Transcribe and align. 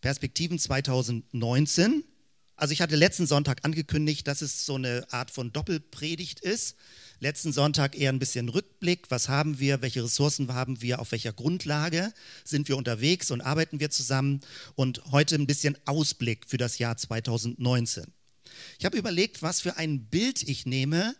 Perspektiven 0.00 0.58
2019. 0.58 2.04
Also 2.58 2.72
ich 2.72 2.80
hatte 2.80 2.96
letzten 2.96 3.26
Sonntag 3.26 3.64
angekündigt, 3.64 4.26
dass 4.26 4.40
es 4.40 4.64
so 4.64 4.76
eine 4.76 5.06
Art 5.10 5.30
von 5.30 5.52
Doppelpredigt 5.52 6.40
ist. 6.40 6.76
Letzten 7.20 7.52
Sonntag 7.52 7.98
eher 7.98 8.10
ein 8.10 8.18
bisschen 8.18 8.48
Rückblick. 8.48 9.10
Was 9.10 9.28
haben 9.28 9.58
wir? 9.58 9.82
Welche 9.82 10.02
Ressourcen 10.02 10.52
haben 10.52 10.80
wir? 10.80 10.98
Auf 11.00 11.12
welcher 11.12 11.34
Grundlage 11.34 12.14
sind 12.44 12.68
wir 12.68 12.78
unterwegs 12.78 13.30
und 13.30 13.42
arbeiten 13.42 13.78
wir 13.78 13.90
zusammen? 13.90 14.40
Und 14.74 15.02
heute 15.12 15.34
ein 15.34 15.46
bisschen 15.46 15.76
Ausblick 15.84 16.46
für 16.48 16.56
das 16.56 16.78
Jahr 16.78 16.96
2019. 16.96 18.04
Ich 18.78 18.86
habe 18.86 18.96
überlegt, 18.96 19.42
was 19.42 19.60
für 19.60 19.76
ein 19.76 20.06
Bild 20.06 20.42
ich 20.42 20.64
nehme, 20.64 21.14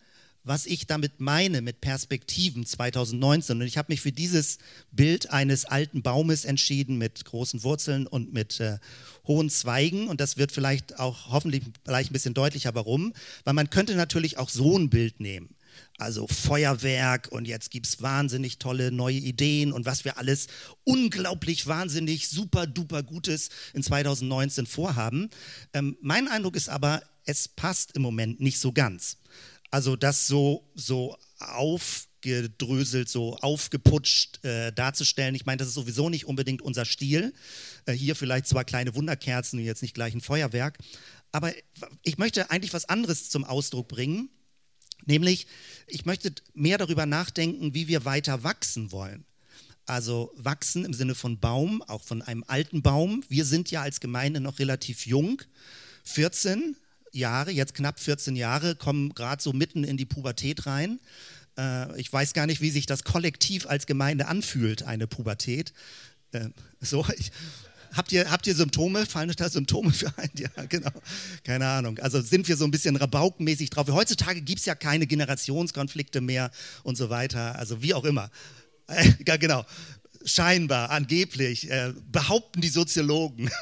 was 0.46 0.64
ich 0.64 0.86
damit 0.86 1.20
meine 1.20 1.60
mit 1.60 1.80
Perspektiven 1.80 2.64
2019. 2.64 3.60
Und 3.60 3.66
ich 3.66 3.76
habe 3.76 3.92
mich 3.92 4.00
für 4.00 4.12
dieses 4.12 4.58
Bild 4.92 5.30
eines 5.30 5.64
alten 5.64 6.02
Baumes 6.02 6.44
entschieden 6.44 6.98
mit 6.98 7.24
großen 7.24 7.64
Wurzeln 7.64 8.06
und 8.06 8.32
mit 8.32 8.60
äh, 8.60 8.78
hohen 9.26 9.50
Zweigen. 9.50 10.06
Und 10.06 10.20
das 10.20 10.36
wird 10.36 10.52
vielleicht 10.52 11.00
auch 11.00 11.30
hoffentlich 11.30 11.64
gleich 11.82 12.10
ein 12.10 12.12
bisschen 12.12 12.32
deutlicher, 12.32 12.74
warum. 12.76 13.12
Weil 13.42 13.54
man 13.54 13.70
könnte 13.70 13.96
natürlich 13.96 14.38
auch 14.38 14.48
so 14.48 14.78
ein 14.78 14.88
Bild 14.88 15.18
nehmen. 15.18 15.48
Also 15.98 16.28
Feuerwerk 16.28 17.28
und 17.32 17.46
jetzt 17.46 17.70
gibt 17.70 17.86
es 17.86 18.00
wahnsinnig 18.00 18.58
tolle 18.58 18.92
neue 18.92 19.16
Ideen 19.16 19.72
und 19.72 19.84
was 19.84 20.04
wir 20.04 20.16
alles 20.16 20.46
unglaublich 20.84 21.66
wahnsinnig 21.66 22.28
super 22.28 22.66
duper 22.66 23.02
Gutes 23.02 23.50
in 23.74 23.82
2019 23.82 24.66
vorhaben. 24.66 25.28
Ähm, 25.74 25.96
mein 26.00 26.28
Eindruck 26.28 26.56
ist 26.56 26.68
aber, 26.68 27.02
es 27.26 27.48
passt 27.48 27.96
im 27.96 28.02
Moment 28.02 28.40
nicht 28.40 28.58
so 28.58 28.72
ganz. 28.72 29.18
Also 29.70 29.96
das 29.96 30.26
so, 30.26 30.70
so 30.74 31.16
aufgedröselt, 31.38 33.08
so 33.08 33.36
aufgeputscht 33.36 34.44
äh, 34.44 34.72
darzustellen. 34.72 35.34
Ich 35.34 35.46
meine, 35.46 35.58
das 35.58 35.68
ist 35.68 35.74
sowieso 35.74 36.08
nicht 36.08 36.26
unbedingt 36.26 36.62
unser 36.62 36.84
Stil. 36.84 37.34
Äh, 37.84 37.92
hier 37.92 38.16
vielleicht 38.16 38.46
zwar 38.46 38.64
kleine 38.64 38.94
Wunderkerzen, 38.94 39.58
jetzt 39.58 39.82
nicht 39.82 39.94
gleich 39.94 40.14
ein 40.14 40.20
Feuerwerk. 40.20 40.78
Aber 41.32 41.52
ich 42.02 42.18
möchte 42.18 42.50
eigentlich 42.50 42.72
was 42.72 42.88
anderes 42.88 43.28
zum 43.28 43.44
Ausdruck 43.44 43.88
bringen. 43.88 44.30
Nämlich, 45.04 45.46
ich 45.86 46.04
möchte 46.06 46.32
mehr 46.54 46.78
darüber 46.78 47.06
nachdenken, 47.06 47.74
wie 47.74 47.88
wir 47.88 48.04
weiter 48.04 48.42
wachsen 48.42 48.92
wollen. 48.92 49.24
Also 49.84 50.32
wachsen 50.36 50.84
im 50.84 50.94
Sinne 50.94 51.14
von 51.14 51.38
Baum, 51.38 51.82
auch 51.82 52.02
von 52.02 52.22
einem 52.22 52.44
alten 52.46 52.82
Baum. 52.82 53.22
Wir 53.28 53.44
sind 53.44 53.70
ja 53.70 53.82
als 53.82 54.00
Gemeinde 54.00 54.40
noch 54.40 54.58
relativ 54.58 55.06
jung, 55.06 55.42
14, 56.04 56.76
Jahre, 57.12 57.50
jetzt 57.50 57.74
knapp 57.74 58.00
14 58.00 58.36
Jahre, 58.36 58.76
kommen 58.76 59.14
gerade 59.14 59.42
so 59.42 59.52
mitten 59.52 59.84
in 59.84 59.96
die 59.96 60.04
Pubertät 60.04 60.66
rein. 60.66 61.00
Äh, 61.58 61.98
ich 62.00 62.12
weiß 62.12 62.32
gar 62.32 62.46
nicht, 62.46 62.60
wie 62.60 62.70
sich 62.70 62.86
das 62.86 63.04
kollektiv 63.04 63.66
als 63.66 63.86
Gemeinde 63.86 64.28
anfühlt, 64.28 64.82
eine 64.82 65.06
Pubertät. 65.06 65.72
Äh, 66.32 66.48
so, 66.80 67.06
ich, 67.16 67.32
habt 67.92 68.12
ihr, 68.12 68.30
habt 68.30 68.46
ihr 68.46 68.54
Symptome? 68.54 69.06
Fallen 69.06 69.30
euch 69.30 69.36
da 69.36 69.48
Symptome 69.48 69.92
für 69.92 70.12
ein? 70.18 70.30
Ja, 70.38 70.48
genau. 70.68 70.90
Keine 71.44 71.66
Ahnung. 71.66 71.98
Also 71.98 72.20
sind 72.20 72.48
wir 72.48 72.56
so 72.56 72.64
ein 72.64 72.70
bisschen 72.70 72.96
rabaukenmäßig 72.96 73.70
drauf. 73.70 73.88
Heutzutage 73.88 74.42
gibt 74.42 74.60
es 74.60 74.66
ja 74.66 74.74
keine 74.74 75.06
Generationskonflikte 75.06 76.20
mehr 76.20 76.50
und 76.82 76.96
so 76.96 77.10
weiter. 77.10 77.58
Also 77.58 77.82
wie 77.82 77.94
auch 77.94 78.04
immer. 78.04 78.30
Äh, 78.88 79.38
genau 79.38 79.66
scheinbar, 80.26 80.90
angeblich, 80.90 81.70
äh, 81.70 81.94
behaupten 82.10 82.60
die 82.60 82.68
Soziologen. 82.68 83.50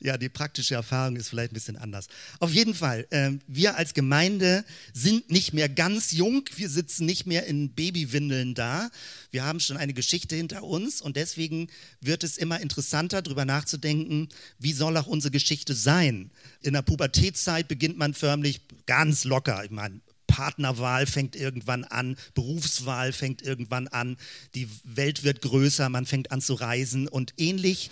ja, 0.00 0.16
die 0.16 0.28
praktische 0.28 0.74
Erfahrung 0.74 1.16
ist 1.16 1.28
vielleicht 1.28 1.52
ein 1.52 1.54
bisschen 1.54 1.76
anders. 1.76 2.08
Auf 2.40 2.52
jeden 2.52 2.74
Fall, 2.74 3.06
äh, 3.10 3.32
wir 3.46 3.76
als 3.76 3.94
Gemeinde 3.94 4.64
sind 4.92 5.30
nicht 5.30 5.52
mehr 5.52 5.68
ganz 5.68 6.12
jung, 6.12 6.44
wir 6.56 6.68
sitzen 6.68 7.06
nicht 7.06 7.26
mehr 7.26 7.46
in 7.46 7.70
Babywindeln 7.70 8.54
da. 8.54 8.90
Wir 9.30 9.44
haben 9.44 9.60
schon 9.60 9.76
eine 9.76 9.94
Geschichte 9.94 10.36
hinter 10.36 10.62
uns 10.62 11.00
und 11.00 11.16
deswegen 11.16 11.68
wird 12.00 12.24
es 12.24 12.36
immer 12.36 12.60
interessanter, 12.60 13.22
darüber 13.22 13.44
nachzudenken, 13.44 14.28
wie 14.58 14.72
soll 14.72 14.96
auch 14.96 15.06
unsere 15.06 15.32
Geschichte 15.32 15.74
sein. 15.74 16.30
In 16.62 16.72
der 16.74 16.82
Pubertätszeit 16.82 17.68
beginnt 17.68 17.98
man 17.98 18.14
förmlich 18.14 18.60
ganz 18.86 19.24
locker. 19.24 19.64
Ich 19.64 19.70
meine, 19.70 20.00
Partnerwahl 20.28 21.06
fängt 21.06 21.34
irgendwann 21.34 21.82
an, 21.82 22.16
Berufswahl 22.34 23.12
fängt 23.12 23.42
irgendwann 23.42 23.88
an, 23.88 24.16
die 24.54 24.68
Welt 24.84 25.24
wird 25.24 25.42
größer, 25.42 25.88
man 25.88 26.06
fängt 26.06 26.30
an 26.30 26.40
zu 26.40 26.54
reisen 26.54 27.08
und 27.08 27.34
ähnlich 27.38 27.90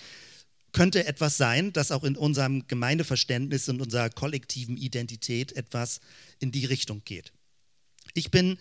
könnte 0.72 1.06
etwas 1.06 1.36
sein, 1.36 1.72
das 1.72 1.92
auch 1.92 2.04
in 2.04 2.16
unserem 2.16 2.66
Gemeindeverständnis 2.66 3.68
und 3.68 3.80
unserer 3.80 4.10
kollektiven 4.10 4.76
Identität 4.76 5.52
etwas 5.52 6.00
in 6.38 6.52
die 6.52 6.66
Richtung 6.66 7.02
geht. 7.04 7.32
Ich 8.14 8.30
bin 8.30 8.58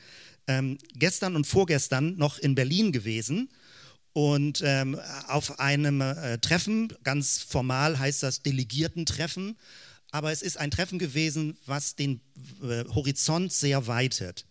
ähm, 0.48 0.78
gestern 0.94 1.36
und 1.36 1.46
vorgestern 1.46 2.18
noch 2.18 2.38
in 2.38 2.56
Berlin 2.56 2.92
gewesen 2.92 3.50
und 4.14 4.62
ähm, 4.64 5.00
auf 5.28 5.60
einem 5.60 6.02
äh, 6.02 6.38
Treffen, 6.38 6.94
ganz 7.04 7.40
formal 7.40 8.00
heißt 8.00 8.24
das 8.24 8.42
Delegiertentreffen, 8.42 9.58
aber 10.12 10.32
es 10.32 10.42
ist 10.42 10.58
ein 10.58 10.72
Treffen 10.72 11.00
gewesen, 11.00 11.58
was 11.66 11.96
den 11.96 12.22
äh, 12.64 12.86
Horizont 12.86 13.52
sehr 13.52 13.88
weitet. 13.88 14.46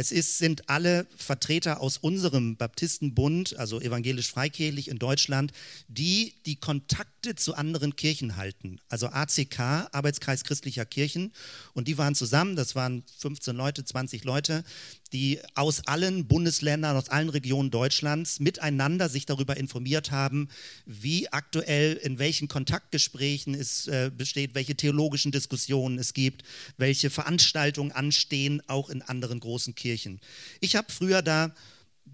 Es 0.00 0.12
ist, 0.12 0.38
sind 0.38 0.70
alle 0.70 1.06
Vertreter 1.14 1.82
aus 1.82 1.98
unserem 1.98 2.56
Baptistenbund, 2.56 3.58
also 3.58 3.82
evangelisch-freikirchlich 3.82 4.88
in 4.88 4.98
Deutschland, 4.98 5.52
die 5.88 6.32
die 6.46 6.56
Kontakte 6.56 7.34
zu 7.34 7.54
anderen 7.54 7.96
Kirchen 7.96 8.36
halten. 8.36 8.80
Also 8.88 9.08
ACK, 9.08 9.60
Arbeitskreis 9.92 10.42
christlicher 10.42 10.86
Kirchen. 10.86 11.34
Und 11.74 11.86
die 11.86 11.98
waren 11.98 12.14
zusammen, 12.14 12.56
das 12.56 12.74
waren 12.74 13.04
15 13.18 13.54
Leute, 13.54 13.84
20 13.84 14.24
Leute, 14.24 14.64
die 15.12 15.40
aus 15.54 15.86
allen 15.86 16.26
Bundesländern, 16.26 16.96
aus 16.96 17.08
allen 17.08 17.28
Regionen 17.28 17.70
Deutschlands 17.70 18.40
miteinander 18.40 19.08
sich 19.08 19.26
darüber 19.26 19.56
informiert 19.56 20.10
haben, 20.10 20.48
wie 20.86 21.28
aktuell 21.32 21.94
in 21.94 22.18
welchen 22.18 22.48
Kontaktgesprächen 22.48 23.54
es 23.54 23.88
äh, 23.88 24.10
besteht, 24.16 24.54
welche 24.54 24.76
theologischen 24.76 25.32
Diskussionen 25.32 25.98
es 25.98 26.14
gibt, 26.14 26.44
welche 26.76 27.10
Veranstaltungen 27.10 27.92
anstehen, 27.92 28.62
auch 28.66 28.90
in 28.90 29.02
anderen 29.02 29.40
großen 29.40 29.74
Kirchen. 29.74 30.20
Ich 30.60 30.76
habe 30.76 30.92
früher 30.92 31.22
da 31.22 31.54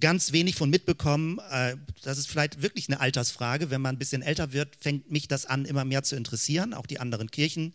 ganz 0.00 0.32
wenig 0.32 0.56
von 0.56 0.70
mitbekommen. 0.70 1.38
Äh, 1.50 1.76
das 2.02 2.18
ist 2.18 2.28
vielleicht 2.28 2.62
wirklich 2.62 2.88
eine 2.88 3.00
Altersfrage. 3.00 3.70
Wenn 3.70 3.80
man 3.80 3.96
ein 3.96 3.98
bisschen 3.98 4.22
älter 4.22 4.52
wird, 4.52 4.76
fängt 4.80 5.10
mich 5.10 5.28
das 5.28 5.46
an, 5.46 5.64
immer 5.64 5.84
mehr 5.84 6.02
zu 6.02 6.16
interessieren, 6.16 6.74
auch 6.74 6.86
die 6.86 7.00
anderen 7.00 7.30
Kirchen 7.30 7.72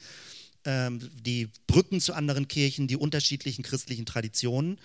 die 0.65 1.49
Brücken 1.67 1.99
zu 1.99 2.13
anderen 2.13 2.47
Kirchen, 2.47 2.87
die 2.87 2.97
unterschiedlichen 2.97 3.63
christlichen 3.63 4.05
Traditionen. 4.05 4.79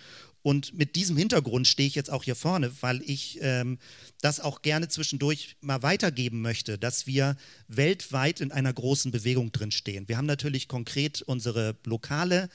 Und 0.47 0.75
mit 0.75 0.95
diesem 0.95 1.17
Hintergrund 1.17 1.67
stehe 1.67 1.89
ich 1.89 1.97
jetzt 1.97 2.09
auch 2.09 2.23
hier 2.23 2.37
vorne, 2.37 2.71
weil 2.81 3.03
ich 3.03 3.39
ähm, 3.43 3.79
das 4.21 4.39
auch 4.39 4.63
gerne 4.63 4.87
zwischendurch 4.87 5.57
mal 5.61 5.83
weitergeben 5.83 6.41
möchte, 6.41 6.79
dass 6.79 7.09
wir 7.09 7.37
weltweit 7.67 8.41
in 8.41 8.53
einer 8.53 8.73
großen 8.73 9.11
Bewegung 9.11 9.51
drinstehen. 9.51 10.09
Wir 10.09 10.17
haben 10.17 10.27
natürlich 10.27 10.69
konkret 10.69 11.23
unsere 11.23 11.77
lokale 11.85 12.49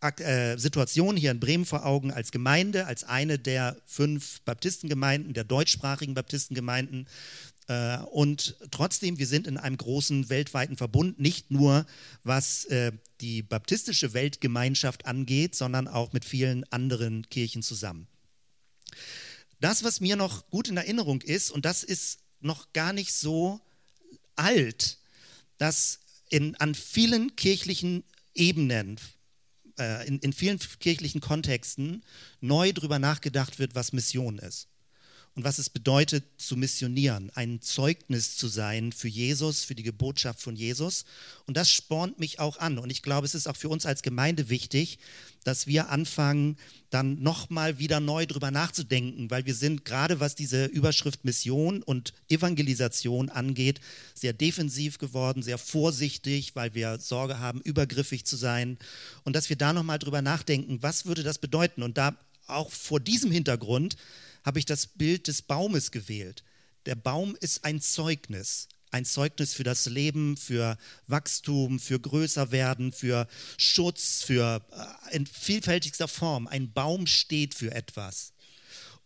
äh, 0.00 0.58
Situation 0.58 1.16
hier 1.16 1.30
in 1.30 1.40
Bremen 1.40 1.64
vor 1.64 1.86
Augen 1.86 2.12
als 2.12 2.30
Gemeinde, 2.30 2.86
als 2.86 3.04
eine 3.04 3.38
der 3.38 3.78
fünf 3.86 4.42
Baptistengemeinden, 4.42 5.32
der 5.32 5.44
deutschsprachigen 5.44 6.14
Baptistengemeinden. 6.14 7.08
Äh, 7.66 7.98
und 7.98 8.56
trotzdem, 8.70 9.18
wir 9.18 9.26
sind 9.26 9.46
in 9.46 9.56
einem 9.56 9.76
großen 9.76 10.28
weltweiten 10.28 10.76
Verbund, 10.76 11.18
nicht 11.18 11.50
nur 11.50 11.86
was 12.22 12.66
äh, 12.66 12.92
die 13.20 13.42
baptistische 13.42 14.12
Weltgemeinschaft 14.12 15.06
angeht, 15.06 15.54
sondern 15.54 15.88
auch 15.88 16.12
mit 16.12 16.24
vielen 16.24 16.64
anderen 16.72 17.28
Kirchen 17.30 17.62
zusammen. 17.62 18.06
Das, 19.60 19.82
was 19.82 20.00
mir 20.00 20.16
noch 20.16 20.50
gut 20.50 20.68
in 20.68 20.76
Erinnerung 20.76 21.22
ist, 21.22 21.50
und 21.50 21.64
das 21.64 21.82
ist 21.84 22.18
noch 22.40 22.72
gar 22.72 22.92
nicht 22.92 23.12
so 23.12 23.60
alt, 24.36 24.98
dass 25.56 26.00
in, 26.28 26.54
an 26.56 26.74
vielen 26.74 27.34
kirchlichen 27.36 28.04
Ebenen, 28.34 29.00
äh, 29.78 30.06
in, 30.06 30.18
in 30.18 30.32
vielen 30.34 30.58
kirchlichen 30.80 31.22
Kontexten 31.22 32.04
neu 32.40 32.72
darüber 32.72 32.98
nachgedacht 32.98 33.58
wird, 33.58 33.74
was 33.74 33.92
Mission 33.94 34.38
ist 34.38 34.68
und 35.36 35.42
was 35.42 35.58
es 35.58 35.68
bedeutet 35.68 36.24
zu 36.38 36.56
missionieren, 36.56 37.32
ein 37.34 37.60
Zeugnis 37.60 38.36
zu 38.36 38.46
sein 38.46 38.92
für 38.92 39.08
Jesus, 39.08 39.64
für 39.64 39.74
die 39.74 39.90
Botschaft 39.90 40.40
von 40.40 40.54
Jesus. 40.54 41.04
Und 41.46 41.56
das 41.56 41.70
spornt 41.70 42.20
mich 42.20 42.38
auch 42.38 42.58
an. 42.58 42.78
Und 42.78 42.90
ich 42.90 43.02
glaube, 43.02 43.26
es 43.26 43.34
ist 43.34 43.48
auch 43.48 43.56
für 43.56 43.68
uns 43.68 43.84
als 43.84 44.02
Gemeinde 44.02 44.48
wichtig, 44.48 44.98
dass 45.42 45.66
wir 45.66 45.90
anfangen, 45.90 46.56
dann 46.90 47.20
nochmal 47.20 47.80
wieder 47.80 47.98
neu 47.98 48.26
drüber 48.26 48.52
nachzudenken, 48.52 49.28
weil 49.28 49.44
wir 49.44 49.56
sind 49.56 49.84
gerade 49.84 50.20
was 50.20 50.36
diese 50.36 50.66
Überschrift 50.66 51.24
Mission 51.24 51.82
und 51.82 52.12
Evangelisation 52.28 53.28
angeht, 53.28 53.80
sehr 54.14 54.32
defensiv 54.32 54.98
geworden, 54.98 55.42
sehr 55.42 55.58
vorsichtig, 55.58 56.54
weil 56.54 56.74
wir 56.74 56.98
Sorge 57.00 57.40
haben, 57.40 57.60
übergriffig 57.60 58.24
zu 58.24 58.36
sein. 58.36 58.78
Und 59.24 59.34
dass 59.34 59.48
wir 59.48 59.56
da 59.56 59.72
nochmal 59.72 59.98
drüber 59.98 60.22
nachdenken, 60.22 60.80
was 60.80 61.06
würde 61.06 61.24
das 61.24 61.38
bedeuten? 61.38 61.82
Und 61.82 61.98
da 61.98 62.16
auch 62.46 62.70
vor 62.70 63.00
diesem 63.00 63.32
Hintergrund 63.32 63.96
habe 64.44 64.58
ich 64.58 64.66
das 64.66 64.86
Bild 64.86 65.26
des 65.26 65.42
Baumes 65.42 65.90
gewählt. 65.90 66.44
Der 66.86 66.94
Baum 66.94 67.36
ist 67.40 67.64
ein 67.64 67.80
Zeugnis, 67.80 68.68
ein 68.90 69.04
Zeugnis 69.04 69.54
für 69.54 69.64
das 69.64 69.86
Leben, 69.86 70.36
für 70.36 70.78
Wachstum, 71.06 71.80
für 71.80 71.98
Größerwerden, 71.98 72.92
für 72.92 73.26
Schutz, 73.56 74.22
für 74.22 74.64
äh, 75.10 75.16
in 75.16 75.26
vielfältigster 75.26 76.06
Form. 76.06 76.46
Ein 76.46 76.72
Baum 76.72 77.06
steht 77.06 77.54
für 77.54 77.74
etwas. 77.74 78.32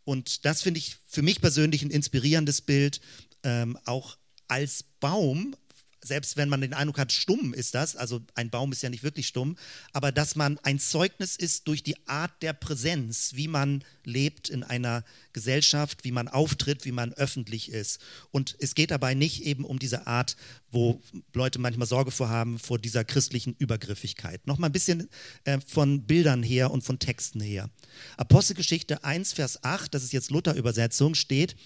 Und 0.04 0.44
das 0.44 0.62
finde 0.62 0.78
ich 0.78 0.96
für 1.08 1.22
mich 1.22 1.40
persönlich 1.40 1.82
ein 1.82 1.90
inspirierendes 1.90 2.60
Bild, 2.60 3.00
ähm, 3.44 3.78
auch 3.84 4.18
als 4.48 4.84
Baum 5.00 5.54
selbst 6.02 6.36
wenn 6.36 6.48
man 6.48 6.60
den 6.60 6.74
Eindruck 6.74 6.98
hat, 6.98 7.12
stumm 7.12 7.52
ist 7.54 7.74
das, 7.74 7.96
also 7.96 8.20
ein 8.34 8.50
Baum 8.50 8.72
ist 8.72 8.82
ja 8.82 8.90
nicht 8.90 9.02
wirklich 9.02 9.26
stumm, 9.26 9.56
aber 9.92 10.12
dass 10.12 10.36
man 10.36 10.58
ein 10.62 10.78
Zeugnis 10.78 11.36
ist 11.36 11.66
durch 11.68 11.82
die 11.82 11.96
Art 12.06 12.30
der 12.42 12.52
Präsenz, 12.52 13.32
wie 13.34 13.48
man 13.48 13.84
lebt 14.04 14.48
in 14.48 14.62
einer 14.62 15.04
Gesellschaft, 15.32 16.04
wie 16.04 16.12
man 16.12 16.28
auftritt, 16.28 16.84
wie 16.84 16.92
man 16.92 17.12
öffentlich 17.12 17.70
ist. 17.70 18.00
Und 18.30 18.56
es 18.58 18.74
geht 18.74 18.90
dabei 18.90 19.14
nicht 19.14 19.42
eben 19.42 19.64
um 19.64 19.78
diese 19.78 20.06
Art, 20.06 20.36
wo 20.70 21.00
Leute 21.34 21.58
manchmal 21.58 21.86
Sorge 21.86 22.10
vorhaben, 22.10 22.58
vor 22.58 22.78
dieser 22.78 23.04
christlichen 23.04 23.54
Übergriffigkeit. 23.58 24.46
Nochmal 24.46 24.70
ein 24.70 24.72
bisschen 24.72 25.08
äh, 25.44 25.58
von 25.66 26.02
Bildern 26.06 26.42
her 26.42 26.70
und 26.70 26.82
von 26.82 26.98
Texten 26.98 27.40
her. 27.40 27.70
Apostelgeschichte 28.16 29.04
1, 29.04 29.32
Vers 29.32 29.64
8, 29.64 29.92
das 29.94 30.02
ist 30.04 30.12
jetzt 30.12 30.30
Luther-Übersetzung, 30.30 31.14
steht, 31.14 31.56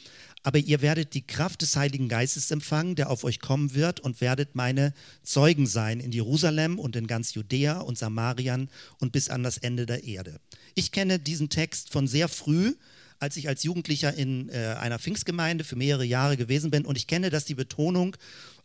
aber 0.43 0.59
ihr 0.59 0.83
werdet 0.83 1.15
die 1.15 1.27
Kraft 1.27 1.63
des 1.63 1.77
Heiligen 1.77 2.09
Geistes 2.09 2.51
empfangen, 2.51 2.95
der 2.95 3.11
auf 3.11 3.25
euch 3.25 3.41
kommen 3.41 3.75
wird, 3.75 4.01
und 4.01 4.21
werdet 4.21 4.55
meine 4.55 4.93
Zeugen 5.23 5.67
sein 5.67 6.01
in 6.01 6.13
Jerusalem 6.13 6.79
und 6.79 6.97
in 6.97 7.07
ganz 7.07 7.35
Judäa 7.35 7.81
und 7.81 7.99
Samarien 7.99 8.69
und 8.99 9.13
bis 9.13 9.29
an 9.29 9.43
das 9.43 9.59
Ende 9.59 9.87
der 9.87 10.05
Erde. 10.05 10.41
Ich 10.75 10.93
kenne 10.93 11.19
diesen 11.19 11.49
Text 11.49 11.91
von 11.91 12.07
sehr 12.07 12.29
früh, 12.29 12.75
als 13.23 13.37
ich 13.37 13.47
als 13.47 13.63
Jugendlicher 13.63 14.13
in 14.15 14.49
äh, 14.49 14.75
einer 14.81 14.99
Pfingstgemeinde 14.99 15.63
für 15.63 15.77
mehrere 15.77 16.05
Jahre 16.05 16.37
gewesen 16.37 16.73
bin. 16.73 16.85
Und 16.85 16.97
ich 16.97 17.07
kenne, 17.07 17.31
dass 17.31 17.45
die 17.45 17.55
Betonung 17.55 18.17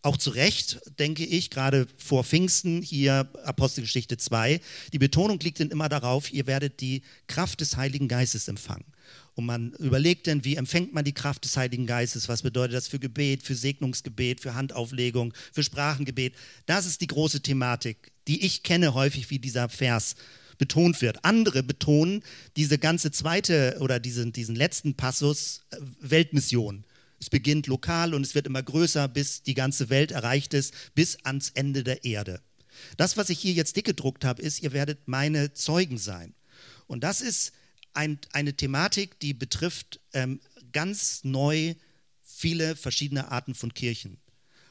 auch 0.02 0.18
zu 0.18 0.32
Recht, 0.32 0.80
denke 0.98 1.24
ich, 1.26 1.52
gerade 1.52 1.88
vor 1.96 2.24
Pfingsten, 2.24 2.82
hier 2.82 3.30
Apostelgeschichte 3.44 4.18
2, 4.18 4.60
die 4.94 5.00
Betonung 5.00 5.40
liegt 5.40 5.60
dann 5.60 5.70
immer 5.70 5.90
darauf, 5.90 6.34
ihr 6.34 6.48
werdet 6.48 6.82
die 6.82 7.04
Kraft 7.28 7.62
des 7.62 7.78
Heiligen 7.78 8.08
Geistes 8.08 8.48
empfangen. 8.48 8.86
Und 9.38 9.46
man 9.46 9.74
überlegt 9.74 10.26
dann, 10.26 10.44
wie 10.44 10.56
empfängt 10.56 10.94
man 10.94 11.06
die 11.06 11.14
Kraft 11.14 11.46
des 11.46 11.56
Heiligen 11.56 11.86
Geistes? 11.86 12.28
Was 12.28 12.42
bedeutet 12.42 12.74
das 12.74 12.88
für 12.88 12.98
Gebet, 12.98 13.44
für 13.44 13.54
Segnungsgebet, 13.54 14.42
für 14.42 14.56
Handauflegung, 14.56 15.32
für 15.54 15.62
Sprachengebet? 15.62 16.34
Das 16.66 16.88
ist 16.88 17.02
die 17.02 17.08
große 17.08 17.42
Thematik, 17.42 18.12
die 18.28 18.44
ich 18.44 18.64
kenne 18.64 18.96
häufig, 18.96 19.30
wie 19.30 19.38
dieser 19.38 19.70
Vers 19.70 20.16
betont 20.58 21.04
wird. 21.04 21.24
Andere 21.24 21.62
betonen 21.62 22.24
diese 22.56 22.80
ganze 22.80 23.12
zweite 23.12 23.78
oder 23.80 24.00
diesen, 24.00 24.34
diesen 24.34 24.56
letzten 24.56 24.96
Passus 24.96 25.62
äh, 25.70 25.78
Weltmission. 26.00 26.84
Es 27.20 27.30
beginnt 27.30 27.68
lokal 27.68 28.16
und 28.16 28.26
es 28.26 28.34
wird 28.34 28.48
immer 28.48 28.64
größer, 28.64 29.08
bis 29.08 29.44
die 29.44 29.54
ganze 29.54 29.92
Welt 29.92 30.12
erreicht 30.12 30.56
ist, 30.56 30.74
bis 30.96 31.24
ans 31.24 31.52
Ende 31.52 31.84
der 31.84 32.04
Erde. 32.06 32.42
Das, 32.98 33.18
was 33.18 33.30
ich 33.30 33.38
hier 33.38 33.54
jetzt 33.54 33.76
dick 33.76 33.86
gedruckt 33.86 34.26
habe, 34.26 34.42
ist, 34.42 34.64
ihr 34.64 34.74
werdet 34.74 35.08
meine 35.08 35.54
Zeugen 35.54 36.00
sein. 36.00 36.34
Und 36.88 37.04
das 37.04 37.22
ist 37.22 37.54
ein, 37.98 38.20
eine 38.32 38.54
Thematik, 38.54 39.20
die 39.20 39.34
betrifft 39.34 40.00
ähm, 40.14 40.40
ganz 40.72 41.24
neu 41.24 41.74
viele 42.24 42.76
verschiedene 42.76 43.32
Arten 43.32 43.56
von 43.56 43.74
Kirchen. 43.74 44.18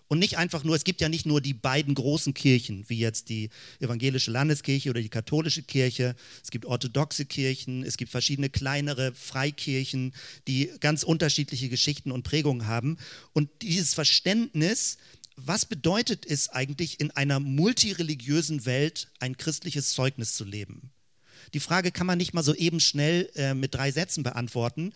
Und 0.09 0.21
nicht 0.21 0.39
einfach 0.39 0.63
nur, 0.63 0.77
es 0.77 0.85
gibt 0.85 1.01
ja 1.01 1.09
nicht 1.09 1.27
nur 1.27 1.41
die 1.41 1.53
beiden 1.53 1.97
großen 1.97 2.33
Kirchen, 2.33 2.89
wie 2.89 2.99
jetzt 2.99 3.29
die 3.29 3.51
evangelische 3.81 4.31
Landeskirche 4.31 4.91
oder 4.91 5.03
die 5.03 5.09
katholische 5.09 5.65
Kirche. 5.65 6.15
Es 6.45 6.53
gibt 6.53 6.65
orthodoxe 6.65 7.27
Kirchen, 7.27 7.83
es 7.83 7.97
gibt 7.97 8.13
verschiedene 8.13 8.49
kleinere 8.49 9.13
Freikirchen, 9.13 10.15
die 10.47 10.71
ganz 10.79 11.03
unterschiedliche 11.03 11.69
Geschichten 11.69 12.13
und 12.13 12.23
Prägungen 12.23 12.69
haben. 12.69 12.99
Und 13.33 13.51
dieses 13.63 13.95
Verständnis, 13.95 14.99
was 15.35 15.67
bedeutet 15.67 16.25
es 16.25 16.51
eigentlich, 16.51 17.01
in 17.01 17.11
einer 17.11 17.41
multireligiösen 17.41 18.65
Welt 18.65 19.09
ein 19.19 19.37
christliches 19.37 19.91
Zeugnis 19.91 20.37
zu 20.37 20.45
leben? 20.45 20.93
Die 21.55 21.61
Frage 21.61 21.93
kann 21.93 22.07
man 22.07 22.19
nicht 22.19 22.35
mal 22.35 22.43
so 22.43 22.55
eben 22.55 22.81
schnell 22.81 23.31
äh, 23.35 23.55
mit 23.55 23.75
drei 23.75 23.91
Sätzen 23.91 24.23
beantworten. 24.23 24.93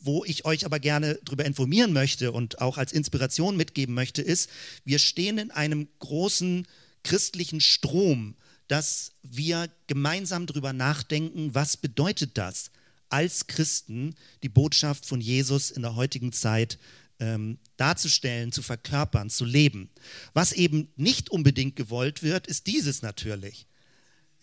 Wo 0.00 0.22
ich 0.24 0.44
euch 0.44 0.66
aber 0.66 0.80
gerne 0.80 1.18
darüber 1.24 1.46
informieren 1.46 1.94
möchte 1.94 2.30
und 2.30 2.60
auch 2.60 2.76
als 2.76 2.92
Inspiration 2.92 3.56
mitgeben 3.56 3.94
möchte, 3.94 4.20
ist, 4.20 4.50
wir 4.84 4.98
stehen 4.98 5.38
in 5.38 5.50
einem 5.50 5.88
großen 5.98 6.66
christlichen 7.02 7.60
Strom, 7.60 8.36
dass 8.68 9.12
wir 9.22 9.70
gemeinsam 9.86 10.46
darüber 10.46 10.72
nachdenken, 10.72 11.54
was 11.54 11.76
bedeutet 11.76 12.36
das, 12.36 12.70
als 13.08 13.46
Christen 13.46 14.14
die 14.42 14.48
Botschaft 14.48 15.06
von 15.06 15.20
Jesus 15.20 15.70
in 15.70 15.82
der 15.82 15.94
heutigen 15.94 16.32
Zeit 16.32 16.78
ähm, 17.20 17.58
darzustellen, 17.76 18.52
zu 18.52 18.62
verkörpern, 18.62 19.30
zu 19.30 19.44
leben. 19.44 19.90
Was 20.32 20.52
eben 20.52 20.88
nicht 20.96 21.30
unbedingt 21.30 21.76
gewollt 21.76 22.22
wird, 22.22 22.46
ist 22.46 22.66
dieses 22.66 23.02
natürlich. 23.02 23.66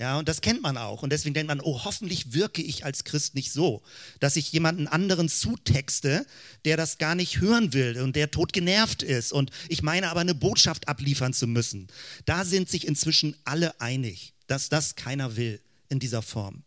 Ja, 0.02 0.18
und 0.18 0.28
das 0.28 0.42
kennt 0.42 0.64
man 0.64 0.78
auch. 0.78 1.04
Und 1.04 1.12
deswegen 1.12 1.36
denkt 1.36 1.48
man, 1.48 1.62
oh, 1.62 1.84
hoffentlich 1.84 2.34
wirke 2.34 2.64
ich 2.64 2.86
als 2.86 3.04
Christ 3.04 3.36
nicht 3.36 3.52
so, 3.52 3.84
dass 4.20 4.36
ich 4.36 4.52
jemanden 4.52 4.88
anderen 4.88 5.30
zutexte, 5.30 6.26
der 6.66 6.76
das 6.76 6.98
gar 6.98 7.14
nicht 7.14 7.40
hören 7.40 7.72
will 7.74 8.02
und 8.02 8.16
der 8.16 8.32
tot 8.32 8.52
genervt 8.52 9.04
ist. 9.04 9.32
Und 9.32 9.52
ich 9.70 9.84
meine 9.84 10.10
aber 10.10 10.22
eine 10.22 10.34
Botschaft 10.34 10.88
abliefern 10.88 11.34
zu 11.34 11.46
müssen. 11.46 11.86
Da 12.26 12.46
sind 12.46 12.68
sich 12.68 12.88
inzwischen 12.88 13.36
alle 13.44 13.80
einig, 13.80 14.34
dass 14.48 14.70
das 14.70 14.96
keiner 14.96 15.36
will 15.36 15.62
in 15.88 16.00
dieser 16.00 16.24
Form. 16.24 16.64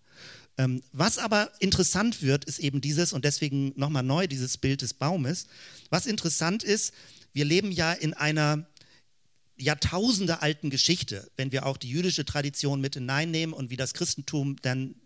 Ähm, 0.56 0.84
was 0.92 1.18
aber 1.18 1.50
interessant 1.58 2.22
wird, 2.22 2.44
ist 2.44 2.60
eben 2.60 2.80
dieses, 2.80 3.12
und 3.12 3.24
deswegen 3.24 3.72
nochmal 3.74 4.04
neu 4.04 4.28
dieses 4.28 4.58
Bild 4.58 4.80
des 4.80 4.94
Baumes. 4.94 5.48
Was 5.90 6.06
interessant 6.06 6.62
ist, 6.62 6.94
wir 7.32 7.44
leben 7.44 7.72
ja 7.72 7.92
in 7.92 8.14
einer 8.14 8.64
Jahrtausende 9.56 10.42
alten 10.42 10.70
Geschichte, 10.70 11.30
wenn 11.36 11.52
wir 11.52 11.66
auch 11.66 11.76
die 11.76 11.88
jüdische 11.88 12.24
Tradition 12.24 12.80
mit 12.80 12.94
hineinnehmen 12.94 13.54
und 13.54 13.70
wie 13.70 13.76
das 13.76 13.94
Christentum 13.94 14.56
dann 14.62 14.96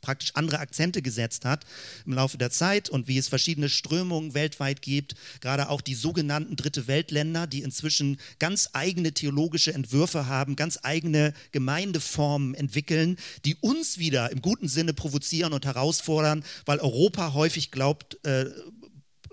praktisch 0.00 0.32
andere 0.34 0.58
Akzente 0.58 1.02
gesetzt 1.02 1.44
hat 1.44 1.64
im 2.06 2.14
Laufe 2.14 2.38
der 2.38 2.50
Zeit 2.50 2.88
und 2.88 3.08
wie 3.08 3.18
es 3.18 3.28
verschiedene 3.28 3.68
Strömungen 3.68 4.34
weltweit 4.34 4.82
gibt, 4.82 5.14
gerade 5.40 5.68
auch 5.68 5.80
die 5.80 5.94
sogenannten 5.94 6.56
Dritte 6.56 6.86
Weltländer, 6.86 7.46
die 7.46 7.62
inzwischen 7.62 8.18
ganz 8.38 8.70
eigene 8.72 9.12
theologische 9.12 9.72
Entwürfe 9.72 10.26
haben, 10.26 10.56
ganz 10.56 10.78
eigene 10.82 11.32
Gemeindeformen 11.52 12.54
entwickeln, 12.54 13.16
die 13.44 13.56
uns 13.56 13.98
wieder 13.98 14.30
im 14.30 14.42
guten 14.42 14.68
Sinne 14.68 14.94
provozieren 14.94 15.52
und 15.52 15.64
herausfordern, 15.64 16.44
weil 16.66 16.78
Europa 16.78 17.32
häufig 17.34 17.70
glaubt, 17.70 18.24
äh, 18.24 18.46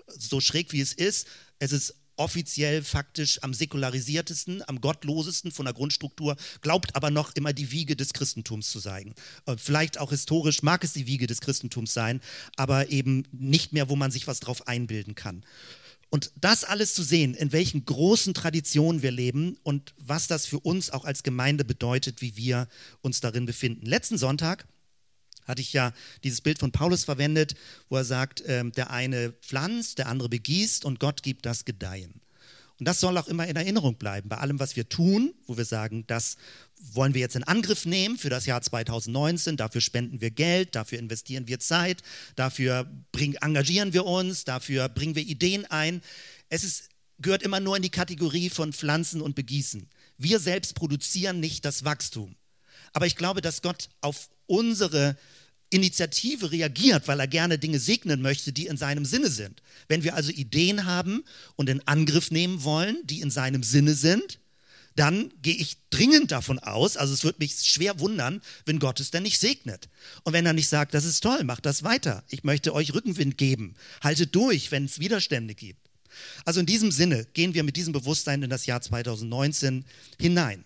so 0.06 0.40
schräg 0.40 0.72
wie 0.72 0.80
es 0.80 0.92
ist, 0.92 1.26
es 1.58 1.72
ist 1.72 1.94
offiziell 2.18 2.82
faktisch 2.82 3.42
am 3.42 3.54
säkularisiertesten, 3.54 4.62
am 4.68 4.80
gottlosesten 4.80 5.50
von 5.50 5.64
der 5.64 5.74
Grundstruktur, 5.74 6.36
glaubt 6.60 6.94
aber 6.96 7.10
noch 7.10 7.34
immer 7.34 7.52
die 7.52 7.70
Wiege 7.70 7.96
des 7.96 8.12
Christentums 8.12 8.70
zu 8.70 8.78
sein. 8.78 9.14
Äh, 9.46 9.56
vielleicht 9.56 9.98
auch 9.98 10.10
historisch 10.10 10.62
mag 10.62 10.84
es 10.84 10.92
die 10.92 11.06
Wiege 11.06 11.26
des 11.26 11.40
Christentums 11.40 11.94
sein, 11.94 12.20
aber 12.56 12.90
eben 12.90 13.24
nicht 13.32 13.72
mehr, 13.72 13.88
wo 13.88 13.96
man 13.96 14.10
sich 14.10 14.26
was 14.26 14.40
drauf 14.40 14.66
einbilden 14.68 15.14
kann. 15.14 15.44
Und 16.10 16.32
das 16.40 16.64
alles 16.64 16.94
zu 16.94 17.02
sehen, 17.02 17.34
in 17.34 17.52
welchen 17.52 17.84
großen 17.84 18.32
Traditionen 18.32 19.02
wir 19.02 19.10
leben 19.10 19.58
und 19.62 19.94
was 19.98 20.26
das 20.26 20.46
für 20.46 20.58
uns 20.58 20.90
auch 20.90 21.04
als 21.04 21.22
Gemeinde 21.22 21.64
bedeutet, 21.64 22.22
wie 22.22 22.36
wir 22.36 22.66
uns 23.02 23.20
darin 23.20 23.44
befinden. 23.44 23.84
Letzten 23.84 24.16
Sonntag 24.16 24.66
hatte 25.48 25.62
ich 25.62 25.72
ja 25.72 25.92
dieses 26.22 26.40
Bild 26.40 26.58
von 26.58 26.70
Paulus 26.70 27.04
verwendet, 27.04 27.54
wo 27.88 27.96
er 27.96 28.04
sagt, 28.04 28.42
äh, 28.42 28.62
der 28.70 28.90
eine 28.90 29.32
pflanzt, 29.32 29.98
der 29.98 30.08
andere 30.08 30.28
begießt 30.28 30.84
und 30.84 31.00
Gott 31.00 31.22
gibt 31.22 31.46
das 31.46 31.64
Gedeihen. 31.64 32.20
Und 32.78 32.86
das 32.86 33.00
soll 33.00 33.18
auch 33.18 33.26
immer 33.26 33.46
in 33.48 33.56
Erinnerung 33.56 33.96
bleiben, 33.96 34.28
bei 34.28 34.36
allem, 34.36 34.60
was 34.60 34.76
wir 34.76 34.88
tun, 34.88 35.34
wo 35.46 35.56
wir 35.56 35.64
sagen, 35.64 36.04
das 36.06 36.36
wollen 36.92 37.12
wir 37.12 37.20
jetzt 37.20 37.34
in 37.34 37.42
Angriff 37.42 37.86
nehmen 37.86 38.16
für 38.18 38.30
das 38.30 38.46
Jahr 38.46 38.62
2019, 38.62 39.56
dafür 39.56 39.80
spenden 39.80 40.20
wir 40.20 40.30
Geld, 40.30 40.76
dafür 40.76 41.00
investieren 41.00 41.48
wir 41.48 41.58
Zeit, 41.58 42.02
dafür 42.36 42.88
bring, 43.10 43.34
engagieren 43.34 43.92
wir 43.92 44.06
uns, 44.06 44.44
dafür 44.44 44.88
bringen 44.88 45.16
wir 45.16 45.22
Ideen 45.22 45.66
ein. 45.66 46.02
Es 46.50 46.62
ist, 46.62 46.90
gehört 47.18 47.42
immer 47.42 47.58
nur 47.58 47.76
in 47.76 47.82
die 47.82 47.90
Kategorie 47.90 48.48
von 48.48 48.72
Pflanzen 48.72 49.22
und 49.22 49.34
Begießen. 49.34 49.88
Wir 50.16 50.38
selbst 50.38 50.76
produzieren 50.76 51.40
nicht 51.40 51.64
das 51.64 51.84
Wachstum. 51.84 52.36
Aber 52.92 53.06
ich 53.06 53.16
glaube, 53.16 53.40
dass 53.40 53.60
Gott 53.60 53.88
auf 54.00 54.28
unsere 54.46 55.16
Initiative 55.70 56.50
reagiert, 56.50 57.08
weil 57.08 57.20
er 57.20 57.26
gerne 57.26 57.58
Dinge 57.58 57.78
segnen 57.78 58.22
möchte, 58.22 58.52
die 58.52 58.66
in 58.66 58.76
seinem 58.76 59.04
Sinne 59.04 59.28
sind. 59.28 59.62
Wenn 59.86 60.02
wir 60.02 60.14
also 60.14 60.30
Ideen 60.30 60.86
haben 60.86 61.24
und 61.56 61.68
in 61.68 61.86
Angriff 61.86 62.30
nehmen 62.30 62.64
wollen, 62.64 62.96
die 63.04 63.20
in 63.20 63.30
seinem 63.30 63.62
Sinne 63.62 63.94
sind, 63.94 64.38
dann 64.96 65.32
gehe 65.42 65.54
ich 65.54 65.76
dringend 65.90 66.32
davon 66.32 66.58
aus, 66.58 66.96
also 66.96 67.14
es 67.14 67.22
würde 67.22 67.38
mich 67.38 67.54
schwer 67.62 68.00
wundern, 68.00 68.42
wenn 68.66 68.80
Gott 68.80 68.98
es 68.98 69.12
denn 69.12 69.22
nicht 69.22 69.38
segnet. 69.38 69.88
Und 70.24 70.32
wenn 70.32 70.44
er 70.44 70.54
nicht 70.54 70.68
sagt, 70.68 70.92
das 70.92 71.04
ist 71.04 71.20
toll, 71.20 71.44
macht 71.44 71.66
das 71.66 71.84
weiter. 71.84 72.24
Ich 72.30 72.42
möchte 72.42 72.74
euch 72.74 72.94
Rückenwind 72.94 73.38
geben. 73.38 73.76
Haltet 74.02 74.34
durch, 74.34 74.72
wenn 74.72 74.86
es 74.86 74.98
Widerstände 74.98 75.54
gibt. 75.54 75.88
Also 76.44 76.58
in 76.58 76.66
diesem 76.66 76.90
Sinne 76.90 77.26
gehen 77.32 77.54
wir 77.54 77.62
mit 77.62 77.76
diesem 77.76 77.92
Bewusstsein 77.92 78.42
in 78.42 78.50
das 78.50 78.66
Jahr 78.66 78.80
2019 78.80 79.84
hinein. 80.18 80.64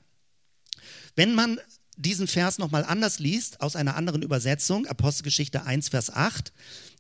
Wenn 1.14 1.34
man 1.34 1.60
diesen 1.96 2.26
Vers 2.26 2.58
nochmal 2.58 2.84
anders 2.84 3.18
liest, 3.18 3.60
aus 3.60 3.76
einer 3.76 3.96
anderen 3.96 4.22
Übersetzung, 4.22 4.86
Apostelgeschichte 4.86 5.64
1, 5.64 5.90
Vers 5.90 6.10
8, 6.10 6.52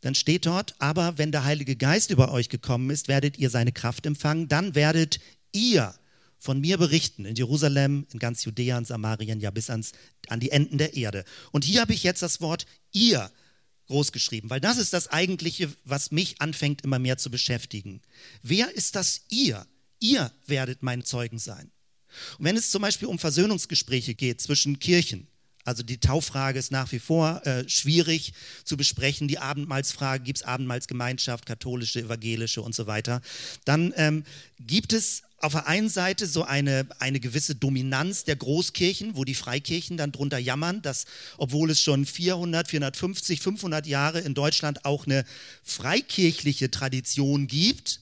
dann 0.02 0.14
steht 0.14 0.46
dort, 0.46 0.74
aber 0.78 1.18
wenn 1.18 1.32
der 1.32 1.44
Heilige 1.44 1.76
Geist 1.76 2.10
über 2.10 2.32
euch 2.32 2.48
gekommen 2.48 2.90
ist, 2.90 3.08
werdet 3.08 3.38
ihr 3.38 3.50
seine 3.50 3.72
Kraft 3.72 4.04
empfangen, 4.06 4.48
dann 4.48 4.74
werdet 4.74 5.20
ihr 5.52 5.94
von 6.38 6.60
mir 6.60 6.76
berichten 6.76 7.24
in 7.24 7.36
Jerusalem, 7.36 8.06
in 8.12 8.18
ganz 8.18 8.44
Judäa 8.44 8.76
und 8.76 8.86
Samarien, 8.86 9.40
ja 9.40 9.50
bis 9.50 9.70
ans, 9.70 9.92
an 10.28 10.40
die 10.40 10.50
Enden 10.50 10.76
der 10.76 10.94
Erde. 10.94 11.24
Und 11.52 11.64
hier 11.64 11.80
habe 11.80 11.94
ich 11.94 12.02
jetzt 12.02 12.22
das 12.22 12.40
Wort 12.40 12.66
ihr 12.90 13.30
großgeschrieben, 13.86 14.50
weil 14.50 14.60
das 14.60 14.78
ist 14.78 14.92
das 14.92 15.08
eigentliche, 15.08 15.72
was 15.84 16.10
mich 16.10 16.40
anfängt 16.40 16.82
immer 16.82 16.98
mehr 16.98 17.16
zu 17.16 17.30
beschäftigen. 17.30 18.02
Wer 18.42 18.74
ist 18.74 18.96
das 18.96 19.22
ihr? 19.28 19.66
Ihr 20.00 20.32
werdet 20.46 20.82
meine 20.82 21.04
Zeugen 21.04 21.38
sein. 21.38 21.70
Und 22.38 22.44
wenn 22.44 22.56
es 22.56 22.70
zum 22.70 22.82
Beispiel 22.82 23.08
um 23.08 23.18
Versöhnungsgespräche 23.18 24.14
geht 24.14 24.40
zwischen 24.40 24.78
Kirchen, 24.78 25.26
also 25.64 25.82
die 25.82 25.98
Tauffrage 25.98 26.58
ist 26.58 26.72
nach 26.72 26.90
wie 26.90 26.98
vor 26.98 27.46
äh, 27.46 27.68
schwierig 27.68 28.32
zu 28.64 28.76
besprechen. 28.76 29.28
Die 29.28 29.38
Abendmahlsfrage, 29.38 30.24
gibt 30.24 30.38
es 30.38 30.44
Abendmahlsgemeinschaft, 30.44 31.46
katholische, 31.46 32.00
evangelische 32.00 32.62
und 32.62 32.74
so 32.74 32.86
weiter. 32.86 33.20
Dann 33.64 33.92
ähm, 33.96 34.24
gibt 34.58 34.92
es 34.92 35.22
auf 35.38 35.52
der 35.52 35.66
einen 35.66 35.88
Seite 35.88 36.26
so 36.26 36.44
eine, 36.44 36.86
eine 37.00 37.18
gewisse 37.18 37.56
Dominanz 37.56 38.24
der 38.24 38.36
Großkirchen, 38.36 39.16
wo 39.16 39.24
die 39.24 39.34
Freikirchen 39.34 39.96
dann 39.96 40.12
drunter 40.12 40.38
jammern, 40.38 40.82
dass 40.82 41.04
obwohl 41.36 41.70
es 41.70 41.80
schon 41.80 42.06
400, 42.06 42.68
450, 42.68 43.40
500 43.40 43.86
Jahre 43.86 44.20
in 44.20 44.34
Deutschland 44.34 44.84
auch 44.84 45.06
eine 45.06 45.24
freikirchliche 45.64 46.70
Tradition 46.70 47.48
gibt, 47.48 48.01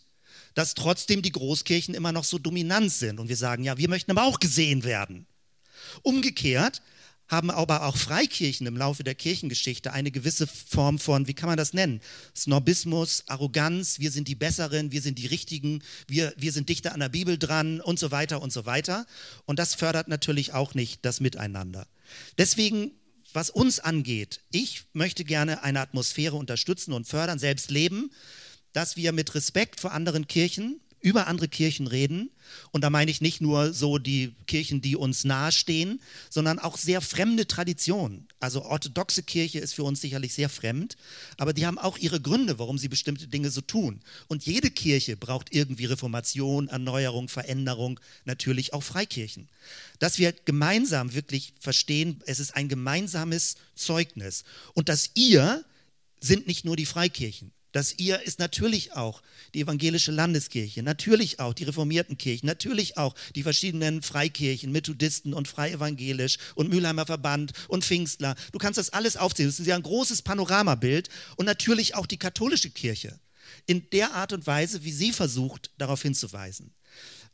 dass 0.55 0.75
trotzdem 0.75 1.23
die 1.23 1.33
Großkirchen 1.33 1.95
immer 1.95 2.13
noch 2.13 2.25
so 2.25 2.39
dominant 2.39 2.93
sind. 2.93 3.21
Und 3.21 3.29
wir 3.29 3.37
sagen, 3.37 3.65
ja, 3.65 3.79
wir 3.79 3.89
möchten 3.89 4.11
aber 4.11 4.25
auch 4.25 4.41
gesehen 4.41 4.85
werden. 4.85 5.27
Umgekehrt 6.03 6.83
haben 7.31 7.51
aber 7.51 7.85
auch 7.85 7.97
Freikirchen 7.97 8.67
im 8.67 8.77
Laufe 8.77 9.05
der 9.05 9.15
Kirchengeschichte 9.15 9.93
eine 9.93 10.11
gewisse 10.11 10.49
Form 10.49 10.99
von, 10.99 11.29
wie 11.29 11.35
kann 11.35 11.49
man 11.49 11.57
das 11.57 11.73
nennen? 11.73 12.01
Snobismus, 12.35 13.23
Arroganz, 13.29 14.01
wir 14.01 14.11
sind 14.11 14.27
die 14.27 14.35
Besseren, 14.35 14.91
wir 14.91 15.01
sind 15.01 15.17
die 15.17 15.29
Richtigen, 15.29 15.83
wir, 16.09 16.35
wir 16.37 16.51
sind 16.51 16.69
dichter 16.69 16.93
an 16.93 17.01
der 17.01 17.09
Bibel 17.09 17.39
dran 17.39 17.81
und 17.81 18.01
so 18.01 18.11
weiter 18.11 18.43
und 18.43 18.53
so 18.53 18.67
weiter. 18.67 19.07
Und 19.47 19.61
das 19.61 19.77
fördert 19.77 20.09
natürlich 20.09 20.53
auch 20.55 20.75
nicht 20.75 21.05
das 21.05 21.21
Miteinander. 21.21 21.87
Deswegen, 22.37 22.91
was 23.33 23.49
uns 23.49 23.79
angeht, 23.79 24.41
ich 24.51 24.83
möchte 24.93 25.25
gerne 25.25 25.63
eine 25.63 25.81
Atmosphäre 25.81 26.35
unterstützen 26.35 26.93
und 26.93 27.07
fördern, 27.07 27.39
selbst 27.39 27.71
leben, 27.71 28.11
dass 28.73 28.97
wir 28.97 29.13
mit 29.13 29.35
Respekt 29.35 29.81
vor 29.81 29.93
anderen 29.93 30.27
Kirchen, 30.29 30.81
über 31.01 31.27
andere 31.27 31.49
Kirchen 31.49 31.87
reden. 31.87 32.31
Und 32.73 32.83
da 32.83 32.91
meine 32.91 33.11
ich 33.11 33.21
nicht 33.21 33.41
nur 33.41 33.73
so 33.73 33.99
die 33.99 34.35
Kirchen, 34.47 34.83
die 34.83 34.97
uns 34.97 35.25
nahestehen, 35.25 36.01
sondern 36.29 36.59
auch 36.59 36.77
sehr 36.77 37.01
fremde 37.01 37.47
Traditionen. 37.47 38.29
Also 38.39 38.63
orthodoxe 38.63 39.23
Kirche 39.23 39.61
ist 39.61 39.75
für 39.75 39.85
uns 39.85 40.01
sicherlich 40.01 40.35
sehr 40.35 40.49
fremd, 40.49 40.97
aber 41.39 41.53
die 41.53 41.67
haben 41.67 41.79
auch 41.79 41.97
ihre 41.97 42.21
Gründe, 42.21 42.59
warum 42.59 42.77
sie 42.77 42.89
bestimmte 42.89 43.29
Dinge 43.29 43.51
so 43.51 43.61
tun. 43.61 44.01
Und 44.29 44.45
jede 44.45 44.71
Kirche 44.71 45.17
braucht 45.17 45.55
irgendwie 45.55 45.87
Reformation, 45.87 46.69
Erneuerung, 46.69 47.29
Veränderung, 47.29 47.99
natürlich 48.25 48.75
auch 48.75 48.83
Freikirchen. 48.83 49.49
Dass 49.99 50.19
wir 50.19 50.33
gemeinsam 50.45 51.15
wirklich 51.15 51.55
verstehen, 51.61 52.21
es 52.27 52.41
ist 52.41 52.57
ein 52.57 52.69
gemeinsames 52.69 53.57
Zeugnis. 53.75 54.45
Und 54.75 54.89
dass 54.89 55.11
ihr 55.15 55.65
sind 56.21 56.47
nicht 56.47 56.65
nur 56.67 56.77
die 56.77 56.87
Freikirchen. 56.87 57.53
Das 57.73 57.99
ihr 57.99 58.21
ist 58.23 58.39
natürlich 58.39 58.93
auch 58.93 59.23
die 59.55 59.61
evangelische 59.61 60.11
Landeskirche, 60.11 60.83
natürlich 60.83 61.39
auch 61.39 61.55
die 61.55 61.65
reformierten 61.65 62.19
Kirchen, 62.19 62.47
natürlich 62.47 62.97
auch 62.97 63.15
die 63.37 63.43
verschiedenen 63.43 64.03
Freikirchen, 64.03 64.73
Methodisten 64.73 65.35
und 65.35 65.47
Freievangelisch 65.47 66.39
und 66.57 66.69
Mülheimer 66.69 67.07
Verband 67.07 67.53
und 67.69 67.85
Pfingstler. 67.85 68.35
Du 68.53 68.59
kannst 68.59 68.79
das 68.79 68.91
alles 68.91 69.17
aufzählen. 69.17 69.49
Das 69.49 69.61
ist 69.61 69.67
ja 69.67 69.77
ein 69.77 69.83
großes 69.83 70.23
Panoramabild 70.23 71.09
und 71.37 71.47
natürlich 71.47 71.95
auch 71.95 72.07
die 72.07 72.19
katholische 72.19 72.71
Kirche 72.71 73.19
in 73.67 73.89
der 73.91 74.15
Art 74.15 74.33
und 74.33 74.47
Weise, 74.47 74.85
wie 74.85 74.93
sie 74.93 75.13
versucht, 75.13 75.71
darauf 75.79 76.03
hinzuweisen. 76.03 76.73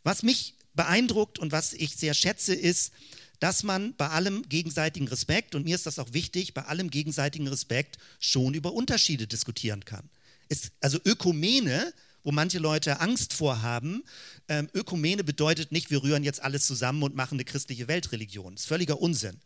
Was 0.03 0.23
mich 0.23 0.55
beeindruckt 0.75 1.39
und 1.39 1.53
was 1.53 1.73
ich 1.73 1.97
sehr 1.97 2.15
schätze, 2.15 2.55
ist, 2.55 2.93
dass 3.41 3.63
man 3.63 3.95
bei 3.97 4.09
allem 4.09 4.49
gegenseitigen 4.49 5.09
Respekt, 5.09 5.55
und 5.55 5.65
mir 5.65 5.75
ist 5.75 5.87
das 5.87 5.99
auch 5.99 6.13
wichtig, 6.13 6.55
bei 6.55 6.65
allem 6.65 6.91
gegenseitigen 6.91 7.49
Respekt 7.49 7.99
schon 8.19 8.55
über 8.55 8.73
Unterschiede 8.73 9.27
diskutieren 9.27 9.85
kann. 9.85 10.09
Ist, 10.49 10.73
also 10.81 10.99
Ökumene, 11.05 11.93
wo 12.23 12.33
manche 12.33 12.59
Leute 12.59 13.01
Angst 13.01 13.33
vorhaben, 13.33 14.03
ähm, 14.49 14.69
Ökumene 14.75 15.25
bedeutet 15.25 15.73
nicht, 15.73 15.91
wir 15.91 16.03
rühren 16.03 16.25
jetzt 16.25 16.43
alles 16.43 16.67
zusammen 16.67 17.03
und 17.03 17.15
machen 17.15 17.37
eine 17.37 17.45
christliche 17.45 17.89
Weltreligion. 17.89 18.55
Das 18.55 18.63
ist 18.63 18.69
völliger 18.69 19.01
Unsinn. 19.01 19.41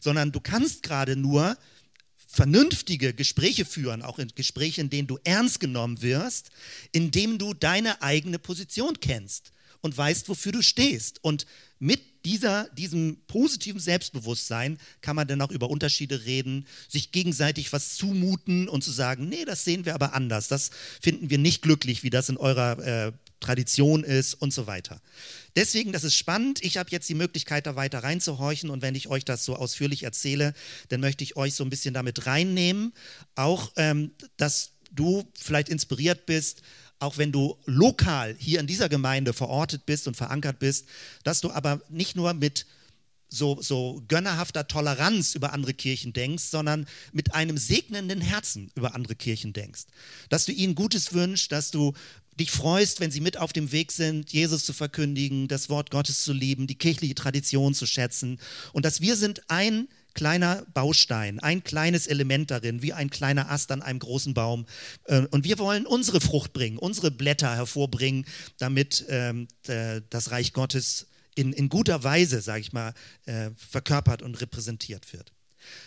Sondern 0.00 0.32
du 0.32 0.40
kannst 0.40 0.82
gerade 0.82 1.16
nur 1.16 1.56
vernünftige 2.34 3.14
Gespräche 3.14 3.64
führen, 3.64 4.02
auch 4.02 4.18
in 4.18 4.28
Gesprächen, 4.34 4.82
in 4.82 4.90
denen 4.90 5.08
du 5.08 5.18
ernst 5.22 5.60
genommen 5.60 6.02
wirst, 6.02 6.50
indem 6.90 7.38
du 7.38 7.54
deine 7.54 8.02
eigene 8.02 8.38
Position 8.38 8.98
kennst 9.00 9.52
und 9.80 9.96
weißt, 9.96 10.28
wofür 10.28 10.52
du 10.52 10.62
stehst. 10.62 11.22
Und 11.22 11.46
mit 11.78 12.00
dieser, 12.24 12.68
diesem 12.70 13.18
positiven 13.26 13.80
Selbstbewusstsein 13.80 14.78
kann 15.00 15.16
man 15.16 15.28
dann 15.28 15.42
auch 15.42 15.50
über 15.50 15.68
Unterschiede 15.68 16.24
reden, 16.24 16.66
sich 16.88 17.12
gegenseitig 17.12 17.72
was 17.72 17.96
zumuten 17.96 18.68
und 18.68 18.82
zu 18.82 18.90
sagen, 18.90 19.28
nee, 19.28 19.44
das 19.44 19.64
sehen 19.64 19.84
wir 19.84 19.94
aber 19.94 20.14
anders, 20.14 20.48
das 20.48 20.70
finden 21.00 21.30
wir 21.30 21.38
nicht 21.38 21.62
glücklich, 21.62 22.02
wie 22.02 22.10
das 22.10 22.28
in 22.28 22.36
eurer 22.36 22.78
äh, 22.78 23.12
Tradition 23.40 24.04
ist 24.04 24.34
und 24.34 24.54
so 24.54 24.66
weiter. 24.66 25.02
Deswegen, 25.54 25.92
das 25.92 26.02
ist 26.02 26.14
spannend. 26.14 26.64
Ich 26.64 26.78
habe 26.78 26.90
jetzt 26.90 27.08
die 27.10 27.14
Möglichkeit, 27.14 27.66
da 27.66 27.76
weiter 27.76 28.02
reinzuhorchen 28.02 28.70
und 28.70 28.80
wenn 28.80 28.94
ich 28.94 29.08
euch 29.08 29.24
das 29.24 29.44
so 29.44 29.56
ausführlich 29.56 30.02
erzähle, 30.02 30.54
dann 30.88 31.00
möchte 31.00 31.24
ich 31.24 31.36
euch 31.36 31.54
so 31.54 31.62
ein 31.62 31.70
bisschen 31.70 31.92
damit 31.92 32.26
reinnehmen, 32.26 32.94
auch, 33.34 33.70
ähm, 33.76 34.12
dass 34.38 34.70
du 34.92 35.24
vielleicht 35.38 35.68
inspiriert 35.68 36.24
bist, 36.26 36.62
auch 37.04 37.18
wenn 37.18 37.32
du 37.32 37.56
lokal 37.66 38.34
hier 38.38 38.60
in 38.60 38.66
dieser 38.66 38.88
Gemeinde 38.88 39.32
verortet 39.32 39.86
bist 39.86 40.08
und 40.08 40.16
verankert 40.16 40.58
bist, 40.58 40.86
dass 41.22 41.40
du 41.40 41.50
aber 41.50 41.80
nicht 41.88 42.16
nur 42.16 42.34
mit 42.34 42.66
so, 43.28 43.60
so 43.60 44.02
gönnerhafter 44.08 44.66
Toleranz 44.66 45.34
über 45.34 45.52
andere 45.52 45.74
Kirchen 45.74 46.12
denkst, 46.12 46.44
sondern 46.44 46.86
mit 47.12 47.34
einem 47.34 47.58
segnenden 47.58 48.20
Herzen 48.20 48.70
über 48.74 48.94
andere 48.94 49.16
Kirchen 49.16 49.52
denkst. 49.52 49.84
Dass 50.28 50.46
du 50.46 50.52
ihnen 50.52 50.74
Gutes 50.74 51.12
wünschst, 51.12 51.50
dass 51.50 51.70
du 51.70 51.92
dich 52.38 52.50
freust, 52.50 53.00
wenn 53.00 53.10
sie 53.10 53.20
mit 53.20 53.36
auf 53.36 53.52
dem 53.52 53.70
Weg 53.70 53.92
sind, 53.92 54.32
Jesus 54.32 54.64
zu 54.64 54.72
verkündigen, 54.72 55.48
das 55.48 55.68
Wort 55.68 55.90
Gottes 55.90 56.24
zu 56.24 56.32
lieben, 56.32 56.66
die 56.66 56.78
kirchliche 56.78 57.14
Tradition 57.14 57.74
zu 57.74 57.86
schätzen 57.86 58.40
und 58.72 58.84
dass 58.84 59.00
wir 59.00 59.16
sind 59.16 59.42
ein 59.48 59.88
kleiner 60.14 60.64
Baustein, 60.72 61.40
ein 61.40 61.64
kleines 61.64 62.06
Element 62.06 62.50
darin, 62.50 62.82
wie 62.82 62.92
ein 62.92 63.10
kleiner 63.10 63.50
Ast 63.50 63.70
an 63.72 63.82
einem 63.82 63.98
großen 63.98 64.34
Baum. 64.34 64.66
Äh, 65.04 65.26
und 65.30 65.44
wir 65.44 65.58
wollen 65.58 65.86
unsere 65.86 66.20
Frucht 66.20 66.52
bringen, 66.52 66.78
unsere 66.78 67.10
Blätter 67.10 67.54
hervorbringen, 67.54 68.24
damit 68.58 69.04
ähm, 69.08 69.48
das 70.10 70.30
Reich 70.30 70.52
Gottes 70.52 71.06
in, 71.34 71.52
in 71.52 71.68
guter 71.68 72.04
Weise, 72.04 72.40
sage 72.40 72.60
ich 72.60 72.72
mal, 72.72 72.94
äh, 73.26 73.50
verkörpert 73.56 74.22
und 74.22 74.40
repräsentiert 74.40 75.12
wird. 75.12 75.32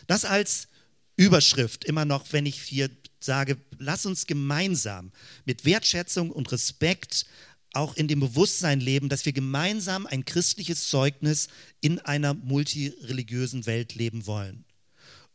Das 0.08 0.26
als 0.26 0.68
Überschrift 1.16 1.86
immer 1.86 2.06
noch, 2.06 2.32
wenn 2.32 2.46
ich 2.46 2.62
hier 2.62 2.90
sage, 3.20 3.58
lass 3.80 4.06
uns 4.06 4.28
gemeinsam 4.28 5.12
mit 5.46 5.66
Wertschätzung 5.66 6.32
und 6.32 6.52
Respekt 6.52 7.26
auch 7.74 7.96
in 7.96 8.08
dem 8.08 8.20
Bewusstsein 8.20 8.80
leben, 8.80 9.10
dass 9.10 9.26
wir 9.26 9.34
gemeinsam 9.34 10.08
ein 10.08 10.26
christliches 10.26 10.90
Zeugnis 10.90 11.48
in 11.82 12.00
einer 12.00 12.34
multireligiösen 12.34 13.66
Welt 13.66 13.96
leben 13.96 14.26
wollen. 14.26 14.66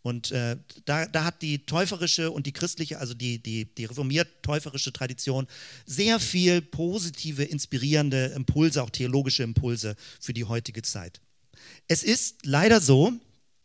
Und 0.03 0.33
äh, 0.33 0.57
da, 0.85 1.07
da, 1.07 1.25
hat 1.25 1.43
die 1.43 1.65
täuferische 1.65 2.33
und 2.33 2.47
die 2.47 2.53
christliche, 2.53 2.99
also 2.99 3.15
die, 3.15 3.39
die, 3.39 3.67
die 3.67 3.85
reformiert-täuferische 3.85 4.93
Tradition 4.93 5.47
sehr 5.87 6.19
viel 6.19 6.61
positive, 6.61 7.45
inspirierende 7.45 8.27
Impulse, 8.35 8.83
auch 8.83 8.91
theologische 8.91 9.45
Impulse 9.45 9.95
für 10.21 10.33
die 10.33 10.45
heutige 10.45 10.83
Zeit. 10.83 11.21
Es 11.87 12.03
ist 12.03 12.45
leider 12.45 12.81
so, 12.81 13.13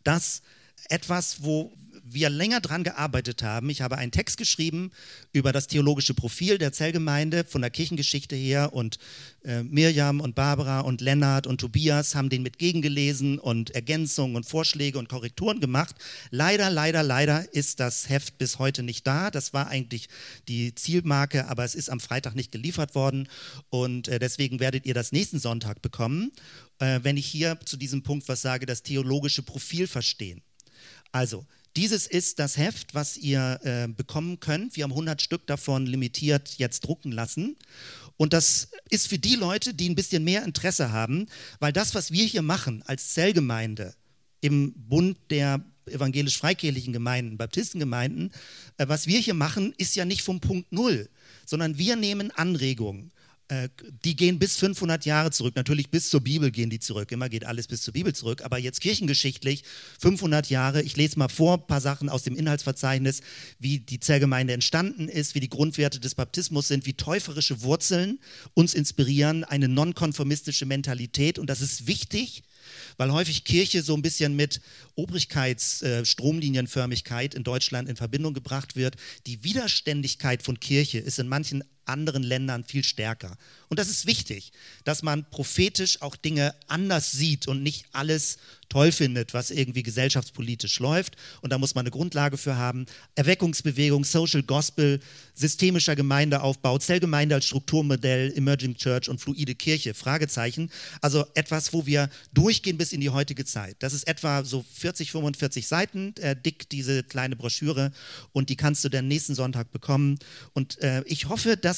dass 0.03 0.43
etwas, 0.89 1.41
wo 1.41 1.73
wir 2.09 2.29
länger 2.29 2.61
dran 2.61 2.83
gearbeitet 2.83 3.43
haben. 3.43 3.69
Ich 3.69 3.81
habe 3.81 3.97
einen 3.97 4.11
Text 4.11 4.37
geschrieben 4.37 4.91
über 5.33 5.51
das 5.51 5.67
theologische 5.67 6.13
Profil 6.13 6.57
der 6.57 6.71
Zellgemeinde 6.71 7.43
von 7.43 7.61
der 7.61 7.69
Kirchengeschichte 7.69 8.35
her 8.35 8.73
und 8.73 8.97
äh, 9.43 9.63
Mirjam 9.63 10.19
und 10.19 10.35
Barbara 10.35 10.81
und 10.81 11.01
Lennart 11.01 11.47
und 11.47 11.59
Tobias 11.59 12.15
haben 12.15 12.29
den 12.29 12.43
mit 12.43 12.57
gegengelesen 12.57 13.39
und 13.39 13.71
Ergänzungen 13.71 14.35
und 14.35 14.45
Vorschläge 14.45 14.99
und 14.99 15.09
Korrekturen 15.09 15.59
gemacht. 15.59 15.95
Leider, 16.31 16.69
leider, 16.69 17.03
leider 17.03 17.53
ist 17.53 17.79
das 17.79 18.09
Heft 18.09 18.37
bis 18.37 18.59
heute 18.59 18.83
nicht 18.83 19.05
da. 19.05 19.31
Das 19.31 19.53
war 19.53 19.67
eigentlich 19.67 20.09
die 20.47 20.73
Zielmarke, 20.75 21.47
aber 21.47 21.63
es 21.63 21.75
ist 21.75 21.89
am 21.89 21.99
Freitag 21.99 22.35
nicht 22.35 22.51
geliefert 22.51 22.95
worden 22.95 23.27
und 23.69 24.07
äh, 24.07 24.19
deswegen 24.19 24.59
werdet 24.59 24.85
ihr 24.85 24.93
das 24.93 25.11
nächsten 25.11 25.39
Sonntag 25.39 25.81
bekommen, 25.81 26.31
äh, 26.79 26.99
wenn 27.03 27.17
ich 27.17 27.25
hier 27.25 27.59
zu 27.65 27.77
diesem 27.77 28.03
Punkt 28.03 28.27
was 28.27 28.41
sage, 28.41 28.65
das 28.65 28.83
theologische 28.83 29.43
Profil 29.43 29.87
verstehen. 29.87 30.41
Also, 31.11 31.45
dieses 31.77 32.07
ist 32.07 32.39
das 32.39 32.57
Heft, 32.57 32.95
was 32.95 33.17
ihr 33.17 33.59
äh, 33.63 33.87
bekommen 33.87 34.39
könnt. 34.39 34.75
Wir 34.75 34.83
haben 34.83 34.91
100 34.91 35.21
Stück 35.21 35.45
davon 35.45 35.85
limitiert 35.85 36.55
jetzt 36.57 36.81
drucken 36.81 37.11
lassen. 37.11 37.55
Und 38.17 38.33
das 38.33 38.69
ist 38.89 39.07
für 39.07 39.19
die 39.19 39.35
Leute, 39.35 39.75
die 39.75 39.87
ein 39.87 39.95
bisschen 39.95 40.23
mehr 40.23 40.43
Interesse 40.43 40.91
haben, 40.91 41.27
weil 41.59 41.71
das, 41.71 41.93
was 41.93 42.11
wir 42.11 42.25
hier 42.25 42.41
machen 42.41 42.81
als 42.87 43.13
Zellgemeinde 43.13 43.93
im 44.41 44.73
Bund 44.75 45.17
der 45.29 45.63
evangelisch-freikirchlichen 45.85 46.93
Gemeinden, 46.93 47.37
Baptistengemeinden, 47.37 48.31
äh, 48.77 48.87
was 48.87 49.05
wir 49.05 49.19
hier 49.19 49.35
machen, 49.35 49.73
ist 49.77 49.95
ja 49.95 50.03
nicht 50.03 50.23
vom 50.23 50.39
Punkt 50.39 50.71
Null, 50.71 51.09
sondern 51.45 51.77
wir 51.77 51.95
nehmen 51.95 52.31
Anregungen 52.31 53.11
die 54.03 54.17
gehen 54.17 54.39
bis 54.39 54.57
500 54.57 55.05
Jahre 55.05 55.31
zurück. 55.31 55.55
Natürlich 55.55 55.89
bis 55.89 56.09
zur 56.09 56.19
Bibel 56.19 56.51
gehen 56.51 56.69
die 56.69 56.79
zurück. 56.79 57.13
Immer 57.13 57.29
geht 57.29 57.45
alles 57.45 57.67
bis 57.67 57.81
zur 57.81 57.93
Bibel 57.93 58.13
zurück. 58.13 58.41
Aber 58.43 58.57
jetzt 58.57 58.81
kirchengeschichtlich 58.81 59.63
500 59.99 60.49
Jahre. 60.49 60.81
Ich 60.81 60.97
lese 60.97 61.17
mal 61.17 61.29
vor 61.29 61.53
ein 61.53 61.65
paar 61.65 61.79
Sachen 61.79 62.09
aus 62.09 62.23
dem 62.23 62.35
Inhaltsverzeichnis, 62.35 63.21
wie 63.57 63.79
die 63.79 64.01
Zellgemeinde 64.01 64.51
entstanden 64.51 65.07
ist, 65.07 65.33
wie 65.33 65.39
die 65.39 65.47
Grundwerte 65.47 66.01
des 66.01 66.15
Baptismus 66.15 66.67
sind, 66.67 66.85
wie 66.85 66.91
täuferische 66.93 67.61
Wurzeln 67.61 68.19
uns 68.53 68.73
inspirieren, 68.73 69.45
eine 69.45 69.69
nonkonformistische 69.69 70.65
Mentalität. 70.65 71.39
Und 71.39 71.49
das 71.49 71.61
ist 71.61 71.87
wichtig, 71.87 72.43
weil 72.97 73.13
häufig 73.13 73.45
Kirche 73.45 73.81
so 73.81 73.93
ein 73.93 74.01
bisschen 74.01 74.35
mit 74.35 74.59
Obrigkeitsstromlinienförmigkeit 74.95 77.33
äh, 77.33 77.37
in 77.37 77.45
Deutschland 77.45 77.87
in 77.87 77.95
Verbindung 77.95 78.33
gebracht 78.33 78.75
wird. 78.75 78.97
Die 79.25 79.45
Widerständigkeit 79.45 80.43
von 80.43 80.59
Kirche 80.59 80.99
ist 80.99 81.17
in 81.17 81.29
manchen 81.29 81.63
anderen 81.87 82.23
Ländern 82.23 82.63
viel 82.63 82.83
stärker. 82.83 83.37
Und 83.69 83.79
das 83.79 83.89
ist 83.89 84.05
wichtig, 84.05 84.51
dass 84.83 85.03
man 85.03 85.29
prophetisch 85.29 86.01
auch 86.01 86.15
Dinge 86.15 86.55
anders 86.67 87.11
sieht 87.11 87.47
und 87.47 87.63
nicht 87.63 87.85
alles 87.91 88.37
toll 88.69 88.91
findet, 88.91 89.33
was 89.33 89.51
irgendwie 89.51 89.83
gesellschaftspolitisch 89.83 90.79
läuft. 90.79 91.15
Und 91.41 91.51
da 91.51 91.57
muss 91.57 91.75
man 91.75 91.83
eine 91.83 91.91
Grundlage 91.91 92.37
für 92.37 92.57
haben. 92.57 92.85
Erweckungsbewegung, 93.15 94.03
Social 94.03 94.43
Gospel, 94.43 94.99
systemischer 95.33 95.95
Gemeindeaufbau, 95.95 96.77
Zellgemeinde 96.77 97.35
als 97.35 97.45
Strukturmodell, 97.45 98.33
Emerging 98.35 98.75
Church 98.75 99.09
und 99.09 99.19
fluide 99.19 99.55
Kirche, 99.55 99.93
Fragezeichen. 99.93 100.69
Also 101.01 101.25
etwas, 101.33 101.73
wo 101.73 101.85
wir 101.85 102.09
durchgehen 102.33 102.77
bis 102.77 102.91
in 102.91 103.01
die 103.01 103.09
heutige 103.09 103.45
Zeit. 103.45 103.77
Das 103.79 103.93
ist 103.93 104.07
etwa 104.07 104.43
so 104.43 104.65
40, 104.73 105.11
45 105.11 105.67
Seiten 105.67 106.13
äh, 106.17 106.35
dick, 106.35 106.69
diese 106.69 107.03
kleine 107.03 107.35
Broschüre. 107.35 107.91
Und 108.33 108.49
die 108.49 108.55
kannst 108.55 108.83
du 108.83 108.89
dann 108.89 109.07
nächsten 109.07 109.35
Sonntag 109.35 109.71
bekommen. 109.71 110.19
Und 110.53 110.81
äh, 110.81 111.03
ich 111.05 111.29
hoffe, 111.29 111.55
dass 111.57 111.76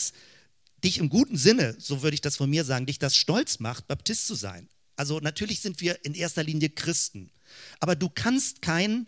dich 0.83 0.97
im 0.97 1.09
guten 1.09 1.37
Sinne, 1.37 1.75
so 1.79 2.01
würde 2.01 2.15
ich 2.15 2.21
das 2.21 2.37
von 2.37 2.49
mir 2.49 2.63
sagen, 2.63 2.85
dich 2.85 2.99
das 2.99 3.15
stolz 3.15 3.59
macht, 3.59 3.87
Baptist 3.87 4.27
zu 4.27 4.35
sein. 4.35 4.67
Also 4.95 5.19
natürlich 5.19 5.61
sind 5.61 5.81
wir 5.81 6.03
in 6.03 6.13
erster 6.13 6.43
Linie 6.43 6.69
Christen, 6.69 7.31
aber 7.79 7.95
du 7.95 8.09
kannst 8.09 8.61
kein, 8.61 9.07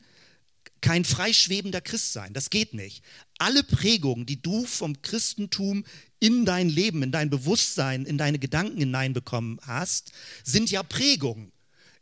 kein 0.79 1.05
freischwebender 1.05 1.81
Christ 1.81 2.13
sein. 2.13 2.33
Das 2.33 2.49
geht 2.49 2.73
nicht. 2.73 3.03
Alle 3.37 3.63
Prägungen, 3.63 4.25
die 4.25 4.41
du 4.41 4.65
vom 4.65 5.01
Christentum 5.01 5.85
in 6.19 6.45
dein 6.45 6.69
Leben, 6.69 7.03
in 7.03 7.11
dein 7.11 7.29
Bewusstsein, 7.29 8.05
in 8.05 8.17
deine 8.17 8.39
Gedanken 8.39 8.77
hineinbekommen 8.77 9.59
hast, 9.63 10.11
sind 10.43 10.71
ja 10.71 10.83
Prägungen. 10.83 11.51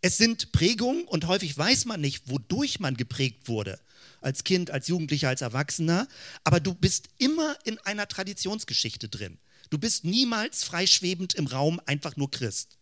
Es 0.01 0.17
sind 0.17 0.51
Prägungen 0.51 1.03
und 1.05 1.27
häufig 1.27 1.57
weiß 1.57 1.85
man 1.85 1.99
nicht, 1.99 2.29
wodurch 2.29 2.79
man 2.79 2.95
geprägt 2.95 3.47
wurde. 3.47 3.79
Als 4.21 4.43
Kind, 4.43 4.71
als 4.71 4.87
Jugendlicher, 4.87 5.29
als 5.29 5.41
Erwachsener. 5.41 6.07
Aber 6.43 6.59
du 6.59 6.73
bist 6.73 7.09
immer 7.17 7.57
in 7.65 7.77
einer 7.79 8.07
Traditionsgeschichte 8.07 9.09
drin. 9.09 9.37
Du 9.69 9.77
bist 9.77 10.03
niemals 10.03 10.63
freischwebend 10.63 11.35
im 11.35 11.47
Raum 11.47 11.79
einfach 11.85 12.15
nur 12.15 12.31
Christ. 12.31 12.77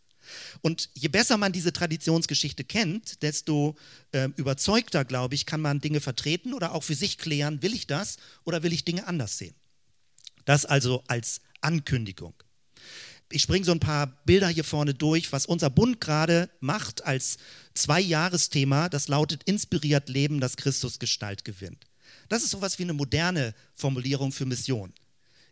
Und 0.61 0.89
je 0.93 1.07
besser 1.07 1.37
man 1.37 1.53
diese 1.53 1.73
Traditionsgeschichte 1.73 2.63
kennt, 2.63 3.21
desto 3.23 3.75
äh, 4.11 4.29
überzeugter, 4.35 5.05
glaube 5.05 5.35
ich, 5.35 5.45
kann 5.45 5.61
man 5.61 5.79
Dinge 5.79 6.01
vertreten 6.01 6.53
oder 6.53 6.73
auch 6.73 6.83
für 6.83 6.95
sich 6.95 7.17
klären, 7.17 7.61
will 7.61 7.73
ich 7.73 7.87
das 7.87 8.17
oder 8.43 8.63
will 8.63 8.73
ich 8.73 8.85
Dinge 8.85 9.07
anders 9.07 9.37
sehen. 9.37 9.55
Das 10.45 10.65
also 10.65 11.03
als 11.07 11.41
Ankündigung. 11.61 12.33
Ich 13.29 13.41
springe 13.41 13.65
so 13.65 13.71
ein 13.73 13.79
paar 13.79 14.07
Bilder 14.25 14.47
hier 14.47 14.63
vorne 14.63 14.93
durch, 14.93 15.31
was 15.31 15.45
unser 15.45 15.69
Bund 15.69 15.99
gerade 15.99 16.49
macht 16.59 17.03
als 17.05 17.37
Zwei-Jahres-Thema. 17.73 18.89
Das 18.89 19.07
lautet 19.09 19.43
inspiriert 19.43 20.07
Leben, 20.07 20.39
das 20.39 20.55
Christus 20.55 20.99
Gestalt 20.99 21.43
gewinnt. 21.43 21.85
Das 22.29 22.43
ist 22.43 22.51
sowas 22.51 22.79
wie 22.79 22.83
eine 22.83 22.93
moderne 22.93 23.53
Formulierung 23.75 24.31
für 24.31 24.45
Mission 24.45 24.93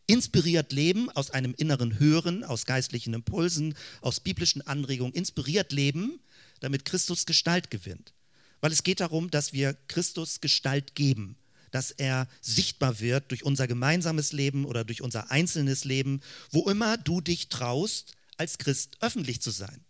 inspiriert 0.08 0.72
leben 0.72 1.10
aus 1.12 1.32
einem 1.32 1.54
inneren 1.58 2.00
Hören, 2.00 2.44
aus 2.44 2.66
geistlichen 2.66 3.14
Impulsen, 3.14 3.76
aus 4.02 4.20
biblischen 4.20 4.62
Anregungen, 4.62 5.14
inspiriert 5.14 5.72
leben, 5.72 6.20
damit 6.60 6.86
Christus 6.86 7.26
Gestalt 7.26 7.72
gewinnt. 7.72 8.14
Weil 8.62 8.72
es 8.72 8.84
geht 8.84 9.00
darum, 9.00 9.30
dass 9.32 9.54
wir 9.54 9.76
Christus 9.88 10.42
Gestalt 10.42 10.96
geben, 10.96 11.38
dass 11.76 11.92
er 11.92 12.30
sichtbar 12.40 13.02
wird 13.02 13.32
durch 13.32 13.44
unser 13.44 13.68
gemeinsames 13.68 14.32
Leben 14.32 14.64
oder 14.64 14.86
durch 14.86 15.02
unser 15.02 15.30
einzelnes 15.30 15.84
Leben, 15.84 16.22
wo 16.50 16.70
immer 16.70 16.96
du 16.98 17.20
dich 17.20 17.50
traust, 17.50 18.14
als 18.38 18.58
Christ 18.58 18.98
öffentlich 19.02 19.42
zu 19.42 19.52
sein. 19.52 19.84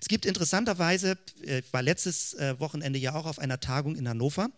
Es 0.00 0.08
gibt 0.08 0.24
interessanterweise, 0.24 1.18
äh, 1.44 1.58
ich 1.58 1.72
war 1.72 1.82
letztes 1.82 2.32
äh, 2.34 2.58
Wochenende 2.58 2.98
ja 2.98 3.14
auch 3.14 3.26
auf 3.26 3.38
einer 3.38 3.60
Tagung 3.60 3.96
in 3.96 4.08
Hannover 4.08 4.48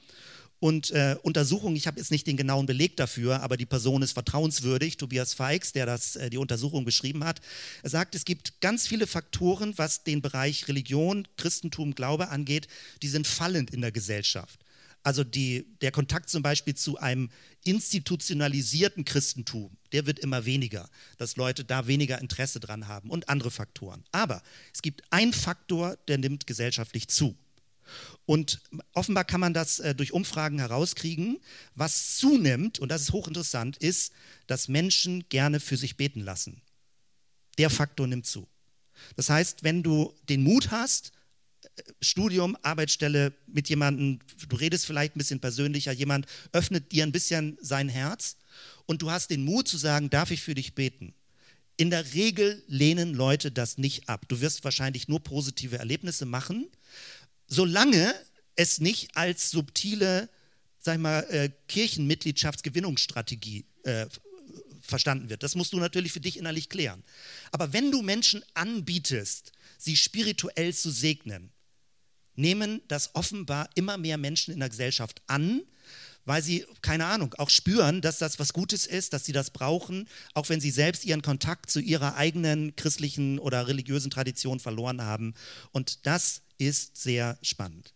und 0.61 0.93
äh, 0.93 1.17
Untersuchungen, 1.23 1.75
ich 1.75 1.89
habe 1.89 1.99
jetzt 1.99 2.13
nicht 2.13 2.29
den 2.29 2.37
genauen 2.37 2.67
Beleg 2.67 2.97
dafür, 2.97 3.43
aber 3.43 3.57
die 3.57 3.67
Person 3.67 4.03
ist 4.03 4.13
vertrauenswürdig, 4.13 4.99
Tobias 4.99 5.35
Feix, 5.35 5.73
der 5.73 5.85
das, 5.85 6.15
äh, 6.15 6.31
die 6.31 6.39
Untersuchung 6.39 6.85
beschrieben 6.85 7.25
hat. 7.25 7.41
Er 7.83 7.91
sagt, 7.91 8.15
es 8.15 8.25
gibt 8.25 8.61
ganz 8.61 8.87
viele 8.87 9.09
Faktoren, 9.09 9.77
was 9.79 10.05
den 10.05 10.23
Bereich 10.23 10.69
Religion, 10.69 11.27
Christentum, 11.37 11.97
Glaube 11.97 12.29
angeht, 12.29 12.69
die 13.03 13.09
sind 13.09 13.27
fallend 13.27 13.71
in 13.71 13.81
der 13.81 13.91
Gesellschaft. 13.91 14.61
Also 15.09 15.25
die, 15.25 15.65
der 15.81 15.91
Kontakt 15.91 16.29
zum 16.29 16.43
Beispiel 16.43 16.75
zu 16.75 16.99
einem 16.99 17.31
institutionalisierten 17.65 19.07
Christentum, 19.07 19.75
der 19.93 20.05
wird 20.05 20.19
immer 20.19 20.45
weniger, 20.45 20.91
dass 21.17 21.37
Leute 21.37 21.65
da 21.65 21.87
weniger 21.87 22.21
Interesse 22.21 22.61
dran 22.61 22.89
haben 22.89 23.09
und 23.09 23.31
andere 23.31 23.51
Faktoren. 23.51 24.05
Aber 24.13 24.43
es 24.75 24.83
gibt 24.83 25.03
einen 25.11 25.33
Faktor, 25.33 25.97
der 26.09 26.19
nimmt 26.19 26.47
gesellschaftlich 26.47 27.09
zu. 27.09 27.35
Und 28.27 28.61
offenbar 28.93 29.25
kann 29.25 29.41
man 29.41 29.55
das 29.55 29.79
äh, 29.79 29.95
durch 29.95 30.13
Umfragen 30.13 30.59
herauskriegen. 30.59 31.39
Was 31.75 32.19
zunimmt, 32.19 32.79
und 32.79 32.91
das 32.91 33.01
ist 33.01 33.13
hochinteressant, 33.13 33.79
ist, 33.79 34.13
dass 34.47 34.69
Menschen 34.69 35.27
gerne 35.31 35.59
für 35.59 35.79
sich 35.79 35.97
beten 35.97 36.21
lassen. 36.21 36.61
Der 37.57 37.71
Faktor 37.71 38.07
nimmt 38.07 38.27
zu. 38.27 38.47
Das 39.17 39.31
heißt, 39.31 39.63
wenn 39.63 39.83
du 39.83 40.15
den 40.29 40.43
Mut 40.43 40.71
hast, 40.71 41.13
Studium, 42.01 42.57
Arbeitsstelle 42.63 43.33
mit 43.47 43.69
jemandem, 43.69 44.21
du 44.49 44.57
redest 44.57 44.87
vielleicht 44.87 45.15
ein 45.15 45.19
bisschen 45.19 45.41
persönlicher, 45.41 45.93
jemand 45.93 46.27
öffnet 46.53 46.93
dir 46.93 47.05
ein 47.05 47.13
bisschen 47.13 47.59
sein 47.61 47.89
Herz 47.89 48.37
und 48.87 49.03
du 49.03 49.11
hast 49.11 49.31
den 49.31 49.45
Mut 49.45 49.69
zu 49.69 49.77
sagen, 49.77 50.11
darf 50.11 50.31
ich 50.31 50.43
für 50.43 50.55
dich 50.55 50.75
beten? 50.75 51.15
In 51.77 51.91
der 51.91 52.13
Regel 52.15 52.63
lehnen 52.67 53.15
Leute 53.15 53.53
das 53.53 53.79
nicht 53.79 54.09
ab. 54.09 54.27
Du 54.29 54.41
wirst 54.41 54.65
wahrscheinlich 54.65 55.07
nur 55.07 55.21
positive 55.23 55.79
Erlebnisse 55.79 56.27
machen, 56.27 56.67
solange 57.47 58.15
es 58.57 58.81
nicht 58.81 59.17
als 59.17 59.51
subtile, 59.51 60.29
sag 60.81 60.97
ich 60.97 61.01
mal, 61.01 61.21
äh, 61.31 61.51
Kirchenmitgliedschaftsgewinnungsstrategie 61.69 63.65
äh, 63.85 64.07
verstanden 64.81 65.29
wird. 65.29 65.45
Das 65.45 65.55
musst 65.55 65.73
du 65.73 65.79
natürlich 65.79 66.11
für 66.13 66.21
dich 66.21 66.37
innerlich 66.37 66.69
klären. 66.69 67.05
Aber 67.53 67.73
wenn 67.73 67.93
du 67.93 68.03
Menschen 68.03 68.43
anbietest, 68.55 69.53
sie 69.77 69.97
spirituell 69.97 70.75
zu 70.75 70.91
segnen, 70.91 71.53
nehmen 72.39 72.81
das 72.89 73.15
offenbar 73.15 73.69
immer 73.75 73.99
mehr 73.99 74.17
Menschen 74.17 74.55
in 74.55 74.61
der 74.61 74.69
Gesellschaft 74.69 75.21
an, 75.27 75.63
weil 76.25 76.43
sie, 76.43 76.67
keine 76.83 77.07
Ahnung, 77.07 77.35
auch 77.39 77.49
spüren, 77.49 78.03
dass 78.03 78.19
das 78.19 78.39
was 78.39 78.53
Gutes 78.53 78.87
ist, 78.87 79.13
dass 79.13 79.25
sie 79.25 79.33
das 79.33 79.51
brauchen, 79.51 80.09
auch 80.35 80.49
wenn 80.51 80.61
sie 80.61 80.71
selbst 80.71 81.05
ihren 81.05 81.23
Kontakt 81.23 81.71
zu 81.71 81.81
ihrer 81.81 82.17
eigenen 82.17 82.77
christlichen 82.77 83.39
oder 83.39 83.67
religiösen 83.67 84.11
Tradition 84.11 84.61
verloren 84.61 85.03
haben. 85.03 85.35
Und 85.73 86.07
das 86.07 86.43
ist 86.59 86.99
sehr 86.99 87.39
spannend. 87.43 87.95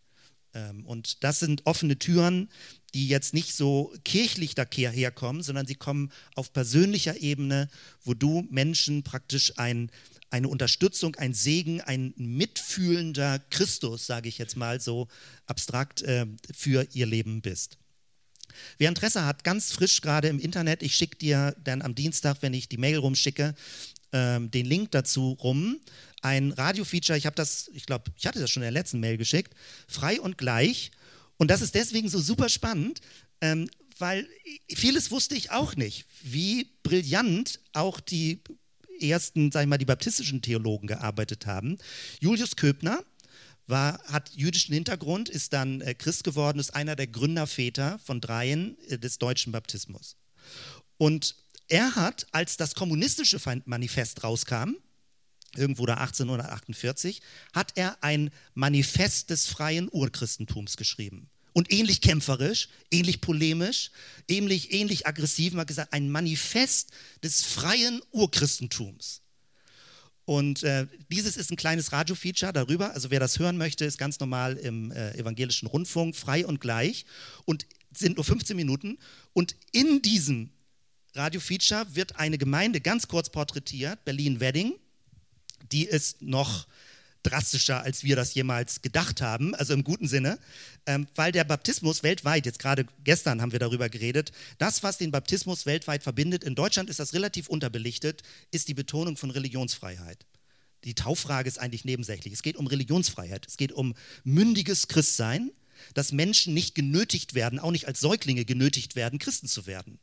Ähm, 0.54 0.86
und 0.86 1.22
das 1.24 1.40
sind 1.40 1.66
offene 1.66 1.98
Türen, 1.98 2.48
die 2.94 3.08
jetzt 3.08 3.34
nicht 3.34 3.54
so 3.54 3.94
kirchlich 4.04 4.54
daherkommen, 4.54 5.42
sondern 5.42 5.66
sie 5.66 5.74
kommen 5.74 6.10
auf 6.34 6.52
persönlicher 6.52 7.20
Ebene, 7.20 7.68
wo 8.04 8.14
du 8.14 8.46
Menschen 8.50 9.02
praktisch 9.02 9.58
ein, 9.58 9.90
eine 10.32 10.48
Unterstützung, 10.48 11.14
ein 11.16 11.34
Segen, 11.34 11.80
ein 11.80 12.14
mitfühlender 12.16 13.38
Christus, 13.50 14.06
sage 14.06 14.28
ich 14.28 14.38
jetzt 14.38 14.56
mal 14.56 14.80
so 14.80 15.08
abstrakt, 15.46 16.02
äh, 16.02 16.26
für 16.52 16.86
ihr 16.92 17.06
Leben 17.06 17.42
bist. 17.42 17.78
Wer 18.78 18.88
Interesse 18.88 19.24
hat, 19.24 19.44
ganz 19.44 19.72
frisch 19.72 20.00
gerade 20.00 20.28
im 20.28 20.38
Internet, 20.38 20.82
ich 20.82 20.94
schicke 20.94 21.16
dir 21.16 21.56
dann 21.62 21.82
am 21.82 21.94
Dienstag, 21.94 22.38
wenn 22.40 22.54
ich 22.54 22.68
die 22.68 22.76
Mail 22.76 22.98
rumschicke, 22.98 23.54
ähm, 24.12 24.50
den 24.50 24.66
Link 24.66 24.90
dazu 24.90 25.32
rum 25.32 25.80
ein 26.22 26.52
Radio-Feature, 26.52 27.18
ich 27.18 27.26
habe 27.26 27.36
das, 27.36 27.68
ich 27.74 27.84
glaube, 27.84 28.10
ich 28.16 28.26
hatte 28.26 28.38
das 28.38 28.50
schon 28.50 28.62
in 28.62 28.66
der 28.66 28.70
letzten 28.70 29.00
Mail 29.00 29.18
geschickt, 29.18 29.54
frei 29.88 30.20
und 30.20 30.38
gleich. 30.38 30.92
Und 31.36 31.50
das 31.50 31.60
ist 31.60 31.74
deswegen 31.74 32.08
so 32.08 32.20
super 32.20 32.48
spannend, 32.48 33.00
ähm, 33.40 33.68
weil 33.98 34.26
vieles 34.72 35.10
wusste 35.10 35.34
ich 35.34 35.50
auch 35.50 35.74
nicht, 35.74 36.06
wie 36.22 36.70
brillant 36.84 37.60
auch 37.72 38.00
die 38.00 38.40
ersten, 39.02 39.50
sag 39.52 39.62
ich 39.62 39.68
mal, 39.68 39.78
die 39.78 39.84
baptistischen 39.84 40.42
Theologen 40.42 40.86
gearbeitet 40.86 41.46
haben. 41.46 41.78
Julius 42.20 42.56
Köbner 42.56 43.04
war, 43.66 44.02
hat 44.04 44.30
jüdischen 44.34 44.74
Hintergrund, 44.74 45.28
ist 45.28 45.52
dann 45.52 45.80
äh, 45.80 45.94
Christ 45.94 46.24
geworden, 46.24 46.58
ist 46.58 46.74
einer 46.74 46.96
der 46.96 47.06
Gründerväter 47.06 47.98
von 48.00 48.20
dreien 48.20 48.76
äh, 48.88 48.98
des 48.98 49.18
deutschen 49.18 49.52
Baptismus. 49.52 50.16
Und 50.98 51.36
er 51.68 51.94
hat, 51.94 52.26
als 52.32 52.56
das 52.56 52.74
kommunistische 52.74 53.40
Manifest 53.64 54.24
rauskam, 54.24 54.74
irgendwo 55.56 55.86
da 55.86 55.94
1848, 55.94 57.22
hat 57.52 57.72
er 57.76 58.02
ein 58.02 58.30
Manifest 58.54 59.30
des 59.30 59.46
freien 59.46 59.88
Urchristentums 59.88 60.76
geschrieben. 60.76 61.30
Und 61.52 61.72
ähnlich 61.72 62.00
kämpferisch, 62.00 62.68
ähnlich 62.90 63.20
polemisch, 63.20 63.90
ähnlich, 64.28 64.72
ähnlich 64.72 65.06
aggressiv, 65.06 65.52
man 65.52 65.62
hat 65.62 65.68
gesagt, 65.68 65.92
ein 65.92 66.10
Manifest 66.10 66.90
des 67.22 67.42
freien 67.42 68.00
Urchristentums. 68.10 69.22
Und 70.24 70.62
äh, 70.62 70.86
dieses 71.10 71.36
ist 71.36 71.50
ein 71.50 71.56
kleines 71.56 71.92
Radio-Feature 71.92 72.52
darüber. 72.52 72.94
Also 72.94 73.10
wer 73.10 73.20
das 73.20 73.38
hören 73.38 73.56
möchte, 73.56 73.84
ist 73.84 73.98
ganz 73.98 74.20
normal 74.20 74.56
im 74.56 74.92
äh, 74.92 75.12
evangelischen 75.18 75.66
Rundfunk, 75.66 76.14
frei 76.16 76.46
und 76.46 76.60
gleich. 76.60 77.04
Und 77.44 77.66
sind 77.92 78.16
nur 78.16 78.24
15 78.24 78.56
Minuten. 78.56 78.98
Und 79.32 79.56
in 79.72 80.00
diesem 80.00 80.50
Radio-Feature 81.14 81.86
wird 81.94 82.16
eine 82.16 82.38
Gemeinde 82.38 82.80
ganz 82.80 83.08
kurz 83.08 83.30
porträtiert, 83.30 84.04
Berlin-Wedding. 84.04 84.74
Die 85.72 85.84
ist 85.84 86.22
noch 86.22 86.66
drastischer, 87.22 87.82
als 87.82 88.04
wir 88.04 88.16
das 88.16 88.34
jemals 88.34 88.82
gedacht 88.82 89.20
haben, 89.20 89.54
also 89.54 89.74
im 89.74 89.84
guten 89.84 90.08
Sinne, 90.08 90.38
ähm, 90.86 91.06
weil 91.14 91.32
der 91.32 91.44
Baptismus 91.44 92.02
weltweit, 92.02 92.46
jetzt 92.46 92.58
gerade 92.58 92.86
gestern 93.04 93.40
haben 93.40 93.52
wir 93.52 93.58
darüber 93.58 93.88
geredet, 93.88 94.32
das, 94.58 94.82
was 94.82 94.98
den 94.98 95.10
Baptismus 95.10 95.66
weltweit 95.66 96.02
verbindet, 96.02 96.44
in 96.44 96.54
Deutschland 96.54 96.90
ist 96.90 96.98
das 96.98 97.14
relativ 97.14 97.48
unterbelichtet, 97.48 98.22
ist 98.50 98.68
die 98.68 98.74
Betonung 98.74 99.16
von 99.16 99.30
Religionsfreiheit. 99.30 100.26
Die 100.84 100.94
Tauffrage 100.94 101.48
ist 101.48 101.58
eigentlich 101.58 101.84
nebensächlich. 101.84 102.32
Es 102.32 102.42
geht 102.42 102.56
um 102.56 102.66
Religionsfreiheit, 102.66 103.46
es 103.46 103.56
geht 103.56 103.72
um 103.72 103.94
mündiges 104.24 104.88
Christsein, 104.88 105.52
dass 105.94 106.12
Menschen 106.12 106.54
nicht 106.54 106.74
genötigt 106.74 107.34
werden, 107.34 107.58
auch 107.58 107.70
nicht 107.70 107.86
als 107.86 108.00
Säuglinge 108.00 108.44
genötigt 108.44 108.96
werden, 108.96 109.18
Christen 109.18 109.46
zu 109.46 109.66
werden 109.66 109.98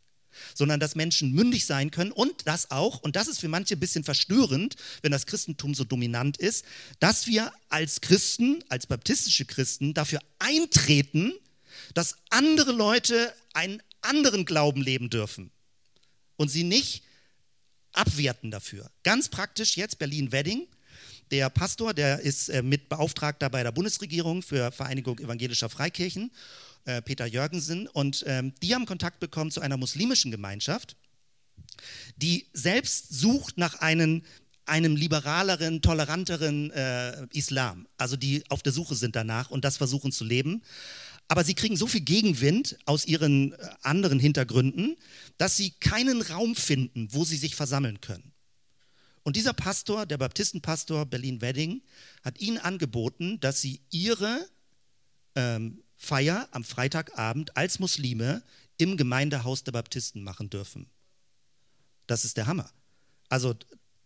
sondern 0.54 0.80
dass 0.80 0.95
Menschen 0.95 1.32
mündig 1.32 1.65
sein 1.65 1.91
können 1.91 2.12
und 2.12 2.47
das 2.47 2.71
auch, 2.71 3.02
und 3.02 3.15
das 3.15 3.28
ist 3.28 3.39
für 3.39 3.47
manche 3.47 3.75
ein 3.75 3.80
bisschen 3.80 4.04
verstörend, 4.04 4.75
wenn 5.02 5.12
das 5.12 5.25
Christentum 5.25 5.73
so 5.75 5.84
dominant 5.84 6.38
ist, 6.38 6.65
dass 6.99 7.28
wir 7.28 7.52
als 7.69 8.02
Christen, 8.02 8.63
als 8.69 8.88
baptistische 8.88 9.45
Christen 9.45 9.93
dafür 9.93 10.19
eintreten, 10.39 11.34
dass 11.93 12.15
andere 12.30 12.71
Leute 12.71 13.34
einen 13.54 13.82
anderen 14.02 14.45
Glauben 14.45 14.82
leben 14.82 15.10
dürfen 15.10 15.52
und 16.36 16.49
sie 16.49 16.63
nicht 16.63 17.04
abwerten 17.91 18.52
dafür. 18.52 18.89
Ganz 19.04 19.30
praktisch 19.30 19.78
jetzt 19.78 19.99
Berlin-Wedding. 19.99 20.67
Der 21.32 21.49
Pastor, 21.49 21.93
der 21.93 22.19
ist 22.21 22.49
äh, 22.49 22.63
mit 22.63 22.89
Beauftragter 22.89 23.49
bei 23.49 23.62
der 23.62 23.71
Bundesregierung 23.71 24.41
für 24.41 24.71
Vereinigung 24.71 25.19
evangelischer 25.19 25.69
Freikirchen 25.69 26.32
äh, 26.89 27.02
Peter 27.04 27.28
Jürgensen, 27.28 27.88
und 27.88 28.23
ähm, 28.25 28.54
die 28.63 28.73
haben 28.73 28.88
Kontakt 28.88 29.19
bekommen 29.19 29.52
zu 29.52 29.62
einer 29.62 29.78
muslimischen 29.78 30.32
Gemeinschaft, 30.32 30.95
die 32.17 32.47
selbst 32.54 33.13
sucht 33.13 33.58
nach 33.58 33.75
einem, 33.75 34.23
einem 34.65 34.95
liberaleren, 34.95 35.84
toleranteren 35.84 36.71
äh, 36.71 37.28
Islam, 37.32 37.88
also 37.97 38.15
die 38.15 38.43
auf 38.49 38.63
der 38.63 38.73
Suche 38.73 38.95
sind 38.95 39.15
danach 39.15 39.52
und 39.52 39.65
das 39.65 39.78
versuchen 39.78 40.12
zu 40.12 40.23
leben. 40.23 40.63
Aber 41.28 41.43
sie 41.43 41.54
kriegen 41.54 41.78
so 41.78 41.86
viel 41.86 42.02
Gegenwind 42.02 42.80
aus 42.86 43.06
ihren 43.06 43.54
äh, 43.54 43.69
anderen 43.84 44.19
Hintergründen, 44.19 44.95
dass 45.38 45.56
sie 45.58 45.71
keinen 45.80 46.23
Raum 46.23 46.56
finden, 46.56 47.10
wo 47.12 47.23
sie 47.23 47.38
sich 47.38 47.56
versammeln 47.56 48.02
können. 48.02 48.34
Und 49.21 49.36
dieser 49.36 49.54
Pastor, 49.54 50.08
der 50.08 50.17
Baptistenpastor 50.17 51.06
Berlin-Wedding, 51.06 51.84
hat 52.23 52.41
ihnen 52.41 52.58
angeboten, 52.58 53.39
dass 53.39 53.62
sie 53.62 53.80
ihre 53.91 54.49
ähm, 55.36 55.84
Feier 56.01 56.47
am 56.51 56.63
Freitagabend 56.63 57.57
als 57.57 57.77
Muslime 57.77 58.41
im 58.77 58.95
Gemeindehaus 58.95 59.65
der 59.65 59.73
Baptisten 59.73 60.23
machen 60.23 60.49
dürfen. 60.49 60.89
Das 62.07 62.23
ist 62.23 62.38
der 62.38 62.47
Hammer. 62.47 62.71
Also 63.27 63.53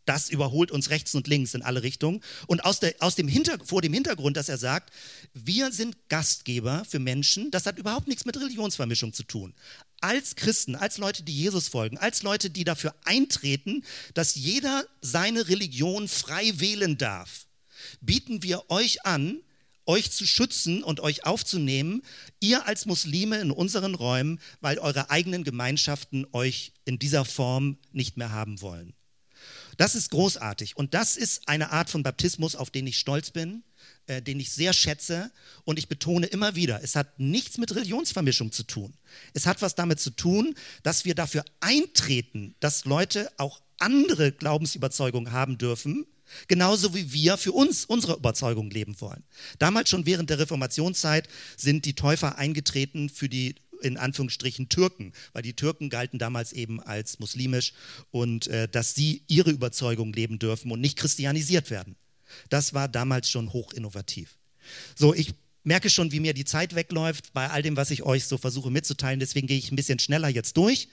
das 0.05 0.29
überholt 0.29 0.71
uns 0.71 0.89
rechts 0.89 1.13
und 1.13 1.27
links 1.27 1.53
in 1.53 1.61
alle 1.61 1.83
Richtungen. 1.83 2.21
Und 2.47 2.65
aus, 2.65 2.79
der, 2.79 2.95
aus 2.99 3.15
dem 3.15 3.29
vor 3.63 3.81
dem 3.81 3.93
Hintergrund, 3.93 4.35
dass 4.35 4.49
er 4.49 4.57
sagt, 4.57 4.91
wir 5.33 5.71
sind 5.71 5.95
Gastgeber 6.09 6.83
für 6.83 6.99
Menschen, 6.99 7.51
das 7.51 7.67
hat 7.67 7.77
überhaupt 7.77 8.07
nichts 8.07 8.25
mit 8.25 8.35
Religionsvermischung 8.37 9.13
zu 9.13 9.23
tun. 9.23 9.53
Als 10.01 10.35
Christen, 10.35 10.75
als 10.75 10.97
Leute, 10.97 11.21
die 11.23 11.35
Jesus 11.35 11.67
folgen, 11.67 11.99
als 11.99 12.23
Leute, 12.23 12.49
die 12.49 12.63
dafür 12.63 12.95
eintreten, 13.05 13.85
dass 14.15 14.35
jeder 14.35 14.83
seine 14.99 15.47
Religion 15.47 16.07
frei 16.07 16.59
wählen 16.59 16.97
darf, 16.97 17.45
bieten 18.01 18.41
wir 18.41 18.69
euch 18.69 19.05
an, 19.05 19.39
euch 19.85 20.11
zu 20.11 20.25
schützen 20.25 20.83
und 20.83 20.99
euch 20.99 21.25
aufzunehmen, 21.25 22.01
ihr 22.39 22.67
als 22.67 22.85
Muslime 22.85 23.39
in 23.39 23.51
unseren 23.51 23.95
Räumen, 23.95 24.39
weil 24.61 24.79
eure 24.79 25.09
eigenen 25.09 25.43
Gemeinschaften 25.43 26.25
euch 26.31 26.73
in 26.85 26.99
dieser 26.99 27.25
Form 27.25 27.77
nicht 27.91 28.17
mehr 28.17 28.31
haben 28.31 28.61
wollen. 28.61 28.93
Das 29.77 29.95
ist 29.95 30.11
großartig 30.11 30.77
und 30.77 30.93
das 30.93 31.17
ist 31.17 31.47
eine 31.47 31.71
Art 31.71 31.89
von 31.89 32.03
Baptismus, 32.03 32.55
auf 32.55 32.69
den 32.69 32.85
ich 32.87 32.97
stolz 32.97 33.31
bin, 33.31 33.63
äh, 34.07 34.21
den 34.21 34.39
ich 34.39 34.51
sehr 34.51 34.73
schätze 34.73 35.31
und 35.65 35.79
ich 35.79 35.87
betone 35.87 36.27
immer 36.27 36.55
wieder, 36.55 36.83
es 36.83 36.95
hat 36.95 37.19
nichts 37.19 37.57
mit 37.57 37.73
Religionsvermischung 37.75 38.51
zu 38.51 38.63
tun. 38.63 38.93
Es 39.33 39.45
hat 39.45 39.61
was 39.61 39.75
damit 39.75 39.99
zu 39.99 40.11
tun, 40.11 40.55
dass 40.83 41.05
wir 41.05 41.15
dafür 41.15 41.43
eintreten, 41.59 42.55
dass 42.59 42.85
Leute 42.85 43.31
auch 43.37 43.61
andere 43.79 44.31
Glaubensüberzeugungen 44.31 45.31
haben 45.31 45.57
dürfen 45.57 46.05
Genauso 46.47 46.93
wie 46.95 47.13
wir 47.13 47.37
für 47.37 47.51
uns 47.51 47.85
unsere 47.85 48.15
Überzeugung 48.15 48.69
leben 48.69 48.99
wollen. 49.01 49.23
Damals 49.59 49.89
schon 49.89 50.05
während 50.05 50.29
der 50.29 50.39
Reformationszeit 50.39 51.27
sind 51.57 51.85
die 51.85 51.93
Täufer 51.93 52.37
eingetreten 52.37 53.09
für 53.09 53.29
die 53.29 53.55
in 53.81 53.97
Anführungsstrichen 53.97 54.69
Türken, 54.69 55.11
weil 55.33 55.43
die 55.43 55.55
Türken 55.55 55.89
galten 55.89 56.17
damals 56.17 56.53
eben 56.53 56.81
als 56.81 57.19
muslimisch 57.19 57.73
und 58.11 58.47
äh, 58.47 58.67
dass 58.69 58.95
sie 58.95 59.23
ihre 59.27 59.51
Überzeugung 59.51 60.13
leben 60.13 60.39
dürfen 60.39 60.71
und 60.71 60.79
nicht 60.79 60.97
christianisiert 60.97 61.69
werden. 61.69 61.97
Das 62.49 62.73
war 62.73 62.87
damals 62.87 63.29
schon 63.29 63.51
hoch 63.51 63.73
innovativ. 63.73 64.37
So, 64.95 65.13
ich 65.13 65.33
merke 65.63 65.89
schon, 65.89 66.11
wie 66.11 66.19
mir 66.19 66.33
die 66.33 66.45
Zeit 66.45 66.75
wegläuft 66.75 67.33
bei 67.33 67.49
all 67.49 67.61
dem, 67.61 67.75
was 67.75 67.91
ich 67.91 68.03
euch 68.03 68.25
so 68.25 68.37
versuche 68.37 68.71
mitzuteilen. 68.71 69.19
Deswegen 69.19 69.47
gehe 69.47 69.57
ich 69.57 69.71
ein 69.71 69.75
bisschen 69.75 69.99
schneller 69.99 70.29
jetzt 70.29 70.57
durch. 70.57 70.87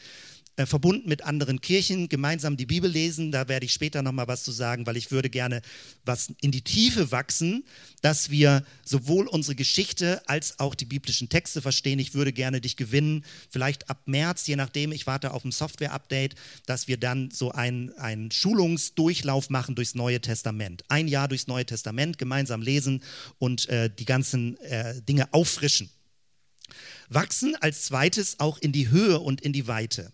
Äh, 0.61 0.67
verbunden 0.67 1.09
mit 1.09 1.23
anderen 1.23 1.63
Kirchen, 1.63 2.11
gemeinsam 2.11 2.59
die 2.59 2.67
Bibel 2.67 2.91
lesen. 2.91 3.33
Da 3.33 3.49
werde 3.49 3.65
ich 3.65 3.73
später 3.73 4.03
nochmal 4.03 4.29
was 4.29 4.43
zu 4.43 4.53
sagen, 4.53 4.85
weil 4.85 4.99
ich 4.99 5.11
würde 5.11 5.31
gerne 5.31 5.63
was 6.05 6.35
in 6.43 6.51
die 6.51 6.61
Tiefe 6.61 7.11
wachsen, 7.11 7.65
dass 8.03 8.29
wir 8.29 8.63
sowohl 8.85 9.27
unsere 9.27 9.55
Geschichte 9.55 10.21
als 10.29 10.59
auch 10.59 10.75
die 10.75 10.85
biblischen 10.85 11.31
Texte 11.31 11.63
verstehen. 11.63 11.99
Ich 11.99 12.13
würde 12.13 12.35
gerne 12.35 12.61
dich 12.61 12.77
gewinnen, 12.77 13.25
vielleicht 13.49 13.89
ab 13.89 14.03
März, 14.05 14.47
je 14.49 14.57
nachdem, 14.57 14.93
ich 14.93 15.07
warte 15.07 15.33
auf 15.33 15.47
ein 15.47 15.53
Software-Update, 15.53 16.35
dass 16.67 16.89
wir 16.89 16.99
dann 16.99 17.31
so 17.31 17.53
einen, 17.53 17.91
einen 17.95 18.31
Schulungsdurchlauf 18.31 19.49
machen 19.49 19.77
durchs 19.77 19.95
Neue 19.95 20.21
Testament. 20.21 20.85
Ein 20.89 21.09
Jahr 21.09 21.29
durchs 21.29 21.47
Neue 21.47 21.65
Testament, 21.65 22.19
gemeinsam 22.19 22.61
lesen 22.61 23.03
und 23.39 23.67
äh, 23.71 23.89
die 23.89 24.05
ganzen 24.05 24.59
äh, 24.59 25.01
Dinge 25.01 25.33
auffrischen. 25.33 25.89
Wachsen 27.09 27.57
als 27.57 27.87
zweites 27.87 28.41
auch 28.41 28.59
in 28.59 28.73
die 28.73 28.91
Höhe 28.91 29.21
und 29.21 29.41
in 29.41 29.55
die 29.55 29.67
Weite. 29.67 30.13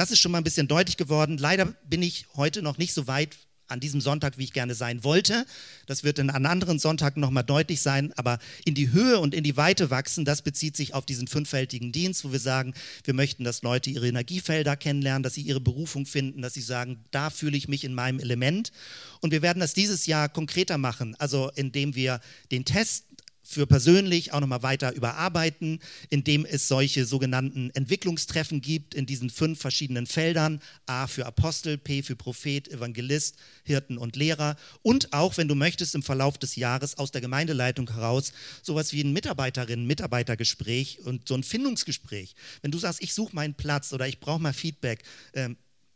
Das 0.00 0.10
ist 0.10 0.18
schon 0.20 0.32
mal 0.32 0.38
ein 0.38 0.44
bisschen 0.44 0.66
deutlich 0.66 0.96
geworden. 0.96 1.36
Leider 1.36 1.66
bin 1.66 2.00
ich 2.00 2.24
heute 2.34 2.62
noch 2.62 2.78
nicht 2.78 2.94
so 2.94 3.06
weit 3.06 3.36
an 3.68 3.80
diesem 3.80 4.00
Sonntag, 4.00 4.38
wie 4.38 4.44
ich 4.44 4.54
gerne 4.54 4.74
sein 4.74 5.04
wollte. 5.04 5.44
Das 5.84 6.04
wird 6.04 6.18
einem 6.18 6.46
anderen 6.46 6.78
Sonntag 6.78 7.18
nochmal 7.18 7.44
deutlich 7.44 7.82
sein, 7.82 8.10
aber 8.16 8.38
in 8.64 8.74
die 8.74 8.92
Höhe 8.92 9.20
und 9.20 9.34
in 9.34 9.44
die 9.44 9.58
Weite 9.58 9.90
wachsen, 9.90 10.24
das 10.24 10.40
bezieht 10.40 10.74
sich 10.74 10.94
auf 10.94 11.04
diesen 11.04 11.28
fünffältigen 11.28 11.92
Dienst, 11.92 12.24
wo 12.24 12.32
wir 12.32 12.40
sagen, 12.40 12.72
wir 13.04 13.12
möchten, 13.12 13.44
dass 13.44 13.60
Leute 13.60 13.90
ihre 13.90 14.08
Energiefelder 14.08 14.74
kennenlernen, 14.74 15.22
dass 15.22 15.34
sie 15.34 15.42
ihre 15.42 15.60
Berufung 15.60 16.06
finden, 16.06 16.40
dass 16.40 16.54
sie 16.54 16.62
sagen, 16.62 17.04
da 17.10 17.28
fühle 17.28 17.58
ich 17.58 17.68
mich 17.68 17.84
in 17.84 17.92
meinem 17.92 18.20
Element. 18.20 18.72
Und 19.20 19.32
wir 19.32 19.42
werden 19.42 19.60
das 19.60 19.74
dieses 19.74 20.06
Jahr 20.06 20.30
konkreter 20.30 20.78
machen, 20.78 21.14
also 21.18 21.50
indem 21.56 21.94
wir 21.94 22.20
den 22.50 22.64
Test 22.64 23.04
für 23.50 23.66
persönlich 23.66 24.32
auch 24.32 24.38
nochmal 24.38 24.62
weiter 24.62 24.94
überarbeiten, 24.94 25.80
indem 26.08 26.44
es 26.44 26.68
solche 26.68 27.04
sogenannten 27.04 27.70
Entwicklungstreffen 27.70 28.60
gibt 28.60 28.94
in 28.94 29.06
diesen 29.06 29.28
fünf 29.28 29.60
verschiedenen 29.60 30.06
Feldern. 30.06 30.60
A 30.86 31.08
für 31.08 31.26
Apostel, 31.26 31.76
P 31.76 32.04
für 32.04 32.14
Prophet, 32.14 32.68
Evangelist, 32.68 33.36
Hirten 33.64 33.98
und 33.98 34.14
Lehrer. 34.14 34.56
Und 34.82 35.12
auch, 35.12 35.36
wenn 35.36 35.48
du 35.48 35.56
möchtest, 35.56 35.96
im 35.96 36.04
Verlauf 36.04 36.38
des 36.38 36.54
Jahres 36.54 36.96
aus 36.96 37.10
der 37.10 37.20
Gemeindeleitung 37.20 37.90
heraus 37.90 38.32
sowas 38.62 38.92
wie 38.92 39.02
ein 39.02 39.12
Mitarbeiterinnen-Mitarbeitergespräch 39.12 41.00
und 41.00 41.26
so 41.26 41.34
ein 41.34 41.42
Findungsgespräch. 41.42 42.36
Wenn 42.62 42.70
du 42.70 42.78
sagst, 42.78 43.02
ich 43.02 43.12
suche 43.12 43.34
meinen 43.34 43.54
Platz 43.54 43.92
oder 43.92 44.06
ich 44.06 44.20
brauche 44.20 44.40
mal 44.40 44.52
Feedback, 44.52 45.02
äh, 45.32 45.48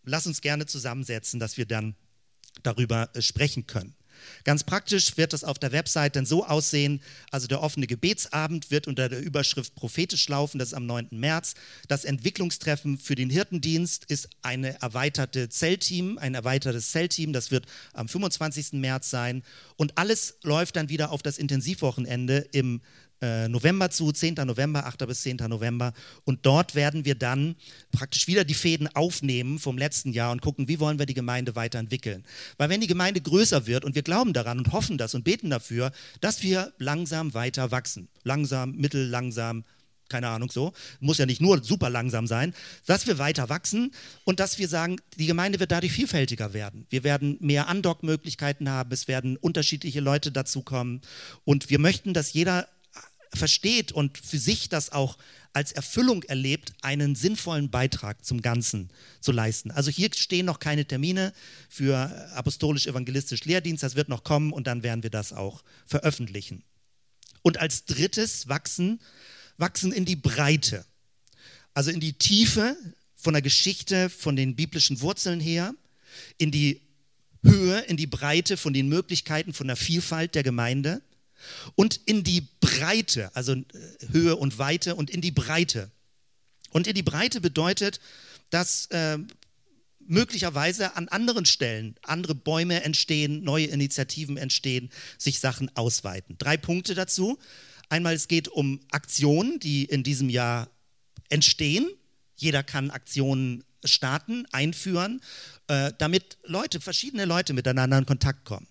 lass 0.02 0.26
uns 0.26 0.40
gerne 0.40 0.66
zusammensetzen, 0.66 1.38
dass 1.38 1.56
wir 1.56 1.66
dann 1.66 1.94
darüber 2.64 3.10
äh, 3.14 3.22
sprechen 3.22 3.68
können. 3.68 3.94
Ganz 4.44 4.64
praktisch 4.64 5.16
wird 5.16 5.32
das 5.32 5.44
auf 5.44 5.58
der 5.58 5.72
Website 5.72 6.16
dann 6.16 6.26
so 6.26 6.46
aussehen, 6.46 7.00
also 7.30 7.46
der 7.46 7.62
offene 7.62 7.86
Gebetsabend 7.86 8.70
wird 8.70 8.86
unter 8.86 9.08
der 9.08 9.20
Überschrift 9.20 9.74
prophetisch 9.74 10.28
laufen, 10.28 10.58
das 10.58 10.68
ist 10.68 10.74
am 10.74 10.86
9. 10.86 11.08
März. 11.12 11.54
Das 11.88 12.04
Entwicklungstreffen 12.04 12.98
für 12.98 13.14
den 13.14 13.30
Hirtendienst 13.30 14.04
ist 14.08 14.28
eine 14.42 14.80
erweiterte 14.80 15.48
Zellteam, 15.48 16.18
ein 16.18 16.34
erweitertes 16.34 16.90
Zellteam, 16.90 17.32
das 17.32 17.50
wird 17.50 17.66
am 17.92 18.08
25. 18.08 18.74
März 18.74 19.10
sein. 19.10 19.42
Und 19.76 19.98
alles 19.98 20.38
läuft 20.42 20.76
dann 20.76 20.88
wieder 20.88 21.10
auf 21.10 21.22
das 21.22 21.38
Intensivwochenende 21.38 22.46
im 22.52 22.80
äh, 23.24 23.48
November 23.48 23.90
zu, 23.90 24.12
10. 24.12 24.34
November, 24.44 24.84
8. 24.86 25.06
bis 25.06 25.22
10. 25.22 25.38
November. 25.48 25.94
Und 26.24 26.44
dort 26.44 26.74
werden 26.74 27.04
wir 27.04 27.14
dann 27.14 27.56
praktisch 27.90 28.26
wieder 28.26 28.44
die 28.44 28.54
Fäden 28.54 28.88
aufnehmen 28.94 29.58
vom 29.58 29.78
letzten 29.78 30.12
Jahr 30.12 30.30
und 30.30 30.42
gucken, 30.42 30.68
wie 30.68 30.78
wollen 30.78 30.98
wir 30.98 31.06
die 31.06 31.14
Gemeinde 31.14 31.56
weiterentwickeln. 31.56 32.24
Weil 32.58 32.68
wenn 32.68 32.80
die 32.80 32.86
Gemeinde 32.86 33.20
größer 33.20 33.66
wird 33.66 33.84
und 33.84 33.94
wir 33.94 34.02
glauben 34.02 34.32
daran 34.32 34.58
und 34.58 34.72
hoffen 34.72 34.98
das 34.98 35.14
und 35.14 35.24
beten 35.24 35.48
dafür, 35.48 35.90
dass 36.20 36.42
wir 36.42 36.72
langsam 36.78 37.32
weiter 37.32 37.70
wachsen. 37.70 38.08
Langsam, 38.24 38.72
mittel, 38.76 39.08
langsam, 39.08 39.64
keine 40.08 40.28
Ahnung 40.28 40.50
so, 40.50 40.72
muss 41.00 41.18
ja 41.18 41.26
nicht 41.26 41.40
nur 41.40 41.62
super 41.64 41.88
langsam 41.88 42.26
sein, 42.26 42.54
dass 42.86 43.06
wir 43.06 43.18
weiter 43.18 43.48
wachsen 43.48 43.92
und 44.24 44.38
dass 44.38 44.58
wir 44.58 44.68
sagen, 44.68 44.96
die 45.16 45.26
Gemeinde 45.26 45.60
wird 45.60 45.72
dadurch 45.72 45.92
vielfältiger 45.92 46.52
werden. 46.52 46.86
Wir 46.90 47.04
werden 47.04 47.38
mehr 47.40 47.68
Andockmöglichkeiten 47.68 48.68
haben, 48.68 48.92
es 48.92 49.08
werden 49.08 49.36
unterschiedliche 49.36 50.00
Leute 50.00 50.30
dazukommen 50.30 51.00
und 51.44 51.70
wir 51.70 51.78
möchten, 51.78 52.12
dass 52.12 52.34
jeder 52.34 52.68
versteht 53.36 53.92
und 53.92 54.18
für 54.18 54.38
sich 54.38 54.68
das 54.68 54.92
auch 54.92 55.18
als 55.52 55.72
Erfüllung 55.72 56.24
erlebt, 56.24 56.72
einen 56.82 57.14
sinnvollen 57.14 57.70
Beitrag 57.70 58.24
zum 58.24 58.42
Ganzen 58.42 58.90
zu 59.20 59.30
leisten. 59.30 59.70
Also 59.70 59.90
hier 59.90 60.10
stehen 60.14 60.46
noch 60.46 60.58
keine 60.58 60.84
Termine 60.84 61.32
für 61.68 61.96
apostolisch-evangelistisch 62.34 63.44
Lehrdienst, 63.44 63.82
das 63.82 63.94
wird 63.94 64.08
noch 64.08 64.24
kommen 64.24 64.52
und 64.52 64.66
dann 64.66 64.82
werden 64.82 65.02
wir 65.02 65.10
das 65.10 65.32
auch 65.32 65.62
veröffentlichen. 65.86 66.64
Und 67.42 67.58
als 67.60 67.84
drittes 67.84 68.48
wachsen 68.48 69.00
wachsen 69.56 69.92
in 69.92 70.04
die 70.04 70.16
Breite, 70.16 70.84
also 71.74 71.90
in 71.90 72.00
die 72.00 72.14
Tiefe 72.14 72.76
von 73.14 73.34
der 73.34 73.42
Geschichte, 73.42 74.10
von 74.10 74.36
den 74.36 74.56
biblischen 74.56 75.00
Wurzeln 75.00 75.40
her, 75.40 75.74
in 76.38 76.50
die 76.50 76.80
Höhe, 77.42 77.80
in 77.80 77.96
die 77.96 78.06
Breite 78.06 78.56
von 78.56 78.72
den 78.72 78.88
Möglichkeiten, 78.88 79.52
von 79.52 79.66
der 79.66 79.76
Vielfalt 79.76 80.34
der 80.34 80.42
Gemeinde 80.42 81.02
und 81.74 82.00
in 82.06 82.24
die 82.24 82.48
Breite, 82.60 83.30
also 83.34 83.52
äh, 83.54 83.64
Höhe 84.10 84.36
und 84.36 84.58
Weite 84.58 84.94
und 84.94 85.10
in 85.10 85.20
die 85.20 85.30
Breite. 85.30 85.90
Und 86.70 86.86
in 86.86 86.94
die 86.94 87.02
Breite 87.02 87.40
bedeutet, 87.40 88.00
dass 88.50 88.86
äh, 88.86 89.18
möglicherweise 90.06 90.96
an 90.96 91.08
anderen 91.08 91.44
Stellen 91.44 91.96
andere 92.02 92.34
Bäume 92.34 92.82
entstehen, 92.82 93.42
neue 93.42 93.66
Initiativen 93.66 94.36
entstehen, 94.36 94.90
sich 95.18 95.38
Sachen 95.40 95.74
ausweiten. 95.76 96.36
Drei 96.38 96.56
Punkte 96.56 96.94
dazu. 96.94 97.38
Einmal 97.88 98.14
es 98.14 98.28
geht 98.28 98.48
um 98.48 98.80
Aktionen, 98.90 99.60
die 99.60 99.84
in 99.84 100.02
diesem 100.02 100.28
Jahr 100.28 100.68
entstehen. 101.28 101.88
Jeder 102.36 102.62
kann 102.62 102.90
Aktionen 102.90 103.64
starten, 103.84 104.46
einführen, 104.50 105.20
äh, 105.68 105.92
damit 105.98 106.38
Leute, 106.44 106.80
verschiedene 106.80 107.24
Leute 107.24 107.52
miteinander 107.52 107.98
in 107.98 108.06
Kontakt 108.06 108.44
kommen. 108.44 108.66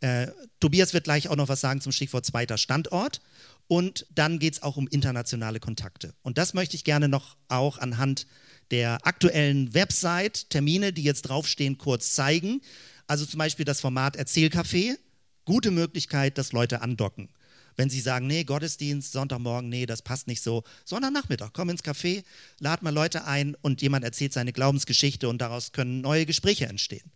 Äh, 0.00 0.28
Tobias 0.60 0.94
wird 0.94 1.04
gleich 1.04 1.28
auch 1.28 1.36
noch 1.36 1.48
was 1.48 1.60
sagen 1.60 1.80
zum 1.80 1.92
Stichwort 1.92 2.24
zweiter 2.24 2.58
Standort. 2.58 3.20
Und 3.66 4.06
dann 4.10 4.38
geht 4.38 4.54
es 4.54 4.62
auch 4.62 4.76
um 4.76 4.88
internationale 4.88 5.60
Kontakte. 5.60 6.14
Und 6.22 6.38
das 6.38 6.54
möchte 6.54 6.76
ich 6.76 6.84
gerne 6.84 7.08
noch 7.08 7.36
auch 7.48 7.78
anhand 7.78 8.26
der 8.70 9.06
aktuellen 9.06 9.74
Website, 9.74 10.50
Termine, 10.50 10.92
die 10.92 11.02
jetzt 11.02 11.22
draufstehen, 11.22 11.78
kurz 11.78 12.14
zeigen. 12.14 12.62
Also 13.06 13.26
zum 13.26 13.38
Beispiel 13.38 13.64
das 13.64 13.80
Format 13.80 14.18
Erzählcafé. 14.18 14.96
Gute 15.44 15.70
Möglichkeit, 15.70 16.38
dass 16.38 16.52
Leute 16.52 16.82
andocken 16.82 17.28
wenn 17.78 17.88
sie 17.88 18.00
sagen, 18.00 18.26
nee, 18.26 18.42
Gottesdienst, 18.42 19.12
Sonntagmorgen, 19.12 19.70
nee, 19.70 19.86
das 19.86 20.02
passt 20.02 20.26
nicht 20.26 20.42
so, 20.42 20.64
sondern 20.84 21.12
Nachmittag, 21.12 21.52
komm 21.52 21.70
ins 21.70 21.84
Café, 21.84 22.24
lad 22.58 22.82
mal 22.82 22.92
Leute 22.92 23.24
ein 23.24 23.54
und 23.62 23.80
jemand 23.82 24.04
erzählt 24.04 24.32
seine 24.32 24.52
Glaubensgeschichte 24.52 25.28
und 25.28 25.38
daraus 25.38 25.70
können 25.70 26.00
neue 26.00 26.26
Gespräche 26.26 26.66
entstehen 26.66 27.12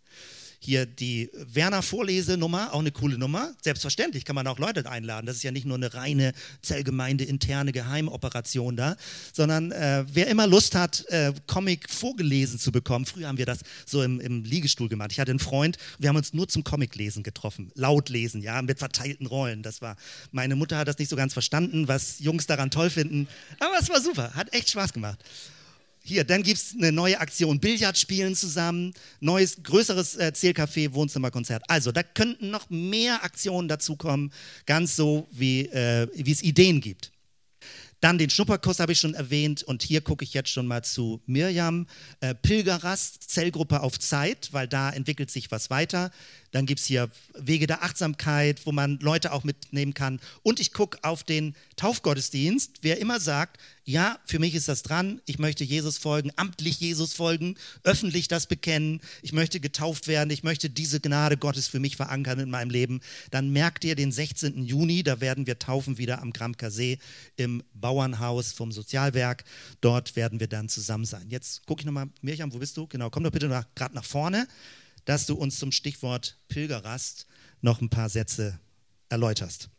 hier 0.63 0.85
die 0.85 1.29
Werner 1.33 1.81
Vorlesenummer, 1.81 2.73
auch 2.73 2.79
eine 2.79 2.91
coole 2.91 3.17
Nummer. 3.17 3.53
Selbstverständlich 3.61 4.25
kann 4.25 4.35
man 4.35 4.47
auch 4.47 4.59
Leute 4.59 4.89
einladen. 4.89 5.25
Das 5.25 5.35
ist 5.35 5.43
ja 5.43 5.51
nicht 5.51 5.65
nur 5.65 5.77
eine 5.77 5.93
reine 5.93 6.33
Zellgemeinde 6.61 7.23
interne 7.23 7.71
Geheimoperation 7.71 8.75
da, 8.75 8.95
sondern 9.33 9.71
äh, 9.71 10.05
wer 10.11 10.27
immer 10.27 10.47
Lust 10.47 10.75
hat, 10.75 11.05
äh, 11.09 11.33
Comic 11.47 11.89
vorgelesen 11.89 12.59
zu 12.59 12.71
bekommen. 12.71 13.05
Früher 13.05 13.27
haben 13.27 13.37
wir 13.37 13.45
das 13.45 13.59
so 13.85 14.01
im, 14.01 14.19
im 14.19 14.43
Liegestuhl 14.43 14.89
gemacht. 14.89 15.11
Ich 15.11 15.19
hatte 15.19 15.31
einen 15.31 15.39
Freund, 15.39 15.77
wir 15.99 16.09
haben 16.09 16.15
uns 16.15 16.33
nur 16.33 16.47
zum 16.47 16.63
Comiclesen 16.63 17.23
getroffen. 17.23 17.71
Laut 17.75 18.09
lesen, 18.09 18.41
ja, 18.41 18.61
mit 18.61 18.79
verteilten 18.79 19.25
Rollen. 19.27 19.63
Das 19.63 19.81
war, 19.81 19.97
meine 20.31 20.55
Mutter 20.55 20.77
hat 20.77 20.87
das 20.87 20.97
nicht 20.97 21.09
so 21.09 21.15
ganz 21.15 21.33
verstanden, 21.33 21.87
was 21.87 22.19
Jungs 22.19 22.47
daran 22.47 22.71
toll 22.71 22.89
finden. 22.89 23.27
Aber 23.59 23.75
es 23.79 23.89
war 23.89 24.01
super, 24.01 24.33
hat 24.33 24.53
echt 24.53 24.69
Spaß 24.69 24.93
gemacht. 24.93 25.19
Hier, 26.05 26.25
dann 26.25 26.43
gibt 26.43 26.59
es 26.59 26.75
eine 26.77 26.91
neue 26.91 27.17
Aktion, 27.17 27.61
Billard 27.61 27.97
spielen 27.97 28.35
zusammen, 28.35 28.93
neues, 29.21 29.63
größeres 29.63 30.17
äh, 30.17 30.33
Zählcafé, 30.35 30.93
Wohnzimmerkonzert. 30.93 31.63
Also, 31.69 31.93
da 31.93 32.03
könnten 32.03 32.49
noch 32.49 32.69
mehr 32.69 33.23
Aktionen 33.23 33.69
dazukommen, 33.69 34.33
ganz 34.65 34.97
so, 34.97 35.29
wie 35.31 35.61
äh, 35.67 36.07
es 36.29 36.43
Ideen 36.43 36.81
gibt. 36.81 37.13
Dann 38.03 38.17
den 38.17 38.29
Schnupperkurs 38.29 38.81
habe 38.81 38.91
ich 38.91 38.99
schon 38.99 39.13
erwähnt 39.13 39.63
und 39.63 39.81
hier 39.81 40.01
gucke 40.01 40.25
ich 40.25 40.33
jetzt 40.33 40.49
schon 40.49 40.67
mal 40.67 40.83
zu 40.83 41.21
Mirjam. 41.25 41.87
Äh, 42.19 42.35
Pilgerrast, 42.35 43.23
Zellgruppe 43.29 43.79
auf 43.79 43.97
Zeit, 43.97 44.49
weil 44.51 44.67
da 44.67 44.89
entwickelt 44.89 45.31
sich 45.31 45.51
was 45.51 45.69
weiter. 45.69 46.11
Dann 46.51 46.65
gibt 46.65 46.81
es 46.81 46.85
hier 46.85 47.09
Wege 47.33 47.65
der 47.65 47.81
Achtsamkeit, 47.81 48.65
wo 48.65 48.73
man 48.73 48.99
Leute 48.99 49.31
auch 49.31 49.45
mitnehmen 49.45 49.93
kann. 49.93 50.19
Und 50.41 50.59
ich 50.59 50.73
gucke 50.73 50.97
auf 51.01 51.23
den 51.23 51.55
Taufgottesdienst. 51.77 52.79
Wer 52.81 52.99
immer 52.99 53.21
sagt, 53.21 53.61
ja, 53.85 54.19
für 54.25 54.39
mich 54.39 54.55
ist 54.55 54.67
das 54.67 54.83
dran, 54.83 55.21
ich 55.25 55.39
möchte 55.39 55.63
Jesus 55.63 55.97
folgen, 55.97 56.31
amtlich 56.35 56.79
Jesus 56.79 57.13
folgen, 57.13 57.55
öffentlich 57.83 58.27
das 58.27 58.47
bekennen, 58.47 59.01
ich 59.21 59.33
möchte 59.33 59.59
getauft 59.59 60.07
werden, 60.07 60.29
ich 60.29 60.43
möchte 60.43 60.69
diese 60.69 60.99
Gnade 60.99 61.37
Gottes 61.37 61.67
für 61.67 61.79
mich 61.79 61.95
verankern 61.95 62.39
in 62.39 62.49
meinem 62.49 62.69
Leben, 62.69 63.01
dann 63.31 63.49
merkt 63.51 63.83
ihr 63.83 63.95
den 63.95 64.11
16. 64.11 64.63
Juni, 64.63 65.03
da 65.03 65.21
werden 65.21 65.47
wir 65.47 65.59
taufen 65.59 65.97
wieder 65.97 66.21
am 66.21 66.33
Gramker 66.33 66.71
See 66.71 66.99
im 67.35 67.63
Bauernhaus 67.73 68.53
vom 68.53 68.71
Sozialwerk. 68.71 69.43
Dort 69.81 70.15
werden 70.15 70.39
wir 70.39 70.47
dann 70.47 70.69
zusammen 70.69 71.05
sein. 71.05 71.29
Jetzt 71.29 71.65
gucke 71.65 71.81
ich 71.81 71.85
nochmal, 71.85 72.07
Mirjam, 72.21 72.53
wo 72.53 72.59
bist 72.59 72.77
du? 72.77 72.87
Genau, 72.87 73.09
komm 73.09 73.23
doch 73.23 73.31
bitte 73.31 73.47
gerade 73.75 73.95
nach 73.95 74.05
vorne 74.05 74.47
dass 75.05 75.25
du 75.25 75.35
uns 75.35 75.59
zum 75.59 75.71
Stichwort 75.71 76.37
Pilgerrast 76.47 77.27
noch 77.61 77.81
ein 77.81 77.89
paar 77.89 78.09
Sätze 78.09 78.59
erläuterst. 79.09 79.69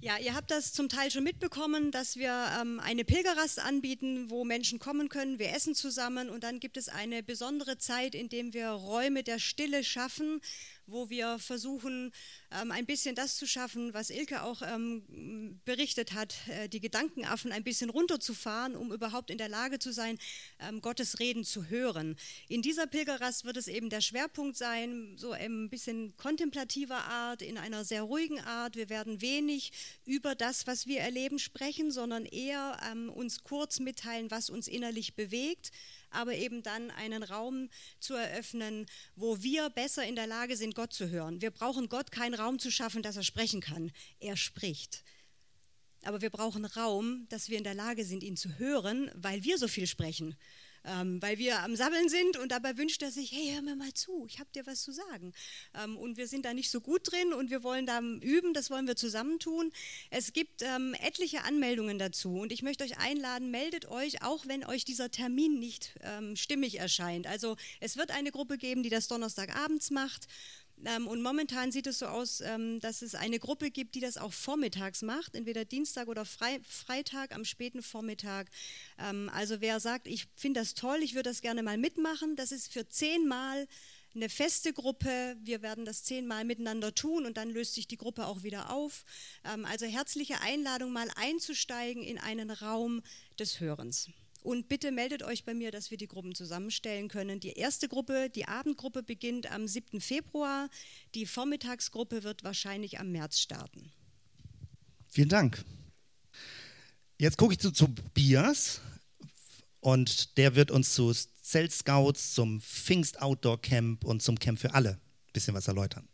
Ja, 0.00 0.16
ihr 0.16 0.36
habt 0.36 0.52
das 0.52 0.72
zum 0.72 0.88
Teil 0.88 1.10
schon 1.10 1.24
mitbekommen, 1.24 1.90
dass 1.90 2.16
wir 2.16 2.32
ähm, 2.60 2.78
eine 2.78 3.04
Pilgerrast 3.04 3.58
anbieten, 3.58 4.30
wo 4.30 4.44
Menschen 4.44 4.78
kommen 4.78 5.08
können. 5.08 5.40
Wir 5.40 5.52
essen 5.52 5.74
zusammen 5.74 6.30
und 6.30 6.44
dann 6.44 6.60
gibt 6.60 6.76
es 6.76 6.88
eine 6.88 7.24
besondere 7.24 7.78
Zeit, 7.78 8.14
in 8.14 8.28
der 8.28 8.52
wir 8.52 8.68
Räume 8.68 9.24
der 9.24 9.40
Stille 9.40 9.82
schaffen, 9.82 10.40
wo 10.88 11.10
wir 11.10 11.38
versuchen, 11.38 12.12
ähm, 12.50 12.72
ein 12.72 12.86
bisschen 12.86 13.14
das 13.14 13.36
zu 13.36 13.46
schaffen, 13.46 13.94
was 13.94 14.10
Ilke 14.10 14.42
auch 14.42 14.62
ähm, 14.62 15.60
berichtet 15.64 16.14
hat, 16.14 16.34
äh, 16.48 16.68
die 16.68 16.80
Gedankenaffen 16.80 17.52
ein 17.52 17.62
bisschen 17.62 17.90
runterzufahren, 17.90 18.74
um 18.74 18.92
überhaupt 18.92 19.30
in 19.30 19.38
der 19.38 19.48
Lage 19.48 19.78
zu 19.78 19.92
sein, 19.92 20.18
ähm, 20.58 20.80
Gottes 20.80 21.20
Reden 21.20 21.44
zu 21.44 21.68
hören. 21.68 22.16
In 22.48 22.62
dieser 22.62 22.86
Pilgerrast 22.86 23.44
wird 23.44 23.56
es 23.56 23.68
eben 23.68 23.90
der 23.90 24.00
Schwerpunkt 24.00 24.56
sein, 24.56 25.16
so 25.18 25.32
ein 25.32 25.68
bisschen 25.68 26.16
kontemplativer 26.16 27.04
Art, 27.04 27.42
in 27.42 27.58
einer 27.58 27.84
sehr 27.84 28.02
ruhigen 28.02 28.40
Art. 28.40 28.76
Wir 28.76 28.88
werden 28.88 29.20
wenig 29.20 29.72
über 30.06 30.34
das, 30.34 30.66
was 30.66 30.86
wir 30.86 31.00
erleben, 31.00 31.38
sprechen, 31.38 31.90
sondern 31.90 32.24
eher 32.24 32.78
uns 33.14 33.42
kurz 33.42 33.80
mitteilen, 33.80 34.30
was 34.30 34.50
uns 34.50 34.68
innerlich 34.68 35.14
bewegt 35.14 35.70
aber 36.10 36.34
eben 36.34 36.62
dann 36.62 36.90
einen 36.90 37.22
Raum 37.22 37.68
zu 38.00 38.14
eröffnen, 38.14 38.86
wo 39.16 39.42
wir 39.42 39.70
besser 39.70 40.06
in 40.06 40.16
der 40.16 40.26
Lage 40.26 40.56
sind, 40.56 40.74
Gott 40.74 40.92
zu 40.92 41.10
hören. 41.10 41.40
Wir 41.40 41.50
brauchen 41.50 41.88
Gott 41.88 42.10
keinen 42.12 42.34
Raum 42.34 42.58
zu 42.58 42.70
schaffen, 42.70 43.02
dass 43.02 43.16
er 43.16 43.24
sprechen 43.24 43.60
kann. 43.60 43.90
Er 44.20 44.36
spricht. 44.36 45.04
Aber 46.04 46.20
wir 46.20 46.30
brauchen 46.30 46.64
Raum, 46.64 47.26
dass 47.28 47.48
wir 47.48 47.58
in 47.58 47.64
der 47.64 47.74
Lage 47.74 48.04
sind, 48.04 48.22
ihn 48.22 48.36
zu 48.36 48.58
hören, 48.58 49.10
weil 49.14 49.42
wir 49.44 49.58
so 49.58 49.68
viel 49.68 49.86
sprechen 49.86 50.36
ähm, 50.88 51.20
weil 51.22 51.38
wir 51.38 51.60
am 51.60 51.76
Sabbeln 51.76 52.08
sind 52.08 52.36
und 52.36 52.52
dabei 52.52 52.76
wünscht 52.76 53.02
er 53.02 53.10
sich, 53.10 53.32
hey, 53.32 53.52
hör 53.54 53.62
mir 53.62 53.76
mal 53.76 53.92
zu, 53.94 54.26
ich 54.26 54.38
habe 54.38 54.50
dir 54.54 54.66
was 54.66 54.82
zu 54.82 54.92
sagen. 54.92 55.32
Ähm, 55.74 55.96
und 55.96 56.16
wir 56.16 56.26
sind 56.26 56.44
da 56.44 56.54
nicht 56.54 56.70
so 56.70 56.80
gut 56.80 57.10
drin 57.10 57.32
und 57.32 57.50
wir 57.50 57.62
wollen 57.62 57.86
da 57.86 58.00
üben, 58.00 58.54
das 58.54 58.70
wollen 58.70 58.86
wir 58.86 58.96
zusammen 58.96 59.38
tun. 59.38 59.72
Es 60.10 60.32
gibt 60.32 60.62
ähm, 60.62 60.94
etliche 61.00 61.44
Anmeldungen 61.44 61.98
dazu 61.98 62.40
und 62.40 62.52
ich 62.52 62.62
möchte 62.62 62.84
euch 62.84 62.98
einladen, 62.98 63.50
meldet 63.50 63.86
euch, 63.86 64.22
auch 64.22 64.46
wenn 64.46 64.64
euch 64.64 64.84
dieser 64.84 65.10
Termin 65.10 65.58
nicht 65.58 65.94
ähm, 66.02 66.36
stimmig 66.36 66.78
erscheint. 66.78 67.26
Also 67.26 67.56
es 67.80 67.96
wird 67.96 68.10
eine 68.10 68.30
Gruppe 68.30 68.58
geben, 68.58 68.82
die 68.82 68.90
das 68.90 69.08
Donnerstagabends 69.08 69.90
macht 69.90 70.26
ähm, 70.84 71.06
und 71.06 71.22
momentan 71.22 71.72
sieht 71.72 71.86
es 71.86 71.98
so 71.98 72.06
aus, 72.06 72.40
ähm, 72.40 72.80
dass 72.80 73.02
es 73.02 73.14
eine 73.14 73.38
Gruppe 73.38 73.70
gibt, 73.70 73.94
die 73.94 74.00
das 74.00 74.16
auch 74.16 74.32
vormittags 74.32 75.02
macht, 75.02 75.34
entweder 75.34 75.64
Dienstag 75.64 76.08
oder 76.08 76.24
Freitag 76.24 77.34
am 77.34 77.44
späten 77.44 77.82
Vormittag. 77.82 78.48
Ähm, 78.98 79.30
also 79.34 79.60
wer 79.60 79.80
sagt, 79.80 80.06
ich 80.06 80.26
finde 80.36 80.60
das 80.60 80.74
toll, 80.74 80.98
ich 81.02 81.14
würde 81.14 81.30
das 81.30 81.42
gerne 81.42 81.62
mal 81.62 81.78
mitmachen, 81.78 82.36
das 82.36 82.52
ist 82.52 82.72
für 82.72 82.88
zehnmal 82.88 83.66
eine 84.14 84.28
feste 84.28 84.72
Gruppe. 84.72 85.36
Wir 85.42 85.62
werden 85.62 85.84
das 85.84 86.02
zehnmal 86.02 86.44
miteinander 86.44 86.94
tun 86.94 87.26
und 87.26 87.36
dann 87.36 87.50
löst 87.50 87.74
sich 87.74 87.86
die 87.86 87.98
Gruppe 87.98 88.26
auch 88.26 88.42
wieder 88.42 88.70
auf. 88.70 89.04
also 89.42 89.86
herzliche 89.86 90.40
Einladung, 90.40 90.92
mal 90.92 91.08
einzusteigen 91.14 92.02
in 92.02 92.18
einen 92.18 92.50
Raum 92.50 93.02
des 93.38 93.60
Hörens. 93.60 94.08
Und 94.42 94.68
bitte 94.68 94.92
meldet 94.92 95.22
euch 95.22 95.44
bei 95.44 95.54
mir, 95.54 95.70
dass 95.70 95.90
wir 95.90 95.98
die 95.98 96.06
Gruppen 96.06 96.34
zusammenstellen 96.34 97.08
können. 97.08 97.40
Die 97.40 97.52
erste 97.52 97.88
Gruppe, 97.88 98.30
die 98.30 98.46
Abendgruppe 98.46 99.02
beginnt 99.02 99.50
am 99.50 99.66
7. 99.66 100.00
Februar. 100.00 100.68
Die 101.14 101.26
Vormittagsgruppe 101.26 102.22
wird 102.22 102.44
wahrscheinlich 102.44 103.00
am 103.00 103.10
März 103.10 103.40
starten. 103.40 103.90
Vielen 105.08 105.28
Dank. 105.28 105.64
Jetzt 107.18 107.36
gucke 107.36 107.54
ich 107.54 107.58
zu 107.58 107.72
Tobias 107.72 108.80
und 109.80 110.36
der 110.38 110.54
wird 110.54 110.70
uns 110.70 110.94
zu 110.94 111.12
Zelt 111.12 111.72
Scouts, 111.72 112.34
zum 112.34 112.60
Pfingst 112.60 113.20
Outdoor 113.20 113.60
Camp 113.60 114.04
und 114.04 114.22
zum 114.22 114.38
Camp 114.38 114.58
für 114.58 114.74
alle 114.74 114.90
ein 114.90 115.32
bisschen 115.32 115.54
was 115.54 115.66
erläutern. 115.66 116.08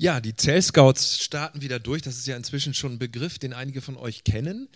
Ja, 0.00 0.20
die 0.20 0.36
Zellscouts 0.36 1.18
starten 1.18 1.60
wieder 1.60 1.80
durch. 1.80 2.02
Das 2.02 2.16
ist 2.16 2.26
ja 2.28 2.36
inzwischen 2.36 2.72
schon 2.72 2.92
ein 2.92 2.98
Begriff, 3.00 3.40
den 3.40 3.52
einige 3.52 3.80
von 3.80 3.96
euch 3.96 4.22
kennen. 4.22 4.68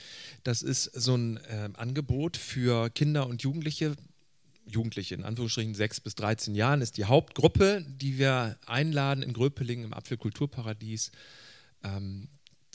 Das 0.43 0.63
ist 0.63 0.83
so 0.83 1.15
ein 1.15 1.37
äh, 1.37 1.69
Angebot 1.75 2.37
für 2.37 2.91
Kinder 2.91 3.29
und 3.29 3.41
Jugendliche. 3.41 3.95
Jugendliche 4.67 5.15
in 5.15 5.23
Anführungsstrichen 5.23 5.77
6 5.77 6.01
bis 6.01 6.17
13 6.17 6.57
Jahren 6.57 6.81
ist 6.81 6.97
die 6.97 7.05
Hauptgruppe, 7.05 7.87
die 7.87 8.19
wir 8.19 8.59
einladen 8.67 9.23
in 9.23 9.33
Gröpelingen 9.33 9.85
im 9.85 9.93
Apfelkulturparadies 9.93 11.13
ähm, 11.85 12.27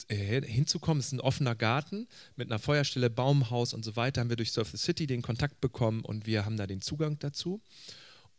äh, 0.08 0.40
hinzukommen. 0.40 1.00
Es 1.00 1.08
ist 1.08 1.12
ein 1.12 1.20
offener 1.20 1.54
Garten 1.54 2.08
mit 2.36 2.50
einer 2.50 2.58
Feuerstelle, 2.58 3.10
Baumhaus 3.10 3.74
und 3.74 3.84
so 3.84 3.94
weiter. 3.94 4.22
Haben 4.22 4.30
wir 4.30 4.36
durch 4.36 4.52
Surf 4.52 4.70
the 4.70 4.78
City 4.78 5.06
den 5.06 5.20
Kontakt 5.20 5.60
bekommen 5.60 6.02
und 6.02 6.24
wir 6.24 6.46
haben 6.46 6.56
da 6.56 6.66
den 6.66 6.80
Zugang 6.80 7.18
dazu 7.18 7.60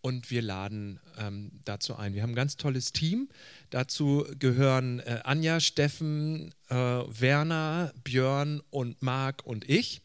und 0.02 0.32
wir 0.32 0.42
laden 0.42 1.00
ähm, 1.18 1.52
dazu 1.66 1.96
ein. 1.96 2.14
Wir 2.14 2.24
haben 2.24 2.32
ein 2.32 2.36
ganz 2.36 2.58
tolles 2.58 2.94
Team. 2.94 3.30
Dazu 3.70 4.26
gehören 4.38 5.00
äh, 5.00 5.22
Anja, 5.24 5.60
Steffen, 5.60 6.54
äh, 6.70 6.76
Werner, 6.76 7.94
Björn 8.04 8.62
und 8.70 9.02
Marc 9.02 9.46
und 9.46 9.70
ich. 9.70 10.02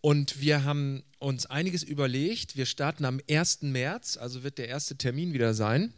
Und 0.00 0.40
wir 0.40 0.64
haben 0.64 1.02
uns 1.18 1.46
einiges 1.46 1.82
überlegt. 1.82 2.56
Wir 2.56 2.66
starten 2.66 3.04
am 3.04 3.20
1. 3.28 3.62
März, 3.62 4.16
also 4.16 4.44
wird 4.44 4.58
der 4.58 4.68
erste 4.68 4.96
Termin 4.96 5.32
wieder 5.32 5.54
sein. 5.54 5.92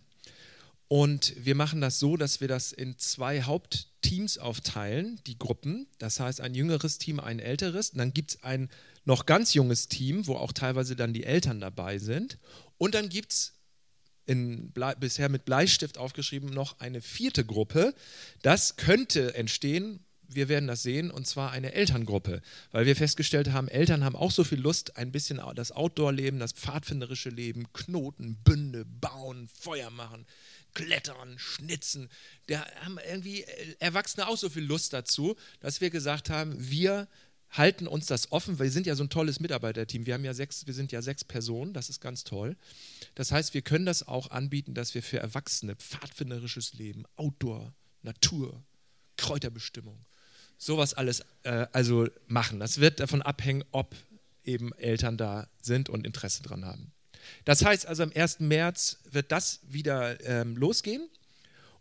Und 0.89 1.35
wir 1.37 1.55
machen 1.55 1.81
das 1.81 2.01
so, 2.01 2.17
dass 2.17 2.41
wir 2.41 2.49
das 2.49 2.73
in 2.73 2.99
zwei 2.99 3.43
Hauptteams 3.43 4.39
aufteilen, 4.39 5.21
die 5.27 5.39
Gruppen. 5.39 5.87
Das 5.99 6.19
heißt, 6.19 6.41
ein 6.41 6.55
jüngeres 6.55 6.99
Team, 6.99 7.21
ein 7.21 7.39
älteres. 7.39 7.91
Und 7.91 7.99
dann 7.99 8.13
gibt 8.13 8.31
es 8.33 8.43
ein 8.43 8.71
noch 9.05 9.27
ganz 9.27 9.55
junges 9.55 9.89
Team, 9.89 10.27
wo 10.27 10.37
auch 10.37 10.53
teilweise 10.53 10.97
dann 10.97 11.13
die 11.13 11.25
Eltern 11.25 11.61
dabei 11.61 11.99
sind. 11.99 12.39
Und 12.79 12.95
dann 12.95 13.09
gibt 13.09 13.33
es 13.33 13.55
bisher 14.99 15.29
mit 15.29 15.45
Bleistift 15.45 15.99
aufgeschrieben 15.99 16.51
noch 16.51 16.79
eine 16.79 17.01
vierte 17.01 17.45
Gruppe. 17.45 17.95
Das 18.43 18.77
könnte 18.77 19.35
entstehen, 19.35 20.05
wir 20.33 20.49
werden 20.49 20.69
das 20.69 20.85
sehen, 20.85 21.11
und 21.11 21.27
zwar 21.27 21.51
eine 21.51 21.73
Elterngruppe, 21.73 22.41
weil 22.71 22.87
wir 22.87 22.95
festgestellt 22.95 23.51
haben, 23.51 23.67
Eltern 23.67 24.05
haben 24.05 24.15
auch 24.15 24.31
so 24.31 24.45
viel 24.45 24.61
Lust, 24.61 24.97
ein 24.97 25.11
bisschen 25.11 25.41
das 25.57 25.73
Outdoor-Leben, 25.73 26.39
das 26.39 26.53
pfadfinderische 26.53 27.31
Leben, 27.31 27.73
Knoten, 27.73 28.37
Bünde, 28.45 28.85
bauen, 28.85 29.49
Feuer 29.49 29.91
machen, 29.91 30.27
klettern, 30.73 31.37
schnitzen. 31.37 32.09
Da 32.47 32.65
haben 32.85 32.99
irgendwie 33.05 33.45
Erwachsene 33.81 34.29
auch 34.29 34.37
so 34.37 34.49
viel 34.49 34.63
Lust 34.63 34.93
dazu, 34.93 35.35
dass 35.59 35.81
wir 35.81 35.91
gesagt 35.91 36.31
haben, 36.31 36.55
wir 36.71 37.09
halten 37.51 37.87
uns 37.87 38.07
das 38.07 38.31
offen, 38.33 38.59
wir 38.59 38.71
sind 38.71 38.87
ja 38.87 38.95
so 38.95 39.03
ein 39.03 39.11
tolles 39.11 39.41
Mitarbeiterteam. 39.41 40.07
Wir 40.07 40.15
haben 40.15 40.25
ja 40.25 40.35
sechs, 40.35 40.67
wir 40.67 40.75
sind 40.75 40.93
ja 40.93 41.03
sechs 41.03 41.25
Personen, 41.25 41.73
das 41.73 41.89
ist 41.89 42.01
ganz 42.01 42.25
toll. 42.25 42.57
Das 43.15 43.33
heißt, 43.33 43.55
wir 43.55 43.63
können 43.63 43.87
das 43.87 44.07
auch 44.07 44.31
anbieten, 44.31 44.75
dass 44.75 44.95
wir 44.95 45.03
für 45.03 45.19
Erwachsene 45.19 45.75
pfadfinderisches 45.75 46.75
Leben, 46.75 47.05
Outdoor, 47.17 47.75
Natur, 48.03 48.63
Kräuterbestimmung, 49.17 50.05
sowas 50.59 50.95
alles 50.95 51.25
äh, 51.43 51.67
also 51.73 52.07
machen. 52.27 52.61
Das 52.61 52.79
wird 52.79 53.01
davon 53.01 53.23
abhängen, 53.23 53.65
ob 53.73 53.97
eben 54.45 54.73
Eltern 54.75 55.17
da 55.17 55.49
sind 55.61 55.89
und 55.89 56.07
Interesse 56.07 56.43
dran 56.43 56.65
haben. 56.65 56.93
Das 57.45 57.65
heißt 57.65 57.87
also, 57.87 58.03
am 58.05 58.13
1. 58.15 58.41
März 58.41 58.99
wird 59.11 59.33
das 59.33 59.61
wieder 59.65 60.25
ähm, 60.25 60.57
losgehen. 60.57 61.09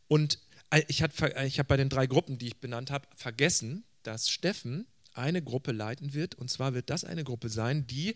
Und 0.08 0.40
äh, 0.72 0.84
ich 0.88 1.02
habe 1.04 1.14
ich 1.46 1.60
hab 1.60 1.68
bei 1.68 1.78
den 1.78 1.90
drei 1.90 2.08
Gruppen, 2.08 2.38
die 2.38 2.48
ich 2.48 2.60
benannt 2.60 2.92
habe, 2.92 3.08
vergessen, 3.16 3.86
dass 4.04 4.30
Steffen 4.30 4.88
eine 5.20 5.42
Gruppe 5.42 5.72
leiten 5.72 6.14
wird. 6.14 6.36
Und 6.36 6.50
zwar 6.50 6.74
wird 6.74 6.90
das 6.90 7.04
eine 7.04 7.24
Gruppe 7.24 7.50
sein, 7.50 7.86
die 7.88 8.16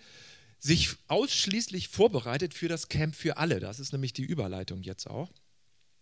sich 0.60 0.96
ausschließlich 1.08 1.90
vorbereitet 1.90 2.54
für 2.54 2.70
das 2.70 2.88
Camp 2.88 3.16
für 3.16 3.38
alle. 3.38 3.60
Das 3.60 3.80
ist 3.80 3.92
nämlich 3.92 4.14
die 4.14 4.24
Überleitung 4.24 4.82
jetzt 4.82 5.08
auch. 5.08 5.30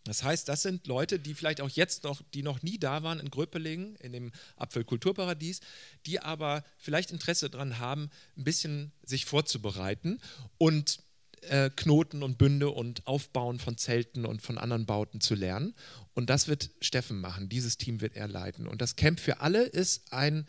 Das 0.04 0.24
heißt, 0.24 0.48
das 0.48 0.64
sind 0.64 0.88
Leute, 0.88 1.20
die 1.20 1.36
vielleicht 1.36 1.62
auch 1.62 1.70
jetzt 1.70 2.04
noch, 2.04 2.22
die 2.34 2.42
noch 2.42 2.64
nie 2.64 2.80
da 2.80 3.04
waren 3.04 3.20
in 3.20 3.30
Gröpelingen, 3.30 3.96
in 3.98 4.14
dem 4.14 4.32
Apfelkulturparadies, 4.56 5.62
die 6.06 6.20
aber 6.20 6.64
vielleicht 6.78 7.12
Interesse 7.12 7.50
daran 7.50 7.78
haben, 7.78 8.10
ein 8.36 8.44
bisschen 8.44 8.92
sich 9.04 9.26
vorzubereiten 9.26 10.20
und 10.58 11.04
äh, 11.42 11.70
Knoten 11.70 12.24
und 12.24 12.38
Bünde 12.38 12.70
und 12.70 13.06
Aufbauen 13.08 13.60
von 13.60 13.78
Zelten 13.78 14.26
und 14.26 14.42
von 14.42 14.58
anderen 14.58 14.86
Bauten 14.86 15.22
zu 15.22 15.36
lernen. 15.36 15.76
Und 16.14 16.30
das 16.30 16.48
wird 16.48 16.72
Steffen 16.82 17.20
machen. 17.20 17.50
Dieses 17.50 17.78
Team 17.78 18.02
wird 18.02 18.16
er 18.16 18.28
leiten. 18.28 18.68
Und 18.68 18.82
das 18.82 18.96
Camp 18.96 19.20
für 19.20 19.40
alle 19.42 19.64
ist 19.64 20.14
ein 20.14 20.48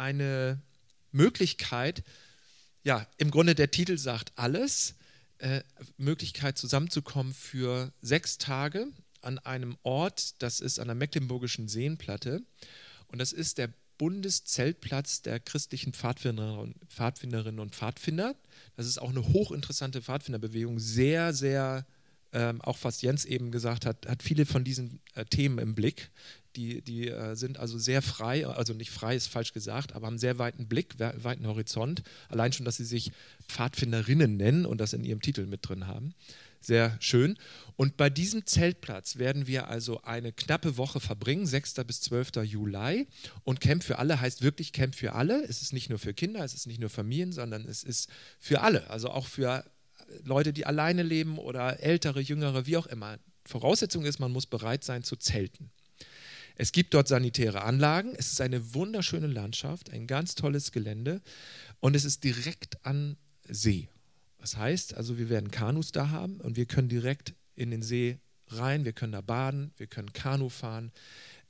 eine 0.00 0.60
Möglichkeit, 1.12 2.02
ja, 2.82 3.06
im 3.18 3.30
Grunde 3.30 3.54
der 3.54 3.70
Titel 3.70 3.98
sagt 3.98 4.32
alles, 4.36 4.94
äh, 5.38 5.62
Möglichkeit 5.98 6.58
zusammenzukommen 6.58 7.34
für 7.34 7.92
sechs 8.00 8.38
Tage 8.38 8.88
an 9.20 9.38
einem 9.38 9.76
Ort, 9.82 10.42
das 10.42 10.60
ist 10.60 10.78
an 10.78 10.88
der 10.88 10.94
Mecklenburgischen 10.94 11.68
Seenplatte 11.68 12.42
und 13.08 13.18
das 13.18 13.32
ist 13.32 13.58
der 13.58 13.70
Bundeszeltplatz 13.98 15.20
der 15.20 15.38
christlichen 15.40 15.92
Pfadfinderinnen, 15.92 16.74
Pfadfinderinnen 16.88 17.60
und 17.60 17.74
Pfadfinder. 17.74 18.34
Das 18.76 18.86
ist 18.86 18.96
auch 18.96 19.10
eine 19.10 19.28
hochinteressante 19.28 20.00
Pfadfinderbewegung, 20.00 20.78
sehr, 20.78 21.34
sehr 21.34 21.84
ähm, 22.32 22.60
auch 22.62 22.78
was 22.82 23.02
Jens 23.02 23.24
eben 23.24 23.50
gesagt 23.50 23.86
hat, 23.86 24.06
hat 24.06 24.22
viele 24.22 24.46
von 24.46 24.64
diesen 24.64 25.00
äh, 25.14 25.24
Themen 25.24 25.58
im 25.58 25.74
Blick. 25.74 26.10
Die, 26.56 26.82
die 26.82 27.08
äh, 27.08 27.36
sind 27.36 27.58
also 27.58 27.78
sehr 27.78 28.02
frei, 28.02 28.46
also 28.46 28.72
nicht 28.72 28.90
frei 28.90 29.14
ist 29.14 29.28
falsch 29.28 29.52
gesagt, 29.52 29.92
aber 29.94 30.06
haben 30.06 30.18
sehr 30.18 30.38
weiten 30.38 30.66
Blick, 30.66 30.98
weiten 30.98 31.46
Horizont. 31.46 32.02
Allein 32.28 32.52
schon, 32.52 32.64
dass 32.64 32.76
sie 32.76 32.84
sich 32.84 33.12
Pfadfinderinnen 33.48 34.36
nennen 34.36 34.66
und 34.66 34.80
das 34.80 34.92
in 34.92 35.04
ihrem 35.04 35.20
Titel 35.20 35.46
mit 35.46 35.68
drin 35.68 35.86
haben. 35.86 36.14
Sehr 36.60 36.96
schön. 37.00 37.38
Und 37.76 37.96
bei 37.96 38.10
diesem 38.10 38.44
Zeltplatz 38.46 39.16
werden 39.16 39.46
wir 39.46 39.68
also 39.68 40.02
eine 40.02 40.32
knappe 40.32 40.76
Woche 40.76 41.00
verbringen, 41.00 41.46
6. 41.46 41.74
bis 41.86 42.02
12. 42.02 42.44
Juli. 42.44 43.06
Und 43.44 43.60
Camp 43.60 43.82
für 43.82 43.98
alle 43.98 44.20
heißt 44.20 44.42
wirklich 44.42 44.72
Camp 44.72 44.94
für 44.94 45.14
alle. 45.14 45.42
Es 45.44 45.62
ist 45.62 45.72
nicht 45.72 45.88
nur 45.88 45.98
für 45.98 46.12
Kinder, 46.12 46.44
es 46.44 46.52
ist 46.52 46.66
nicht 46.66 46.80
nur 46.80 46.90
Familien, 46.90 47.32
sondern 47.32 47.64
es 47.64 47.82
ist 47.82 48.10
für 48.38 48.60
alle. 48.60 48.90
Also 48.90 49.08
auch 49.08 49.26
für 49.26 49.64
Leute, 50.24 50.52
die 50.52 50.66
alleine 50.66 51.02
leben 51.02 51.38
oder 51.38 51.80
ältere, 51.80 52.20
jüngere, 52.20 52.66
wie 52.66 52.76
auch 52.76 52.86
immer. 52.86 53.18
Voraussetzung 53.46 54.04
ist, 54.04 54.18
man 54.18 54.32
muss 54.32 54.46
bereit 54.46 54.84
sein 54.84 55.02
zu 55.02 55.16
zelten. 55.16 55.70
Es 56.56 56.72
gibt 56.72 56.92
dort 56.94 57.08
sanitäre 57.08 57.62
Anlagen. 57.62 58.14
Es 58.16 58.32
ist 58.32 58.40
eine 58.40 58.74
wunderschöne 58.74 59.26
Landschaft, 59.26 59.90
ein 59.90 60.06
ganz 60.06 60.34
tolles 60.34 60.72
Gelände 60.72 61.22
und 61.80 61.96
es 61.96 62.04
ist 62.04 62.22
direkt 62.22 62.84
an 62.84 63.16
See. 63.48 63.88
Das 64.38 64.56
heißt, 64.56 64.94
also 64.94 65.18
wir 65.18 65.28
werden 65.28 65.50
Kanus 65.50 65.92
da 65.92 66.10
haben 66.10 66.40
und 66.40 66.56
wir 66.56 66.66
können 66.66 66.88
direkt 66.88 67.34
in 67.56 67.70
den 67.70 67.82
See 67.82 68.18
rein, 68.48 68.84
wir 68.84 68.92
können 68.92 69.12
da 69.12 69.20
baden, 69.20 69.72
wir 69.76 69.86
können 69.86 70.12
Kanu 70.12 70.48
fahren, 70.48 70.92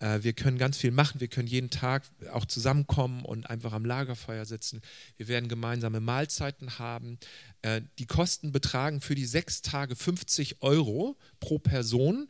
wir 0.00 0.32
können 0.32 0.56
ganz 0.56 0.78
viel 0.78 0.90
machen. 0.90 1.20
Wir 1.20 1.28
können 1.28 1.46
jeden 1.46 1.68
Tag 1.68 2.04
auch 2.32 2.46
zusammenkommen 2.46 3.24
und 3.24 3.48
einfach 3.48 3.72
am 3.72 3.84
Lagerfeuer 3.84 4.46
sitzen. 4.46 4.80
Wir 5.16 5.28
werden 5.28 5.48
gemeinsame 5.48 6.00
Mahlzeiten 6.00 6.78
haben. 6.78 7.18
Äh, 7.62 7.82
die 7.98 8.06
Kosten 8.06 8.50
betragen 8.50 9.02
für 9.02 9.14
die 9.14 9.26
sechs 9.26 9.60
Tage 9.60 9.94
50 9.94 10.62
Euro 10.62 11.18
pro 11.38 11.58
Person. 11.58 12.28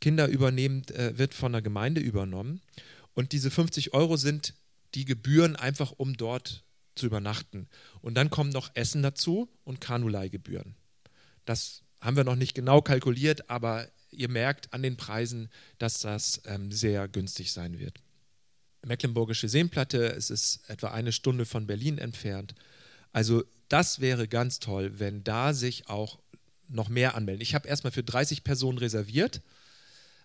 Kinder 0.00 0.28
übernehmen, 0.28 0.86
äh, 0.88 1.16
wird 1.16 1.34
von 1.34 1.52
der 1.52 1.62
Gemeinde 1.62 2.00
übernommen. 2.00 2.60
Und 3.14 3.32
diese 3.32 3.50
50 3.50 3.94
Euro 3.94 4.16
sind 4.16 4.54
die 4.94 5.04
Gebühren 5.04 5.56
einfach, 5.56 5.92
um 5.92 6.16
dort 6.16 6.64
zu 6.94 7.06
übernachten. 7.06 7.68
Und 8.02 8.14
dann 8.14 8.30
kommen 8.30 8.50
noch 8.50 8.70
Essen 8.74 9.02
dazu 9.02 9.48
und 9.64 9.80
Kanuleihgebühren. 9.80 10.74
Das 11.44 11.82
haben 12.00 12.16
wir 12.16 12.24
noch 12.24 12.36
nicht 12.36 12.54
genau 12.54 12.82
kalkuliert, 12.82 13.48
aber 13.48 13.88
ihr 14.10 14.28
merkt 14.28 14.72
an 14.72 14.82
den 14.82 14.96
Preisen, 14.96 15.50
dass 15.78 16.00
das 16.00 16.42
ähm, 16.46 16.72
sehr 16.72 17.08
günstig 17.08 17.52
sein 17.52 17.78
wird. 17.78 18.00
Mecklenburgische 18.84 19.48
Seenplatte, 19.48 20.06
es 20.06 20.30
ist 20.30 20.68
etwa 20.68 20.88
eine 20.88 21.12
Stunde 21.12 21.44
von 21.44 21.66
Berlin 21.66 21.98
entfernt. 21.98 22.54
Also 23.12 23.44
das 23.68 24.00
wäre 24.00 24.26
ganz 24.26 24.58
toll, 24.58 24.98
wenn 24.98 25.22
da 25.22 25.52
sich 25.52 25.88
auch 25.88 26.18
noch 26.68 26.88
mehr 26.88 27.14
anmelden. 27.14 27.42
Ich 27.42 27.54
habe 27.54 27.68
erstmal 27.68 27.92
für 27.92 28.02
30 28.02 28.44
Personen 28.44 28.78
reserviert. 28.78 29.42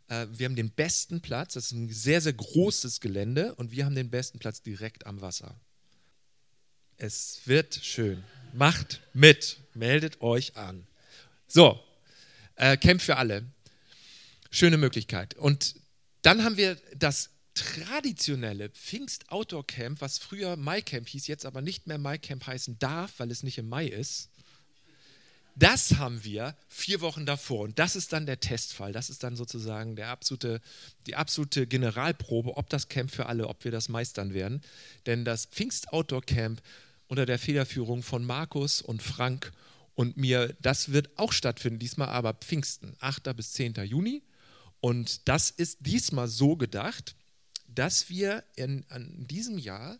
Äh, 0.07 0.27
wir 0.31 0.45
haben 0.45 0.55
den 0.55 0.71
besten 0.71 1.21
Platz, 1.21 1.55
das 1.55 1.65
ist 1.65 1.71
ein 1.71 1.89
sehr, 1.89 2.21
sehr 2.21 2.33
großes 2.33 3.01
Gelände 3.01 3.55
und 3.55 3.71
wir 3.71 3.85
haben 3.85 3.95
den 3.95 4.09
besten 4.09 4.39
Platz 4.39 4.61
direkt 4.61 5.05
am 5.05 5.21
Wasser. 5.21 5.59
Es 6.97 7.41
wird 7.45 7.75
schön. 7.75 8.23
Macht 8.53 9.01
mit, 9.13 9.57
meldet 9.73 10.21
euch 10.21 10.55
an. 10.55 10.87
So, 11.47 11.79
äh, 12.55 12.77
Camp 12.77 13.01
für 13.01 13.17
alle 13.17 13.43
schöne 14.55 14.77
Möglichkeit. 14.77 15.35
Und 15.35 15.75
dann 16.21 16.43
haben 16.43 16.57
wir 16.57 16.77
das 16.95 17.29
traditionelle 17.53 18.69
Pfingst 18.69 19.29
Outdoor 19.29 19.65
Camp, 19.65 20.01
was 20.01 20.17
früher 20.17 20.55
Mai 20.55 20.81
Camp 20.81 21.07
hieß, 21.07 21.27
jetzt 21.27 21.45
aber 21.45 21.61
nicht 21.61 21.87
mehr 21.87 21.97
Mai 21.97 22.17
Camp 22.17 22.45
heißen 22.45 22.79
darf, 22.79 23.13
weil 23.17 23.31
es 23.31 23.43
nicht 23.43 23.57
im 23.57 23.69
Mai 23.69 23.87
ist. 23.87 24.29
Das 25.57 25.95
haben 25.95 26.21
wir 26.25 26.57
vier 26.67 26.99
Wochen 26.99 27.25
davor 27.25 27.61
und 27.61 27.79
das 27.79 27.95
ist 27.95 28.11
dann 28.11 28.25
der 28.25 28.41
Testfall. 28.41 28.91
Das 28.91 29.09
ist 29.09 29.23
dann 29.23 29.37
sozusagen 29.37 29.95
der 29.95 30.09
absolute, 30.09 30.59
die 31.07 31.15
absolute 31.15 31.65
Generalprobe, 31.65 32.57
ob 32.57 32.69
das 32.69 32.89
Camp 32.89 33.09
für 33.09 33.27
alle, 33.27 33.47
ob 33.47 33.63
wir 33.63 33.71
das 33.71 33.87
meistern 33.87 34.33
werden. 34.33 34.61
Denn 35.05 35.23
das 35.23 35.45
Pfingst 35.45 35.93
Outdoor 35.93 36.23
Camp 36.23 36.61
unter 37.07 37.25
der 37.25 37.39
Federführung 37.39 38.03
von 38.03 38.25
Markus 38.25 38.81
und 38.81 39.01
Frank 39.01 39.53
und 39.93 40.17
mir, 40.17 40.53
das 40.61 40.91
wird 40.91 41.17
auch 41.17 41.31
stattfinden, 41.31 41.79
diesmal 41.79 42.09
aber 42.09 42.33
Pfingsten, 42.33 42.97
8. 42.99 43.33
bis 43.37 43.53
10. 43.53 43.75
Juni. 43.85 44.23
Und 44.85 45.27
das 45.27 45.49
ist 45.49 45.79
diesmal 45.79 46.27
so 46.27 46.55
gedacht, 46.55 47.15
dass 47.67 48.07
wir 48.07 48.43
in, 48.55 48.85
in 48.95 49.25
diesem 49.25 49.57
Jahr 49.57 49.97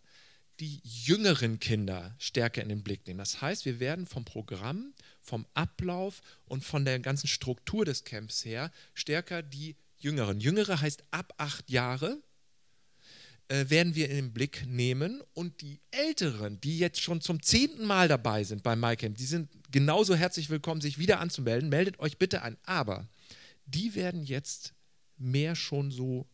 die 0.59 0.79
jüngeren 0.83 1.59
Kinder 1.59 2.13
stärker 2.19 2.61
in 2.61 2.69
den 2.69 2.83
Blick 2.83 3.07
nehmen. 3.07 3.17
Das 3.17 3.41
heißt, 3.41 3.65
wir 3.65 3.79
werden 3.79 4.05
vom 4.05 4.25
Programm, 4.25 4.93
vom 5.23 5.47
Ablauf 5.55 6.21
und 6.45 6.63
von 6.63 6.85
der 6.85 6.99
ganzen 6.99 7.25
Struktur 7.25 7.83
des 7.83 8.03
Camps 8.03 8.45
her 8.45 8.71
stärker 8.93 9.41
die 9.41 9.75
Jüngeren. 9.97 10.39
Jüngere 10.39 10.79
heißt 10.79 11.03
ab 11.09 11.33
acht 11.37 11.71
Jahre 11.71 12.21
äh, 13.47 13.67
werden 13.69 13.95
wir 13.95 14.07
in 14.11 14.17
den 14.17 14.33
Blick 14.33 14.67
nehmen 14.67 15.23
und 15.33 15.61
die 15.61 15.79
Älteren, 15.89 16.61
die 16.61 16.77
jetzt 16.77 17.01
schon 17.01 17.21
zum 17.21 17.41
zehnten 17.41 17.85
Mal 17.85 18.07
dabei 18.07 18.43
sind 18.43 18.61
bei 18.61 18.75
MyCamp, 18.75 19.17
die 19.17 19.25
sind 19.25 19.49
genauso 19.71 20.13
herzlich 20.13 20.51
willkommen, 20.51 20.79
sich 20.79 20.99
wieder 20.99 21.21
anzumelden. 21.21 21.69
Meldet 21.69 21.99
euch 21.99 22.19
bitte 22.19 22.43
an. 22.43 22.55
Aber 22.65 23.07
die 23.65 23.95
werden 23.95 24.23
jetzt 24.23 24.74
mehr 25.17 25.55
schon 25.55 25.91
so 25.91 26.27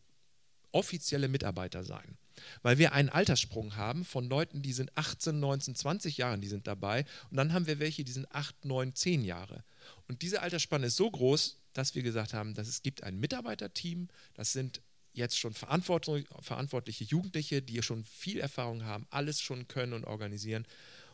offizielle 0.72 1.28
Mitarbeiter 1.28 1.84
sein. 1.84 2.16
Weil 2.62 2.78
wir 2.78 2.92
einen 2.92 3.10
Alterssprung 3.10 3.76
haben 3.76 4.04
von 4.04 4.28
Leuten, 4.28 4.62
die 4.62 4.72
sind 4.72 4.96
18, 4.96 5.38
19, 5.38 5.74
20 5.74 6.16
Jahre, 6.16 6.38
die 6.38 6.48
sind 6.48 6.66
dabei. 6.66 7.04
Und 7.30 7.36
dann 7.36 7.52
haben 7.52 7.66
wir 7.66 7.78
welche, 7.78 8.04
die 8.04 8.12
sind 8.12 8.32
8, 8.34 8.64
9, 8.64 8.94
10 8.94 9.24
Jahre. 9.24 9.64
Und 10.08 10.22
diese 10.22 10.40
Altersspanne 10.40 10.86
ist 10.86 10.96
so 10.96 11.10
groß, 11.10 11.58
dass 11.74 11.94
wir 11.94 12.02
gesagt 12.02 12.32
haben, 12.32 12.54
dass 12.54 12.68
es 12.68 12.82
gibt 12.82 13.02
ein 13.02 13.20
Mitarbeiterteam, 13.20 14.08
das 14.34 14.52
sind 14.52 14.80
jetzt 15.12 15.38
schon 15.38 15.52
verantwortliche 15.52 17.04
Jugendliche, 17.04 17.60
die 17.60 17.82
schon 17.82 18.04
viel 18.04 18.40
Erfahrung 18.40 18.84
haben, 18.84 19.06
alles 19.10 19.40
schon 19.42 19.68
können 19.68 19.92
und 19.92 20.04
organisieren. 20.04 20.66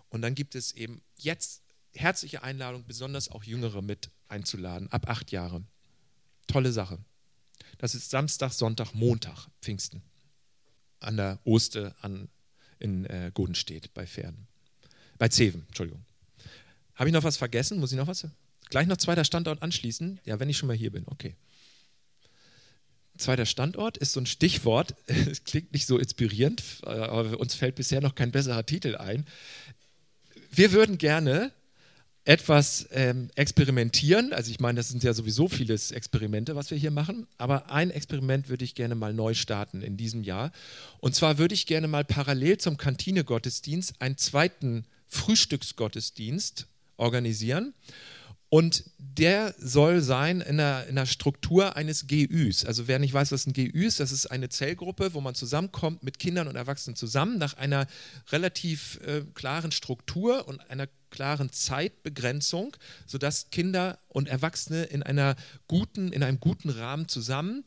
Und 0.09 0.23
dann 0.23 0.37
gibt 0.37 0.55
es 0.55 0.73
eben 0.73 1.03
jetzt 1.17 1.63
herzliche 1.95 2.43
Einladung, 2.43 2.85
besonders 2.87 3.29
auch 3.29 3.43
Jüngere 3.43 3.83
mit 3.83 4.11
einzuladen, 4.29 4.91
ab 4.93 5.09
acht 5.09 5.33
Jahre. 5.33 5.65
Tolle 6.47 6.71
Sache. 6.73 6.99
Das 7.79 7.95
ist 7.95 8.11
Samstag, 8.11 8.53
Sonntag, 8.53 8.93
Montag, 8.93 9.47
Pfingsten. 9.63 10.03
An 11.01 11.17
der 11.17 11.39
Oste 11.45 11.95
an, 12.01 12.29
in 12.81 13.05
äh, 13.07 13.31
Godenstedt 13.33 13.95
bei 13.95 14.07
Pferden. 14.07 14.49
Bei 15.17 15.29
Zeven, 15.29 15.65
Entschuldigung. 15.69 16.05
Habe 16.97 17.09
ich 17.09 17.15
noch 17.15 17.23
was 17.23 17.37
vergessen? 17.37 17.79
Muss 17.79 17.93
ich 17.93 17.99
noch 17.99 18.09
was? 18.09 18.27
Gleich 18.69 18.89
noch 18.89 18.97
zweiter 18.97 19.25
Standort 19.25 19.63
anschließen? 19.63 20.21
Ja, 20.25 20.41
wenn 20.41 20.49
ich 20.49 20.59
schon 20.59 20.67
mal 20.67 20.77
hier 20.77 20.91
bin, 20.91 21.05
okay. 21.07 21.37
Zweiter 23.17 23.47
Standort 23.47 23.97
ist 23.97 24.13
so 24.13 24.21
ein 24.21 24.27
Stichwort. 24.27 24.95
Es 25.07 25.45
klingt 25.45 25.73
nicht 25.73 25.87
so 25.87 25.99
inspirierend, 25.99 26.63
aber 26.85 27.39
uns 27.39 27.55
fällt 27.55 27.77
bisher 27.77 28.01
noch 28.01 28.15
kein 28.15 28.33
besserer 28.33 28.67
Titel 28.67 28.97
ein. 28.97 29.27
Wir 30.51 30.73
würden 30.73 30.99
gerne 30.99 31.53
etwas 32.29 32.87
ähm, 32.93 33.31
experimentieren. 33.37 34.35
Also 34.35 34.51
ich 34.51 34.61
meine, 34.61 34.77
das 34.77 34.91
sind 34.91 35.03
ja 35.03 35.15
sowieso 35.15 35.49
viele 35.49 35.73
Experimente, 35.73 36.55
was 36.55 36.71
wir 36.71 36.77
hier 36.77 36.91
machen. 36.91 37.27
Aber 37.39 37.71
ein 37.71 37.91
Experiment 37.91 38.51
würde 38.51 38.67
ich 38.67 38.75
gerne 38.75 38.95
mal 38.95 39.15
neu 39.15 39.33
starten 39.33 39.81
in 39.81 39.97
diesem 39.97 40.23
Jahr. 40.23 40.53
Und 41.01 41.15
zwar 41.15 41.39
würde 41.39 41.55
ich 41.55 41.65
gerne 41.65 41.89
mal 41.89 42.05
parallel 42.05 42.59
zum 42.59 42.77
Kantine-Gottesdienst 42.77 43.95
einen 44.01 44.19
zweiten 44.19 44.85
Frühstücksgottesdienst 45.07 46.67
organisieren. 46.99 47.73
Und 48.51 48.85
der 48.99 49.55
soll 49.59 50.01
sein 50.01 50.41
in 50.41 50.57
der, 50.57 50.87
in 50.87 50.95
der 50.95 51.05
Struktur 51.05 51.77
eines 51.77 52.07
GÜs. 52.07 52.65
Also 52.65 52.89
wer 52.89 52.99
nicht 52.99 53.13
weiß, 53.13 53.31
was 53.31 53.47
ein 53.47 53.53
GÜ 53.53 53.87
ist, 53.87 54.01
das 54.01 54.11
ist 54.11 54.27
eine 54.27 54.49
Zellgruppe, 54.49 55.13
wo 55.13 55.21
man 55.21 55.35
zusammenkommt 55.35 56.03
mit 56.03 56.19
Kindern 56.19 56.49
und 56.49 56.57
Erwachsenen 56.57 56.97
zusammen 56.97 57.37
nach 57.37 57.55
einer 57.55 57.87
relativ 58.31 59.01
äh, 59.05 59.23
klaren 59.35 59.71
Struktur 59.71 60.49
und 60.49 60.61
einer 60.71 60.89
klaren 61.11 61.51
Zeitbegrenzung, 61.53 62.77
sodass 63.07 63.51
Kinder 63.51 63.99
und 64.09 64.29
Erwachsene 64.29 64.85
in, 64.85 65.03
einer 65.03 65.37
guten, 65.67 66.13
in 66.13 66.23
einem 66.23 66.41
guten 66.41 66.71
Rahmen 66.71 67.09
zusammen 67.09 67.65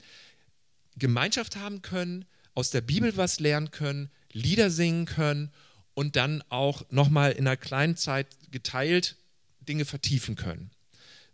Gemeinschaft 0.98 1.58
haben 1.58 1.82
können, 1.82 2.26
aus 2.54 2.72
der 2.72 2.82
Bibel 2.82 3.16
was 3.18 3.40
lernen 3.40 3.72
können, 3.72 4.10
Lieder 4.34 4.70
singen 4.70 5.06
können 5.06 5.52
und 5.94 6.16
dann 6.16 6.44
auch 6.50 6.84
nochmal 6.90 7.34
in 7.34 7.48
einer 7.48 7.58
kleinen 7.58 7.98
Zeit 7.98 8.28
geteilt 8.52 9.18
Dinge 9.62 9.86
vertiefen 9.86 10.36
können. 10.36 10.72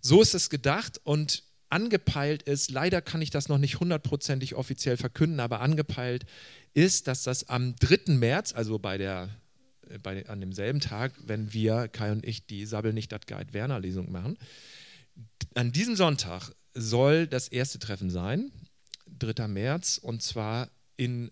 So 0.01 0.21
ist 0.21 0.33
es 0.33 0.49
gedacht 0.49 0.99
und 1.03 1.43
angepeilt 1.69 2.43
ist, 2.43 2.71
leider 2.71 3.01
kann 3.01 3.21
ich 3.21 3.29
das 3.29 3.49
noch 3.49 3.57
nicht 3.57 3.79
hundertprozentig 3.79 4.55
offiziell 4.55 4.97
verkünden, 4.97 5.39
aber 5.39 5.61
angepeilt 5.61 6.25
ist, 6.73 7.07
dass 7.07 7.23
das 7.23 7.49
am 7.49 7.75
3. 7.75 8.13
März, 8.13 8.53
also 8.53 8.79
bei 8.79 8.97
der, 8.97 9.29
äh, 9.89 9.97
bei, 9.99 10.27
an 10.27 10.39
demselben 10.39 10.79
Tag, 10.79 11.13
wenn 11.25 11.51
wir, 11.53 11.87
Kai 11.87 12.11
und 12.11 12.25
ich, 12.25 12.45
die 12.45 12.65
Sabbel 12.65 12.93
nicht 12.93 13.11
dat 13.11 13.27
Guide 13.27 13.53
Werner 13.53 13.79
Lesung 13.79 14.11
machen, 14.11 14.37
an 15.55 15.71
diesem 15.71 15.95
Sonntag 15.95 16.51
soll 16.73 17.27
das 17.27 17.47
erste 17.47 17.79
Treffen 17.79 18.09
sein, 18.09 18.51
3. 19.19 19.47
März, 19.47 19.97
und 19.97 20.21
zwar 20.21 20.69
in 20.95 21.31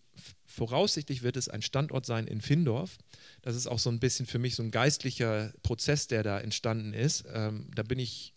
Voraussichtlich 0.56 1.22
wird 1.22 1.36
es 1.36 1.50
ein 1.50 1.62
Standort 1.62 2.06
sein 2.06 2.28
in 2.28 2.40
Findorf. 2.40 2.98
Das 3.42 3.58
ist 3.58 3.68
auch 3.68 3.78
so 3.78 3.90
ein 3.90 4.00
bisschen 4.00 4.26
für 4.26 4.40
mich 4.40 4.56
so 4.56 4.64
ein 4.64 4.72
geistlicher 4.72 5.52
Prozess, 5.64 6.08
der 6.08 6.24
da 6.24 6.40
entstanden 6.40 6.94
ist. 6.94 7.26
Ähm, 7.34 7.70
da 7.76 7.84
bin 7.84 8.00
ich 8.00 8.34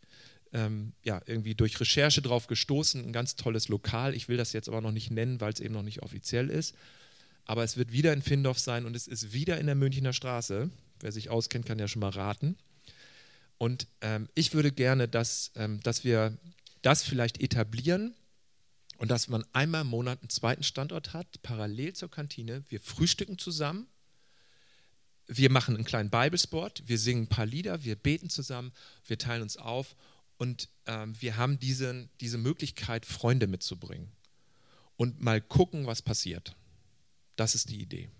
ähm, 0.53 0.95
ja, 1.05 1.23
irgendwie 1.27 1.55
durch 1.55 1.79
Recherche 1.79 2.21
drauf 2.21 2.49
gestoßen. 2.49 3.07
Ein 3.07 3.13
ganz 3.13 3.37
tolles 3.37 3.69
Lokal. 3.69 4.17
Ich 4.17 4.29
will 4.29 4.37
das 4.37 4.53
jetzt 4.53 4.69
aber 4.69 4.81
noch 4.81 4.91
nicht 4.91 5.13
nennen, 5.13 5.41
weil 5.41 5.53
es 5.53 5.61
eben 5.61 5.75
noch 5.75 5.85
nicht 5.85 6.03
offiziell 6.03 6.51
ist. 6.51 6.75
Aber 7.45 7.63
es 7.63 7.77
wird 7.77 7.93
wieder 7.93 8.13
in 8.13 8.23
Findorf 8.23 8.59
sein 8.59 8.85
und 8.85 8.97
es 8.97 9.07
ist 9.07 9.33
wieder 9.33 9.61
in 9.61 9.67
der 9.67 9.77
Münchner 9.77 10.13
Straße. 10.13 10.71
Wer 10.99 11.13
sich 11.13 11.31
auskennt, 11.31 11.67
kann 11.67 11.79
ja 11.79 11.87
schon 11.87 12.01
mal 12.01 12.11
raten. 12.11 12.57
Und 13.59 13.87
ähm, 14.01 14.29
ich 14.35 14.55
würde 14.55 14.73
gerne, 14.73 15.07
dass, 15.07 15.53
ähm, 15.55 15.79
dass 15.85 16.03
wir 16.03 16.37
das 16.83 17.05
vielleicht 17.05 17.41
etablieren 17.41 18.13
und 18.99 19.11
dass 19.11 19.29
man 19.29 19.45
einmal 19.53 19.83
im 19.83 19.87
Monat 19.87 20.21
einen 20.21 20.29
zweiten 20.29 20.65
Standort 20.65 21.13
hat, 21.13 21.41
parallel 21.43 21.95
zur 21.95 22.11
Kantine. 22.11 22.65
Wir 22.69 22.81
frühstücken 22.81 23.39
zusammen. 23.39 23.87
Wir 25.29 25.51
machen 25.51 25.77
einen 25.77 25.85
kleinen 25.85 26.11
Bibelsport. 26.11 26.83
Wir 26.87 26.99
singen 26.99 27.23
ein 27.23 27.29
paar 27.29 27.47
Lieder. 27.47 27.85
Wir 27.85 27.95
beten 27.95 28.29
zusammen. 28.29 28.73
Wir 29.07 29.17
teilen 29.17 29.43
uns 29.43 29.57
auf. 29.57 29.95
Und 30.37 30.69
ähm, 30.87 31.15
wir 31.21 31.37
haben 31.37 31.61
diese, 31.61 32.09
diese 32.21 32.39
Möglichkeit, 32.39 33.07
Freunde 33.07 33.47
mitzubringen. 33.47 34.11
Und 34.97 35.21
mal 35.21 35.41
gucken, 35.41 35.87
was 35.87 36.03
passiert. 36.03 36.57
Das 37.37 37.55
ist 37.55 37.71
die 37.71 37.81
Idee. 37.81 38.11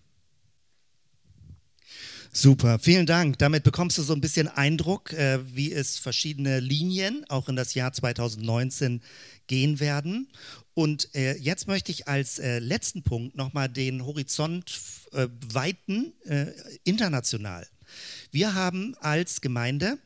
Super, 2.33 2.79
vielen 2.79 3.07
Dank. 3.07 3.39
Damit 3.39 3.65
bekommst 3.65 3.99
du 3.99 4.03
so 4.03 4.13
ein 4.13 4.21
bisschen 4.21 4.49
Eindruck, 4.49 5.13
äh, 5.13 5.41
wie 5.55 5.73
es 5.73 5.99
verschiedene 5.99 6.61
Linien 6.61 7.25
auch 7.29 7.49
in 7.49 7.57
das 7.57 7.75
Jahr 7.75 7.93
2019 7.93 9.01
gehen 9.47 9.81
werden. 9.81 10.29
Und 10.75 11.15
äh, 11.15 11.37
jetzt 11.37 11.67
möchte 11.67 11.91
ich 11.91 12.07
als 12.07 12.39
äh, 12.39 12.59
letzten 12.59 13.03
Punkt 13.03 13.37
nochmal 13.37 13.69
den 13.69 14.05
Horizont 14.05 14.79
äh, 15.13 15.27
weiten, 15.53 16.13
äh, 16.25 16.53
international. 16.85 17.67
Wir 18.31 18.55
haben 18.55 18.95
als 19.01 19.41
Gemeinde 19.41 19.99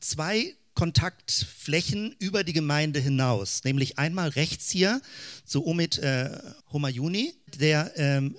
zwei 0.00 0.54
Kontaktflächen 0.74 2.14
über 2.18 2.44
die 2.44 2.52
Gemeinde 2.52 3.00
hinaus, 3.00 3.64
nämlich 3.64 3.98
einmal 3.98 4.28
rechts 4.30 4.70
hier 4.70 5.00
zu 5.44 5.64
Omid 5.66 5.98
äh, 5.98 6.30
Homayuni, 6.72 7.34
der 7.58 7.92
ähm, 7.96 8.36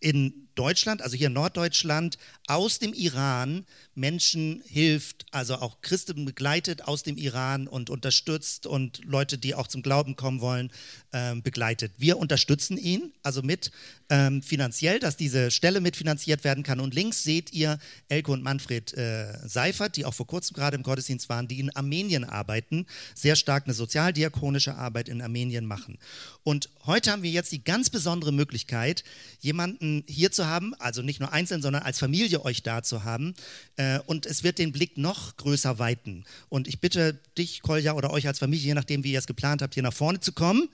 in 0.00 0.48
Deutschland, 0.54 1.02
also 1.02 1.16
hier 1.16 1.28
in 1.28 1.32
Norddeutschland, 1.32 2.18
aus 2.46 2.78
dem 2.78 2.92
Iran 2.92 3.64
Menschen 3.94 4.62
hilft, 4.66 5.26
also 5.32 5.56
auch 5.56 5.82
Christen 5.82 6.24
begleitet 6.24 6.84
aus 6.84 7.02
dem 7.02 7.16
Iran 7.16 7.68
und 7.68 7.90
unterstützt 7.90 8.66
und 8.66 9.04
Leute, 9.04 9.36
die 9.36 9.54
auch 9.54 9.66
zum 9.66 9.82
Glauben 9.82 10.16
kommen 10.16 10.40
wollen, 10.40 10.70
ähm, 11.12 11.42
begleitet. 11.42 11.92
Wir 11.98 12.16
unterstützen 12.16 12.78
ihn, 12.78 13.12
also 13.22 13.42
mit 13.42 13.70
ähm, 14.08 14.42
finanziell, 14.42 14.98
dass 14.98 15.16
diese 15.16 15.50
Stelle 15.50 15.80
mitfinanziert 15.80 16.42
werden 16.44 16.62
kann. 16.62 16.80
Und 16.80 16.94
links 16.94 17.22
seht 17.22 17.52
ihr 17.52 17.78
Elke 18.08 18.32
und 18.32 18.42
Manfred 18.42 18.94
äh, 18.94 19.36
Seifert, 19.46 19.96
die 19.96 20.04
auch 20.04 20.14
vor 20.14 20.26
kurzem 20.26 20.54
gerade 20.54 20.76
im 20.76 20.82
Gottesdienst 20.82 21.28
waren, 21.28 21.48
die 21.48 21.60
in 21.60 21.74
Armenien 21.76 22.24
arbeiten, 22.24 22.86
sehr 23.14 23.36
stark 23.36 23.64
eine 23.64 23.74
sozialdiakonische 23.74 24.74
Arbeit 24.74 25.08
in 25.08 25.20
Armenien 25.20 25.66
machen. 25.66 25.98
Und 26.44 26.70
heute 26.86 27.12
haben 27.12 27.22
wir 27.22 27.30
jetzt 27.30 27.52
die 27.52 27.62
ganz 27.62 27.90
besondere 27.90 28.32
Möglichkeit, 28.32 29.04
jemanden 29.40 30.04
hier 30.08 30.32
zu 30.32 30.41
haben, 30.46 30.74
also 30.78 31.02
nicht 31.02 31.20
nur 31.20 31.32
einzeln, 31.32 31.62
sondern 31.62 31.82
als 31.82 31.98
Familie 31.98 32.44
euch 32.44 32.62
da 32.62 32.82
zu 32.82 33.04
haben. 33.04 33.34
Äh, 33.76 33.98
und 34.06 34.26
es 34.26 34.44
wird 34.44 34.58
den 34.58 34.72
Blick 34.72 34.98
noch 34.98 35.36
größer 35.36 35.78
weiten. 35.78 36.24
Und 36.48 36.68
ich 36.68 36.80
bitte 36.80 37.18
dich, 37.38 37.62
Kolja, 37.62 37.94
oder 37.94 38.10
euch 38.10 38.26
als 38.26 38.38
Familie, 38.38 38.66
je 38.66 38.74
nachdem, 38.74 39.04
wie 39.04 39.12
ihr 39.12 39.18
es 39.18 39.26
geplant 39.26 39.62
habt, 39.62 39.74
hier 39.74 39.82
nach 39.82 39.92
vorne 39.92 40.20
zu 40.20 40.32
kommen. 40.32 40.68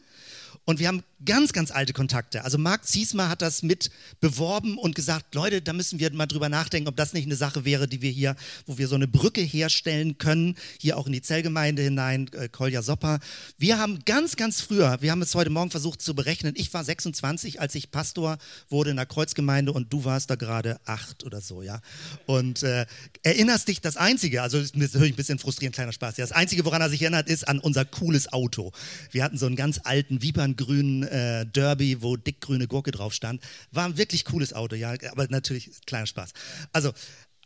Und 0.64 0.78
wir 0.78 0.88
haben 0.88 1.02
ganz, 1.24 1.52
ganz 1.52 1.70
alte 1.70 1.92
Kontakte. 1.92 2.44
Also 2.44 2.58
Marc 2.58 2.86
Ziesmer 2.86 3.28
hat 3.28 3.42
das 3.42 3.62
mit 3.62 3.90
beworben 4.20 4.78
und 4.78 4.94
gesagt, 4.94 5.34
Leute, 5.34 5.60
da 5.62 5.72
müssen 5.72 5.98
wir 5.98 6.12
mal 6.12 6.26
drüber 6.26 6.48
nachdenken, 6.48 6.88
ob 6.88 6.96
das 6.96 7.12
nicht 7.12 7.26
eine 7.26 7.36
Sache 7.36 7.64
wäre, 7.64 7.88
die 7.88 8.02
wir 8.02 8.10
hier, 8.10 8.36
wo 8.66 8.78
wir 8.78 8.86
so 8.86 8.94
eine 8.94 9.08
Brücke 9.08 9.40
herstellen 9.40 10.18
können, 10.18 10.56
hier 10.78 10.96
auch 10.96 11.06
in 11.06 11.12
die 11.12 11.22
Zellgemeinde 11.22 11.82
hinein, 11.82 12.30
äh, 12.34 12.48
Kolja 12.48 12.82
Sopper. 12.82 13.18
Wir 13.56 13.78
haben 13.78 14.00
ganz, 14.04 14.36
ganz 14.36 14.60
früher, 14.60 14.98
wir 15.00 15.10
haben 15.10 15.22
es 15.22 15.34
heute 15.34 15.50
Morgen 15.50 15.70
versucht 15.70 16.02
zu 16.02 16.14
berechnen, 16.14 16.54
ich 16.56 16.72
war 16.72 16.84
26, 16.84 17.60
als 17.60 17.74
ich 17.74 17.90
Pastor 17.90 18.38
wurde 18.68 18.90
in 18.90 18.96
der 18.96 19.06
Kreuzgemeinde 19.06 19.72
und 19.72 19.92
du 19.92 20.04
warst 20.04 20.30
da 20.30 20.36
gerade 20.36 20.78
acht 20.84 21.24
oder 21.24 21.40
so, 21.40 21.62
ja. 21.62 21.80
Und 22.26 22.62
äh, 22.62 22.86
erinnerst 23.22 23.68
dich, 23.68 23.80
das 23.80 23.96
Einzige, 23.96 24.42
also 24.42 24.58
das 24.58 24.68
ist 24.68 24.76
natürlich 24.76 25.14
ein 25.14 25.16
bisschen 25.16 25.38
frustrierend, 25.38 25.74
kleiner 25.74 25.92
Spaß, 25.92 26.16
ja, 26.18 26.24
das 26.24 26.32
Einzige, 26.32 26.64
woran 26.64 26.80
er 26.80 26.90
sich 26.90 27.02
erinnert, 27.02 27.28
ist 27.28 27.48
an 27.48 27.58
unser 27.58 27.84
cooles 27.84 28.32
Auto. 28.32 28.72
Wir 29.10 29.24
hatten 29.24 29.38
so 29.38 29.46
einen 29.46 29.56
ganz 29.56 29.80
alten 29.82 30.22
Vipern 30.22 30.37
grünen 30.46 31.02
äh, 31.02 31.46
Derby, 31.46 32.02
wo 32.02 32.16
dickgrüne 32.16 32.68
Gurke 32.68 32.90
drauf 32.90 33.12
stand. 33.12 33.42
War 33.72 33.86
ein 33.86 33.98
wirklich 33.98 34.24
cooles 34.24 34.52
Auto, 34.52 34.76
ja, 34.76 34.94
aber 35.10 35.26
natürlich 35.28 35.70
kleiner 35.86 36.06
Spaß. 36.06 36.32
Also, 36.72 36.92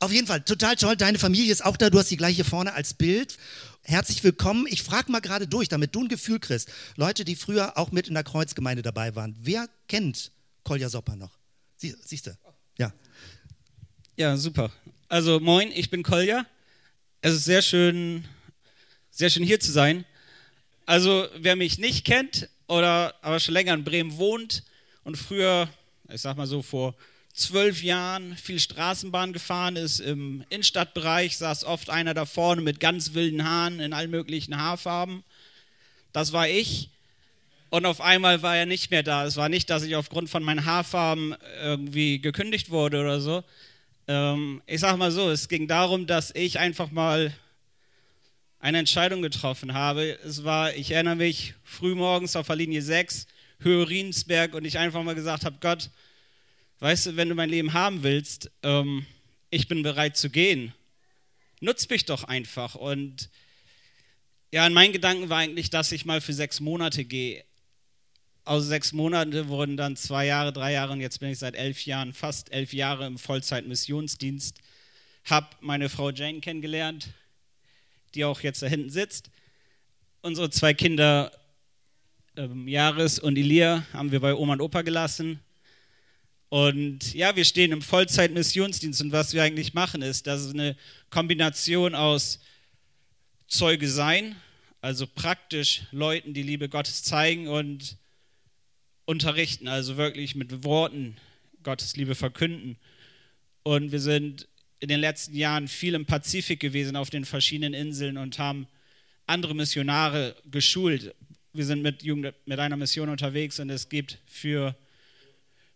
auf 0.01 0.12
jeden 0.12 0.26
Fall, 0.26 0.43
total 0.43 0.74
toll. 0.74 0.97
Deine 0.97 1.18
Familie 1.18 1.53
ist 1.53 1.64
auch 1.64 1.76
da. 1.76 1.88
Du 1.88 1.99
hast 1.99 2.11
die 2.11 2.16
gleiche 2.16 2.43
vorne 2.43 2.74
als 2.74 2.93
Bild. 2.93 3.38
Herzlich 3.82 4.24
willkommen. 4.24 4.66
Ich 4.68 4.82
frage 4.82 5.12
mal 5.12 5.20
gerade 5.20 5.47
durch, 5.47 5.68
damit 5.68 5.95
du 5.95 6.03
ein 6.03 6.09
Gefühl 6.09 6.40
kriegst. 6.40 6.68
Leute, 6.97 7.24
die 7.24 7.36
früher 7.36 7.78
auch 7.78 7.93
mit 7.93 8.09
in 8.09 8.14
der 8.14 8.24
Kreuzgemeinde 8.24 8.82
dabei 8.82 9.14
waren. 9.14 9.36
Wer 9.40 9.68
kennt 9.86 10.32
Kolja 10.64 10.88
Sopper 10.88 11.14
noch? 11.14 11.38
Sie, 11.76 11.95
siehst 12.05 12.26
du? 12.26 12.36
Ja. 12.78 12.93
Ja, 14.16 14.36
super. 14.36 14.72
Also, 15.09 15.38
moin, 15.38 15.70
ich 15.72 15.88
bin 15.88 16.03
Kolja. 16.03 16.47
Es 17.20 17.34
ist 17.34 17.45
sehr 17.45 17.62
schön, 17.62 18.24
sehr 19.11 19.30
schön 19.30 19.45
hier 19.45 19.61
zu 19.61 19.70
sein. 19.70 20.05
Also, 20.84 21.28
wer 21.38 21.55
mich 21.55 21.78
nicht 21.78 22.05
kennt, 22.05 22.49
oder 22.67 23.15
aber 23.23 23.41
schon 23.41 23.55
länger 23.55 23.75
in 23.75 23.85
Bremen 23.85 24.17
wohnt 24.17 24.63
und 25.05 25.17
früher, 25.17 25.69
ich 26.13 26.21
sag 26.21 26.37
mal 26.37 26.47
so 26.47 26.63
vor 26.63 26.95
zwölf 27.33 27.83
Jahren 27.83 28.37
viel 28.37 28.59
Straßenbahn 28.59 29.33
gefahren 29.33 29.77
ist 29.77 30.01
im 30.01 30.45
Innenstadtbereich, 30.51 31.37
saß 31.37 31.65
oft 31.65 31.91
einer 31.91 32.15
da 32.15 32.27
vorne 32.27 32.61
mit 32.61 32.81
ganz 32.81 33.15
wilden 33.15 33.45
Haaren 33.45 33.81
in 33.81 33.93
allen 33.93 34.11
möglichen 34.11 34.59
Haarfarben. 34.59 35.25
Das 36.13 36.33
war 36.33 36.49
ich. 36.49 36.91
Und 37.71 37.87
auf 37.87 38.03
einmal 38.03 38.43
war 38.43 38.55
er 38.55 38.67
nicht 38.67 38.91
mehr 38.91 39.03
da. 39.03 39.25
Es 39.25 39.37
war 39.37 39.49
nicht, 39.49 39.71
dass 39.71 39.83
ich 39.83 39.97
aufgrund 39.97 40.29
von 40.29 40.43
meinen 40.43 40.67
Haarfarben 40.67 41.35
irgendwie 41.63 42.21
gekündigt 42.21 42.69
wurde 42.69 43.01
oder 43.01 43.21
so. 43.21 43.43
Ähm, 44.09 44.61
ich 44.67 44.81
sag 44.81 44.99
mal 44.99 45.11
so, 45.11 45.31
es 45.31 45.49
ging 45.49 45.69
darum, 45.69 46.07
dass 46.07 46.35
ich 46.35 46.59
einfach 46.59 46.91
mal 46.91 47.33
eine 48.63 48.79
Entscheidung 48.79 49.23
getroffen 49.23 49.75
habe. 49.75 50.19
Es 50.25 50.45
war, 50.45 50.73
ich 50.75 50.93
erinnere 50.93 51.17
mich, 51.17 51.55
frühmorgens 51.65 52.37
auf 52.37 52.47
der 52.47 52.57
Linie 52.57 52.81
6, 52.81 53.27
Höhe 53.59 53.89
Riensberg 53.89 54.55
und 54.55 54.65
ich 54.65 54.79
einfach 54.79 55.03
mal 55.03 55.17
gesagt 55.17 55.45
habe, 55.45 55.59
Gott, 55.61 55.91
weißt 56.79 57.07
du, 57.07 57.17
wenn 57.17 57.29
du 57.29 57.35
mein 57.35 57.51
Leben 57.51 57.73
haben 57.73 58.05
willst, 58.05 58.51
ähm, 58.63 59.05
ich 59.51 59.67
bin 59.67 59.83
bereit 59.83 60.17
zu 60.17 60.31
gehen. 60.31 60.73
Nutz 61.61 61.89
mich 61.89 62.05
doch 62.05 62.23
einfach. 62.23 62.77
Und 62.77 63.31
ja, 64.53 64.65
in 64.65 64.73
meinen 64.73 64.93
Gedanken 64.93 65.29
war 65.29 65.39
eigentlich, 65.39 65.71
dass 65.71 65.91
ich 65.91 66.05
mal 66.05 66.21
für 66.21 66.33
sechs 66.33 66.61
Monate 66.61 67.05
gehe. 67.05 67.45
Aus 68.45 68.67
sechs 68.67 68.93
Monaten 68.93 69.49
wurden 69.49 69.77
dann 69.77 69.97
zwei 69.97 70.27
Jahre, 70.27 70.53
drei 70.53 70.73
Jahre 70.73 70.93
und 70.93 71.01
jetzt 71.01 71.19
bin 71.19 71.31
ich 71.31 71.39
seit 71.41 71.57
elf 71.57 71.85
Jahren, 71.85 72.13
fast 72.13 72.53
elf 72.53 72.73
Jahre 72.73 73.07
im 73.07 73.19
Vollzeit-Missionsdienst. 73.19 74.59
Habe 75.25 75.49
meine 75.61 75.89
Frau 75.89 76.11
Jane 76.11 76.41
kennengelernt, 76.41 77.09
die 78.15 78.25
auch 78.25 78.41
jetzt 78.41 78.63
da 78.63 78.67
hinten 78.67 78.91
sitzt. 78.91 79.31
Unsere 80.21 80.51
zwei 80.51 80.75
Kinder, 80.75 81.33
ähm, 82.37 82.69
Jahres 82.69 83.19
und 83.19 83.37
Elia, 83.37 83.85
haben 83.93 84.13
wir 84.13 84.21
bei 84.21 84.35
Oma 84.35 84.55
und 84.55 84.61
Opa 84.61 84.83
gelassen. 84.83 85.41
Und 86.49 87.15
ja, 87.15 87.35
wir 87.35 87.47
stehen 87.47 87.73
im 87.73 87.81
Vollzeit-Missionsdienst 87.81 89.01
und 89.01 89.13
was 89.13 89.33
wir 89.33 89.43
eigentlich 89.43 89.73
machen 89.73 90.03
ist, 90.03 90.27
das 90.27 90.43
ist 90.43 90.53
eine 90.53 90.77
Kombination 91.09 91.95
aus 91.95 92.41
Zeuge 93.49 93.89
sein, 93.89 94.37
also 94.83 95.07
praktisch 95.07 95.85
Leuten 95.93 96.35
die 96.35 96.43
Liebe 96.43 96.69
Gottes 96.69 97.03
zeigen 97.05 97.49
und 97.49 97.97
unterrichten, 99.07 99.67
also 99.67 99.97
wirklich 99.97 100.35
mit 100.35 100.63
Worten 100.63 101.17
Gottes 101.63 101.97
Liebe 101.97 102.15
verkünden. 102.15 102.77
Und 103.63 103.93
wir 103.93 104.01
sind 104.01 104.49
in 104.83 104.89
den 104.89 104.99
letzten 104.99 105.37
Jahren 105.37 105.68
viel 105.68 105.95
im 105.95 106.07
Pazifik 106.07 106.59
gewesen, 106.59 106.97
auf 106.97 107.09
den 107.09 107.24
verschiedenen 107.24 107.72
Inseln 107.72 108.18
und 108.18 108.41
haben 108.41 108.66
andere 109.26 109.55
Missionare 109.55 110.35
geschult. 110.51 111.14
Wir 111.53 111.64
sind 111.64 111.83
mit, 111.83 112.03
Jugend, 112.03 112.35
mit 112.47 112.59
einer 112.59 112.76
Mission 112.76 113.09
unterwegs 113.09 113.61
und 113.61 113.70
es 113.70 113.89
gibt 113.89 114.18
für 114.26 114.74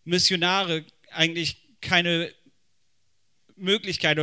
Missionare 0.05 0.85
eigentlich 1.13 1.57
keine 1.81 2.33
Möglichkeit, 3.55 4.19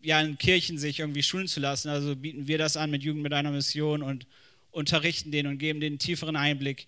ja, 0.00 0.20
in 0.20 0.38
Kirchen 0.38 0.78
sich 0.78 1.00
irgendwie 1.00 1.24
schulen 1.24 1.48
zu 1.48 1.58
lassen. 1.58 1.88
Also 1.88 2.14
bieten 2.14 2.46
wir 2.46 2.56
das 2.56 2.76
an 2.76 2.92
mit 2.92 3.02
Jugend 3.02 3.24
mit 3.24 3.32
einer 3.32 3.50
Mission 3.50 4.02
und 4.02 4.28
unterrichten 4.70 5.32
den 5.32 5.48
und 5.48 5.58
geben 5.58 5.80
den 5.80 5.98
tieferen 5.98 6.36
Einblick 6.36 6.86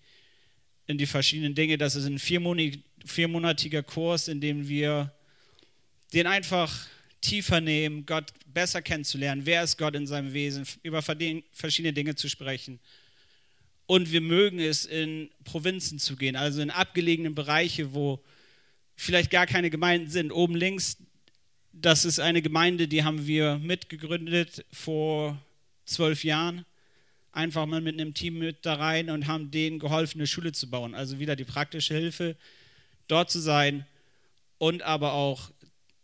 in 0.86 0.96
die 0.96 1.06
verschiedenen 1.06 1.56
Dinge. 1.56 1.76
Das 1.76 1.96
ist 1.96 2.06
ein 2.06 2.20
viermonatiger 2.20 3.82
Kurs, 3.82 4.28
in 4.28 4.40
dem 4.40 4.68
wir 4.68 5.12
den 6.12 6.28
einfach 6.28 6.86
tiefer 7.20 7.60
nehmen, 7.60 8.06
Gott 8.06 8.32
besser 8.46 8.82
kennenzulernen, 8.82 9.42
wer 9.44 9.62
ist 9.62 9.76
Gott 9.76 9.94
in 9.94 10.06
seinem 10.06 10.32
Wesen, 10.32 10.66
über 10.82 11.02
verschiedene 11.02 11.92
Dinge 11.92 12.14
zu 12.14 12.28
sprechen. 12.28 12.80
Und 13.86 14.12
wir 14.12 14.20
mögen 14.20 14.60
es, 14.60 14.84
in 14.84 15.30
Provinzen 15.44 15.98
zu 15.98 16.16
gehen, 16.16 16.36
also 16.36 16.62
in 16.62 16.70
abgelegene 16.70 17.30
Bereiche, 17.30 17.92
wo 17.92 18.22
vielleicht 18.94 19.30
gar 19.30 19.46
keine 19.46 19.70
Gemeinden 19.70 20.08
sind. 20.08 20.30
Oben 20.30 20.54
links, 20.54 20.96
das 21.72 22.04
ist 22.04 22.20
eine 22.20 22.42
Gemeinde, 22.42 22.86
die 22.86 23.02
haben 23.02 23.26
wir 23.26 23.58
mitgegründet 23.58 24.64
vor 24.72 25.40
zwölf 25.84 26.22
Jahren. 26.24 26.64
Einfach 27.32 27.66
mal 27.66 27.80
mit 27.80 28.00
einem 28.00 28.14
Team 28.14 28.38
mit 28.38 28.64
da 28.64 28.74
rein 28.74 29.10
und 29.10 29.26
haben 29.26 29.50
denen 29.50 29.78
geholfen, 29.78 30.18
eine 30.20 30.26
Schule 30.26 30.52
zu 30.52 30.68
bauen. 30.68 30.94
Also 30.94 31.18
wieder 31.18 31.36
die 31.36 31.44
praktische 31.44 31.94
Hilfe, 31.94 32.36
dort 33.08 33.30
zu 33.30 33.40
sein 33.40 33.86
und 34.58 34.82
aber 34.82 35.12
auch 35.12 35.50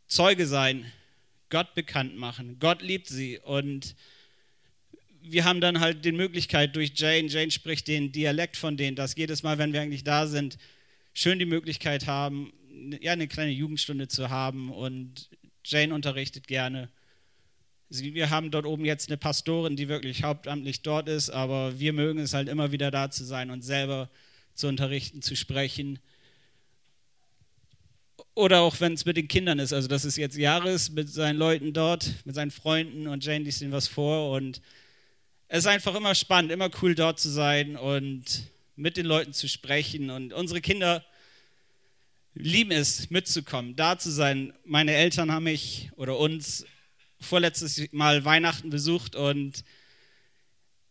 Zeuge 0.08 0.46
sein 0.46 0.90
Gott 1.51 1.74
bekannt 1.74 2.16
machen. 2.16 2.59
Gott 2.59 2.82
liebt 2.82 3.09
sie 3.09 3.38
und 3.38 3.94
wir 5.28 5.44
haben 5.44 5.61
dann 5.61 5.80
halt 5.80 6.05
die 6.05 6.12
Möglichkeit 6.12 6.76
durch 6.76 6.92
Jane, 6.94 7.28
Jane 7.28 7.51
spricht 7.51 7.88
den 7.88 8.12
Dialekt 8.12 8.57
von 8.57 8.76
denen, 8.76 8.97
dass 8.97 9.16
jedes 9.16 9.42
Mal, 9.42 9.59
wenn 9.59 9.72
wir 9.72 9.80
eigentlich 9.80 10.05
da 10.05 10.26
sind, 10.26 10.57
schön 11.14 11.38
die 11.38 11.47
Möglichkeit 11.47 12.07
haben, 12.07 12.53
ja, 13.01 13.12
eine 13.12 13.26
kleine 13.26 13.51
Jugendstunde 13.51 14.07
zu 14.09 14.30
haben 14.30 14.70
und 14.70 15.30
Jane 15.64 15.94
unterrichtet 15.94 16.47
gerne. 16.47 16.90
Wir 17.88 18.30
haben 18.30 18.51
dort 18.51 18.66
oben 18.66 18.84
jetzt 18.84 19.09
eine 19.09 19.16
Pastorin, 19.16 19.76
die 19.76 19.88
wirklich 19.88 20.22
hauptamtlich 20.22 20.82
dort 20.82 21.09
ist, 21.09 21.30
aber 21.30 21.78
wir 21.78 21.92
mögen 21.92 22.18
es 22.18 22.34
halt 22.34 22.49
immer 22.49 22.72
wieder 22.72 22.90
da 22.90 23.11
zu 23.11 23.24
sein 23.24 23.51
und 23.51 23.62
selber 23.62 24.11
zu 24.55 24.68
unterrichten, 24.68 25.22
zu 25.22 25.36
sprechen. 25.36 25.99
Oder 28.34 28.60
auch 28.60 28.80
wenn 28.80 28.92
es 28.92 29.04
mit 29.04 29.16
den 29.16 29.28
Kindern 29.28 29.58
ist. 29.58 29.72
Also, 29.72 29.88
das 29.88 30.04
ist 30.04 30.16
jetzt 30.16 30.36
Jahres 30.36 30.90
mit 30.90 31.08
seinen 31.08 31.36
Leuten 31.36 31.72
dort, 31.72 32.14
mit 32.24 32.34
seinen 32.34 32.50
Freunden 32.50 33.06
und 33.06 33.24
Jane 33.24 33.44
liest 33.44 33.62
ihnen 33.62 33.72
was 33.72 33.88
vor. 33.88 34.32
Und 34.32 34.60
es 35.48 35.60
ist 35.60 35.66
einfach 35.66 35.94
immer 35.94 36.14
spannend, 36.14 36.52
immer 36.52 36.70
cool 36.82 36.94
dort 36.94 37.18
zu 37.18 37.30
sein 37.30 37.76
und 37.76 38.24
mit 38.74 38.96
den 38.96 39.06
Leuten 39.06 39.32
zu 39.32 39.48
sprechen. 39.48 40.10
Und 40.10 40.32
unsere 40.32 40.60
Kinder 40.60 41.04
lieben 42.34 42.72
es, 42.72 43.10
mitzukommen, 43.10 43.76
da 43.76 43.98
zu 43.98 44.10
sein. 44.10 44.52
Meine 44.64 44.94
Eltern 44.94 45.32
haben 45.32 45.44
mich 45.44 45.90
oder 45.96 46.18
uns 46.18 46.66
vorletztes 47.20 47.90
Mal 47.92 48.24
Weihnachten 48.24 48.68
besucht 48.68 49.16
und 49.16 49.64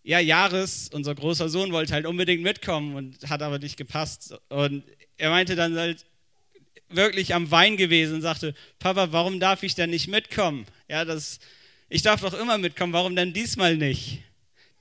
ja, 0.05 0.19
Jahres, 0.19 0.89
unser 0.93 1.15
großer 1.15 1.49
Sohn 1.49 1.71
wollte 1.71 1.93
halt 1.93 2.05
unbedingt 2.05 2.43
mitkommen 2.43 2.95
und 2.95 3.28
hat 3.28 3.41
aber 3.41 3.57
nicht 3.57 3.76
gepasst. 3.76 4.36
Und 4.49 4.84
er 5.17 5.32
meinte 5.32 5.55
dann 5.55 5.76
halt, 5.76 6.05
wirklich 6.96 7.34
am 7.34 7.52
Wein 7.52 7.78
gewesen 7.78 8.16
und 8.16 8.22
sagte, 8.22 8.54
Papa, 8.80 9.12
warum 9.12 9.39
darf 9.39 9.64
ich 9.64 9.76
denn 9.76 9.89
nicht 9.89 10.08
mitkommen? 10.08 10.66
Ja, 10.88 11.06
das, 11.06 11.39
ich 11.89 12.02
darf 12.02 12.22
doch 12.22 12.34
immer 12.34 12.58
mitkommen, 12.58 12.93
warum 12.93 13.16
denn 13.16 13.34
diesmal 13.34 13.78
nicht? 13.78 14.20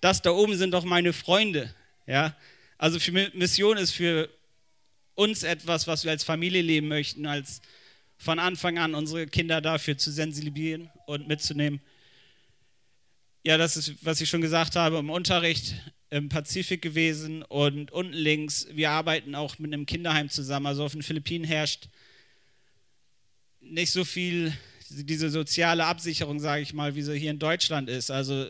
Das 0.00 0.22
da 0.22 0.30
oben 0.30 0.56
sind 0.56 0.72
doch 0.72 0.84
meine 0.84 1.12
Freunde. 1.12 1.74
Ja, 2.06 2.36
also 2.78 2.98
Mission 3.32 3.76
ist 3.76 3.92
für 3.92 4.28
uns 5.14 5.42
etwas, 5.42 5.86
was 5.86 6.04
wir 6.04 6.10
als 6.10 6.24
Familie 6.24 6.62
leben 6.62 6.88
möchten, 6.88 7.26
als 7.26 7.62
von 8.16 8.38
Anfang 8.38 8.78
an 8.78 8.94
unsere 8.94 9.26
Kinder 9.26 9.60
dafür 9.60 9.96
zu 9.96 10.10
sensibilisieren 10.10 10.90
und 11.06 11.28
mitzunehmen. 11.28 11.80
Ja, 13.42 13.58
das 13.58 13.76
ist, 13.76 14.04
was 14.04 14.20
ich 14.20 14.28
schon 14.28 14.40
gesagt 14.40 14.76
habe, 14.76 14.98
im 14.98 15.10
Unterricht 15.10 15.74
im 16.14 16.28
Pazifik 16.28 16.80
gewesen 16.80 17.42
und 17.42 17.90
unten 17.90 18.12
links, 18.12 18.68
wir 18.70 18.90
arbeiten 18.90 19.34
auch 19.34 19.58
mit 19.58 19.72
einem 19.72 19.84
Kinderheim 19.84 20.30
zusammen. 20.30 20.66
Also 20.66 20.84
auf 20.84 20.92
den 20.92 21.02
Philippinen 21.02 21.44
herrscht 21.44 21.88
nicht 23.64 23.90
so 23.90 24.04
viel 24.04 24.52
diese 24.90 25.30
soziale 25.30 25.86
Absicherung, 25.86 26.38
sage 26.38 26.62
ich 26.62 26.72
mal, 26.72 26.94
wie 26.94 27.02
sie 27.02 27.18
hier 27.18 27.30
in 27.30 27.38
Deutschland 27.38 27.88
ist. 27.88 28.10
Also 28.10 28.48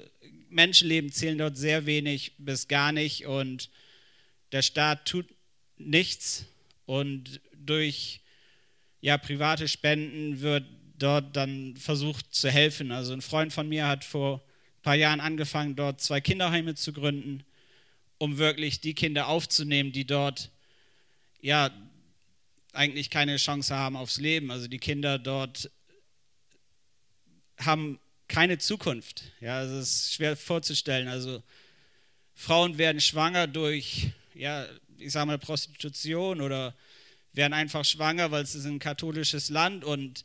Menschenleben 0.51 1.11
zählen 1.11 1.39
dort 1.39 1.57
sehr 1.57 1.87
wenig 1.87 2.33
bis 2.39 2.69
gar 2.69 2.93
nicht 2.93 3.27
und 3.27 3.71
der 4.53 4.63
Staat 4.63 5.07
tut 5.07 5.27
nichts 5.79 6.47
und 6.87 7.41
durch 7.57 8.21
ja, 9.01 9.19
private 9.19 9.69
Spenden 9.69 10.41
wird 10.41 10.65
dort 10.99 11.37
dann 11.37 11.77
versucht 11.77 12.35
zu 12.35 12.51
helfen. 12.51 12.93
Also 12.93 13.13
ein 13.13 13.21
Freund 13.21 13.53
von 13.53 13.69
mir 13.69 13.87
hat 13.87 14.05
vor 14.05 14.37
ein 14.37 14.83
paar 14.83 14.95
Jahren 14.95 15.21
angefangen, 15.21 15.77
dort 15.77 16.01
zwei 16.01 16.21
Kinderheime 16.21 16.75
zu 16.75 16.93
gründen, 16.93 17.45
um 18.19 18.39
wirklich 18.39 18.81
die 18.81 18.95
Kinder 18.95 19.29
aufzunehmen, 19.29 19.93
die 19.93 20.07
dort 20.07 20.51
ja 21.41 21.71
eigentlich 22.75 23.11
keine 23.11 23.37
Chance 23.37 23.75
haben 23.75 23.97
aufs 23.97 24.19
Leben. 24.19 24.51
Also 24.51 24.69
die 24.69 24.79
Kinder 24.79 25.19
dort 25.19 25.71
haben 27.59 27.99
keine 28.29 28.59
Zukunft. 28.59 29.25
Ja, 29.41 29.63
es 29.63 29.71
ist 29.71 30.15
schwer 30.15 30.37
vorzustellen. 30.37 31.09
Also 31.09 31.43
Frauen 32.35 32.79
werden 32.79 33.01
schwanger 33.01 33.47
durch, 33.47 34.09
ja, 34.35 34.67
ich 34.99 35.13
sage 35.13 35.27
mal 35.27 35.39
Prostitution 35.39 36.41
oder 36.41 36.75
werden 37.33 37.53
einfach 37.53 37.85
schwanger, 37.85 38.31
weil 38.31 38.43
es 38.43 38.55
ist 38.55 38.65
ein 38.65 38.79
katholisches 38.79 39.51
Land 39.51 39.85
und 39.85 40.25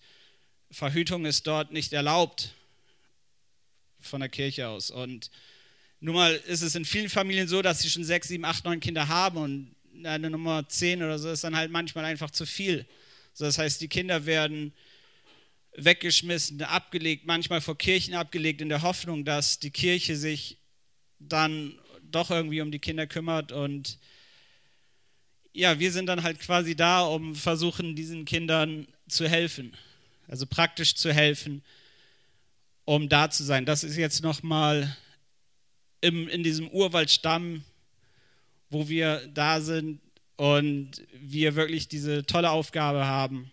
Verhütung 0.71 1.25
ist 1.25 1.47
dort 1.47 1.71
nicht 1.71 1.93
erlaubt 1.93 2.53
von 3.99 4.21
der 4.21 4.29
Kirche 4.29 4.67
aus. 4.67 4.91
Und 4.91 5.31
nun 5.99 6.15
mal 6.15 6.35
ist 6.47 6.61
es 6.61 6.75
in 6.75 6.85
vielen 6.85 7.09
Familien 7.09 7.47
so, 7.47 7.61
dass 7.61 7.81
sie 7.81 7.89
schon 7.89 8.03
sechs, 8.03 8.27
sieben, 8.27 8.45
acht, 8.45 8.63
neun 8.63 8.79
Kinder 8.79 9.07
haben 9.07 9.37
und 9.37 9.75
eine 10.05 10.29
Nummer 10.29 10.67
zehn 10.67 11.03
oder 11.03 11.19
so 11.19 11.29
ist 11.29 11.43
dann 11.43 11.55
halt 11.55 11.71
manchmal 11.71 12.05
einfach 12.05 12.31
zu 12.31 12.45
viel. 12.45 12.85
So, 13.33 13.45
das 13.45 13.57
heißt, 13.57 13.81
die 13.81 13.87
Kinder 13.87 14.25
werden 14.25 14.73
weggeschmissen, 15.75 16.61
abgelegt, 16.63 17.25
manchmal 17.25 17.61
vor 17.61 17.77
Kirchen 17.77 18.13
abgelegt, 18.13 18.61
in 18.61 18.69
der 18.69 18.81
Hoffnung, 18.81 19.23
dass 19.23 19.59
die 19.59 19.71
Kirche 19.71 20.15
sich 20.15 20.57
dann 21.19 21.79
doch 22.01 22.31
irgendwie 22.31 22.61
um 22.61 22.71
die 22.71 22.79
Kinder 22.79 23.07
kümmert. 23.07 23.51
Und 23.51 23.99
ja, 25.53 25.79
wir 25.79 25.91
sind 25.91 26.07
dann 26.07 26.23
halt 26.23 26.39
quasi 26.39 26.75
da, 26.75 27.01
um 27.01 27.35
versuchen, 27.35 27.95
diesen 27.95 28.25
Kindern 28.25 28.87
zu 29.07 29.27
helfen, 29.27 29.75
also 30.27 30.45
praktisch 30.45 30.95
zu 30.95 31.13
helfen, 31.13 31.63
um 32.85 33.09
da 33.09 33.29
zu 33.29 33.43
sein. 33.43 33.65
Das 33.65 33.83
ist 33.83 33.97
jetzt 33.97 34.21
nochmal 34.21 34.95
in 36.01 36.43
diesem 36.43 36.69
Urwaldstamm, 36.69 37.63
wo 38.69 38.89
wir 38.89 39.27
da 39.33 39.61
sind 39.61 39.99
und 40.35 41.03
wir 41.13 41.55
wirklich 41.55 41.87
diese 41.87 42.25
tolle 42.25 42.51
Aufgabe 42.51 43.05
haben 43.05 43.51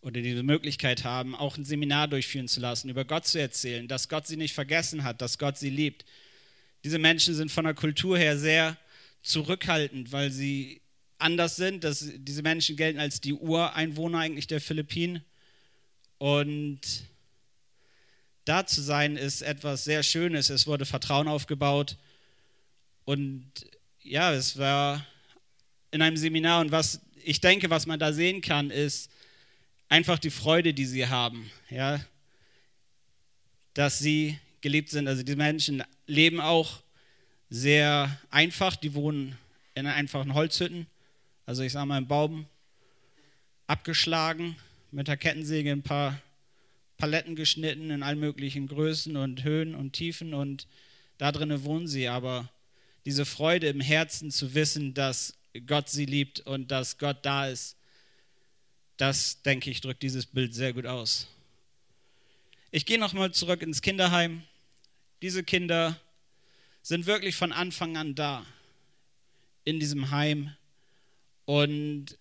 oder 0.00 0.20
diese 0.20 0.42
Möglichkeit 0.42 1.04
haben, 1.04 1.34
auch 1.34 1.56
ein 1.56 1.64
Seminar 1.64 2.08
durchführen 2.08 2.48
zu 2.48 2.60
lassen, 2.60 2.88
über 2.88 3.04
Gott 3.04 3.26
zu 3.26 3.40
erzählen, 3.40 3.88
dass 3.88 4.08
Gott 4.08 4.26
sie 4.26 4.36
nicht 4.36 4.54
vergessen 4.54 5.04
hat, 5.04 5.20
dass 5.20 5.38
Gott 5.38 5.58
sie 5.58 5.70
liebt. 5.70 6.04
Diese 6.84 6.98
Menschen 6.98 7.34
sind 7.34 7.50
von 7.50 7.64
der 7.64 7.74
Kultur 7.74 8.16
her 8.16 8.38
sehr 8.38 8.76
zurückhaltend, 9.22 10.12
weil 10.12 10.30
sie 10.30 10.80
anders 11.18 11.56
sind. 11.56 11.82
Das, 11.84 12.08
diese 12.16 12.42
Menschen 12.42 12.76
gelten 12.76 13.00
als 13.00 13.20
die 13.20 13.32
Ureinwohner 13.32 14.18
eigentlich 14.18 14.46
der 14.46 14.60
Philippinen. 14.60 15.24
Und 16.18 16.80
da 18.44 18.66
zu 18.66 18.80
sein 18.80 19.16
ist 19.16 19.42
etwas 19.42 19.84
sehr 19.84 20.02
Schönes. 20.02 20.50
Es 20.50 20.66
wurde 20.66 20.86
Vertrauen 20.86 21.28
aufgebaut. 21.28 21.96
Und 23.06 23.46
ja, 24.02 24.34
es 24.34 24.58
war 24.58 25.06
in 25.92 26.02
einem 26.02 26.16
Seminar 26.16 26.60
und 26.60 26.72
was 26.72 27.00
ich 27.24 27.40
denke, 27.40 27.70
was 27.70 27.86
man 27.86 27.98
da 27.98 28.12
sehen 28.12 28.40
kann, 28.40 28.70
ist, 28.70 29.10
einfach 29.88 30.18
die 30.18 30.30
Freude, 30.30 30.74
die 30.74 30.84
sie 30.84 31.06
haben, 31.06 31.50
ja, 31.70 32.00
dass 33.74 34.00
sie 34.00 34.38
geliebt 34.60 34.90
sind. 34.90 35.06
Also 35.06 35.22
die 35.22 35.36
Menschen 35.36 35.84
leben 36.06 36.40
auch 36.40 36.82
sehr 37.48 38.20
einfach, 38.30 38.74
die 38.74 38.94
wohnen 38.94 39.38
in 39.74 39.86
einfachen 39.86 40.34
Holzhütten, 40.34 40.86
also 41.46 41.62
ich 41.62 41.72
sage 41.72 41.86
mal 41.86 41.98
im 41.98 42.08
Baum, 42.08 42.46
abgeschlagen, 43.68 44.56
mit 44.90 45.06
der 45.06 45.16
Kettensäge 45.16 45.70
ein 45.70 45.82
paar 45.82 46.20
Paletten 46.98 47.36
geschnitten 47.36 47.90
in 47.90 48.02
allen 48.02 48.18
möglichen 48.18 48.66
Größen 48.66 49.16
und 49.16 49.44
Höhen 49.44 49.76
und 49.76 49.92
Tiefen 49.92 50.34
und 50.34 50.66
da 51.18 51.30
drinnen 51.30 51.62
wohnen 51.62 51.86
sie, 51.86 52.08
aber 52.08 52.48
diese 53.06 53.24
Freude 53.24 53.68
im 53.68 53.80
Herzen 53.80 54.32
zu 54.32 54.54
wissen, 54.54 54.92
dass 54.92 55.38
Gott 55.66 55.88
sie 55.88 56.06
liebt 56.06 56.40
und 56.40 56.72
dass 56.72 56.98
Gott 56.98 57.24
da 57.24 57.46
ist, 57.46 57.76
das, 58.96 59.42
denke 59.42 59.70
ich, 59.70 59.80
drückt 59.80 60.02
dieses 60.02 60.26
Bild 60.26 60.54
sehr 60.54 60.72
gut 60.72 60.86
aus. 60.86 61.28
Ich 62.72 62.84
gehe 62.84 62.98
nochmal 62.98 63.30
zurück 63.30 63.62
ins 63.62 63.80
Kinderheim. 63.80 64.42
Diese 65.22 65.44
Kinder 65.44 66.00
sind 66.82 67.06
wirklich 67.06 67.36
von 67.36 67.52
Anfang 67.52 67.96
an 67.96 68.16
da 68.16 68.44
in 69.62 69.78
diesem 69.78 70.10
Heim. 70.10 70.54
Und 71.44 72.18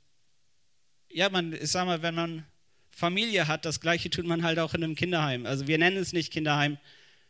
ja, 1.09 1.29
man, 1.29 1.53
ich 1.53 1.71
sag 1.71 1.87
mal, 1.87 2.03
wenn 2.03 2.15
man 2.15 2.45
Familie 2.91 3.47
hat, 3.47 3.65
das 3.65 3.81
Gleiche 3.81 4.11
tut 4.11 4.27
man 4.27 4.43
halt 4.43 4.59
auch 4.59 4.75
in 4.75 4.83
einem 4.83 4.95
Kinderheim. 4.95 5.47
Also 5.47 5.65
wir 5.65 5.79
nennen 5.79 5.97
es 5.97 6.13
nicht 6.13 6.31
Kinderheim, 6.31 6.77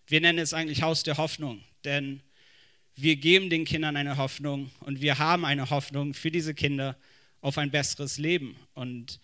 wir 0.07 0.19
nennen 0.19 0.39
es 0.39 0.53
eigentlich 0.53 0.81
Haus 0.81 1.03
der 1.03 1.17
Hoffnung. 1.17 1.63
Denn 1.85 2.21
wir 2.95 3.17
geben 3.17 3.49
den 3.49 3.65
Kindern 3.65 3.97
eine 3.97 4.17
Hoffnung 4.17 4.71
und 4.79 5.01
wir 5.01 5.19
haben 5.19 5.43
eine 5.45 5.69
Hoffnung 5.69 6.13
für 6.13 6.31
diese 6.31 6.53
Kinder 6.53 6.97
auf 7.41 7.57
ein 7.57 7.69
besseres 7.69 8.17
Leben. 8.17 8.55
Und 8.73 9.19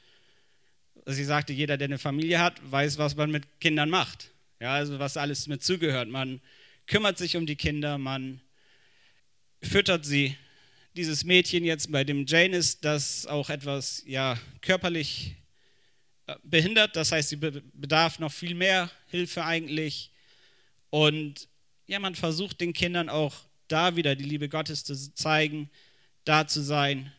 sie 1.05 1.23
sagte, 1.23 1.53
jeder, 1.53 1.77
der 1.77 1.85
eine 1.87 1.97
Familie 1.97 2.39
hat, 2.39 2.59
weiß, 2.69 2.97
was 2.97 3.15
man 3.15 3.31
mit 3.31 3.59
Kindern 3.59 3.89
macht. 3.89 4.31
Ja, 4.59 4.73
also 4.73 4.99
was 4.99 5.17
alles 5.17 5.47
mit 5.47 5.63
zugehört. 5.63 6.09
Man 6.09 6.41
kümmert 6.85 7.17
sich 7.17 7.37
um 7.37 7.45
die 7.45 7.55
Kinder, 7.55 7.97
man 7.97 8.41
füttert 9.63 10.05
sie. 10.05 10.35
Dieses 10.95 11.23
Mädchen 11.23 11.63
jetzt 11.63 11.91
bei 11.91 12.03
dem 12.03 12.25
Jane 12.25 12.57
ist 12.57 12.83
das 12.83 13.25
auch 13.25 13.49
etwas 13.49 14.03
ja, 14.05 14.37
körperlich 14.61 15.35
äh, 16.27 16.35
behindert. 16.43 16.97
Das 16.97 17.13
heißt, 17.13 17.29
sie 17.29 17.37
bedarf 17.37 18.19
noch 18.19 18.33
viel 18.33 18.53
mehr 18.53 18.91
Hilfe 19.07 19.45
eigentlich. 19.45 20.11
Und 20.89 21.47
ja, 21.87 21.99
man 21.99 22.15
versucht 22.15 22.59
den 22.59 22.73
Kindern 22.73 23.07
auch 23.07 23.33
da 23.71 23.95
wieder 23.95 24.15
die 24.15 24.23
Liebe 24.25 24.49
Gottes 24.49 24.83
zu 24.83 24.95
zeigen, 25.13 25.69
da 26.25 26.47
zu 26.47 26.61
sein, 26.61 27.11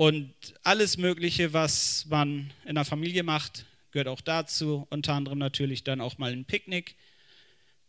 und 0.00 0.32
alles 0.62 0.96
Mögliche, 0.96 1.52
was 1.52 2.06
man 2.06 2.50
in 2.64 2.74
der 2.74 2.86
Familie 2.86 3.22
macht, 3.22 3.66
gehört 3.90 4.08
auch 4.08 4.22
dazu. 4.22 4.86
Unter 4.88 5.12
anderem 5.12 5.38
natürlich 5.38 5.84
dann 5.84 6.00
auch 6.00 6.16
mal 6.16 6.32
ein 6.32 6.46
Picknick. 6.46 6.96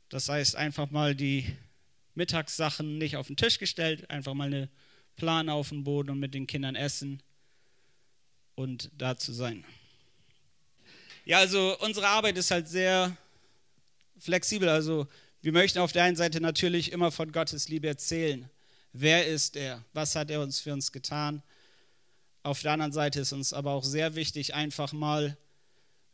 Das 0.10 0.28
heißt, 0.28 0.58
einfach 0.58 0.92
mal 0.92 1.16
die 1.16 1.46
Mittagssachen 2.14 2.98
nicht 2.98 3.16
auf 3.16 3.28
den 3.28 3.38
Tisch 3.38 3.60
gestellt, 3.60 4.10
einfach 4.10 4.34
mal 4.34 4.48
eine 4.48 4.68
Plane 5.16 5.54
auf 5.54 5.70
den 5.70 5.86
Boden 5.86 6.10
und 6.10 6.20
mit 6.20 6.34
den 6.34 6.48
Kindern 6.48 6.76
essen 6.76 7.24
und 8.56 8.92
da 8.98 9.16
zu 9.16 9.32
sein. 9.32 9.64
Ja, 11.24 11.38
also 11.38 11.80
unsere 11.80 12.10
Arbeit 12.10 12.36
ist 12.36 12.52
halt 12.52 12.68
sehr 12.68 13.16
flexibel. 14.20 14.68
Also 14.68 15.08
wir 15.42 15.52
möchten 15.52 15.80
auf 15.80 15.92
der 15.92 16.04
einen 16.04 16.16
Seite 16.16 16.40
natürlich 16.40 16.92
immer 16.92 17.12
von 17.12 17.32
Gottes 17.32 17.68
Liebe 17.68 17.88
erzählen. 17.88 18.50
Wer 18.94 19.26
ist 19.26 19.56
er? 19.56 19.84
Was 19.94 20.16
hat 20.16 20.30
er 20.30 20.42
uns 20.42 20.60
für 20.60 20.74
uns 20.74 20.92
getan? 20.92 21.42
Auf 22.44 22.62
der 22.62 22.74
anderen 22.74 22.92
Seite 22.92 23.22
ist 23.22 23.34
uns 23.34 23.54
aber 23.54 23.72
auch 23.72 23.84
sehr 23.84 24.16
wichtig, 24.16 24.54
einfach 24.54 24.94
mal 24.94 25.38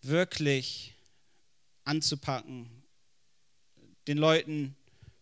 wirklich 0.02 0.94
anzupacken, 1.84 2.70
den 4.08 4.18
Leuten 4.18 4.76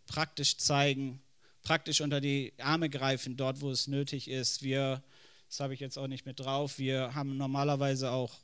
praktisch 0.06 0.58
zeigen, 0.58 1.22
praktisch 1.64 2.01
unter 2.01 2.22
die 2.22 2.53
Arme 2.60 2.89
greifen, 2.89 3.38
dort 3.38 3.62
wo 3.62 3.72
es 3.72 3.88
nötig 3.88 4.28
ist. 4.28 4.62
Wir, 4.62 5.01
das 5.47 5.60
habe 5.60 5.74
ich 5.74 5.80
jetzt 5.80 5.97
auch 5.97 6.08
nicht 6.08 6.26
mit 6.26 6.39
drauf, 6.39 6.78
wir 6.78 7.16
haben 7.16 7.38
normalerweise 7.38 8.12
auch 8.12 8.36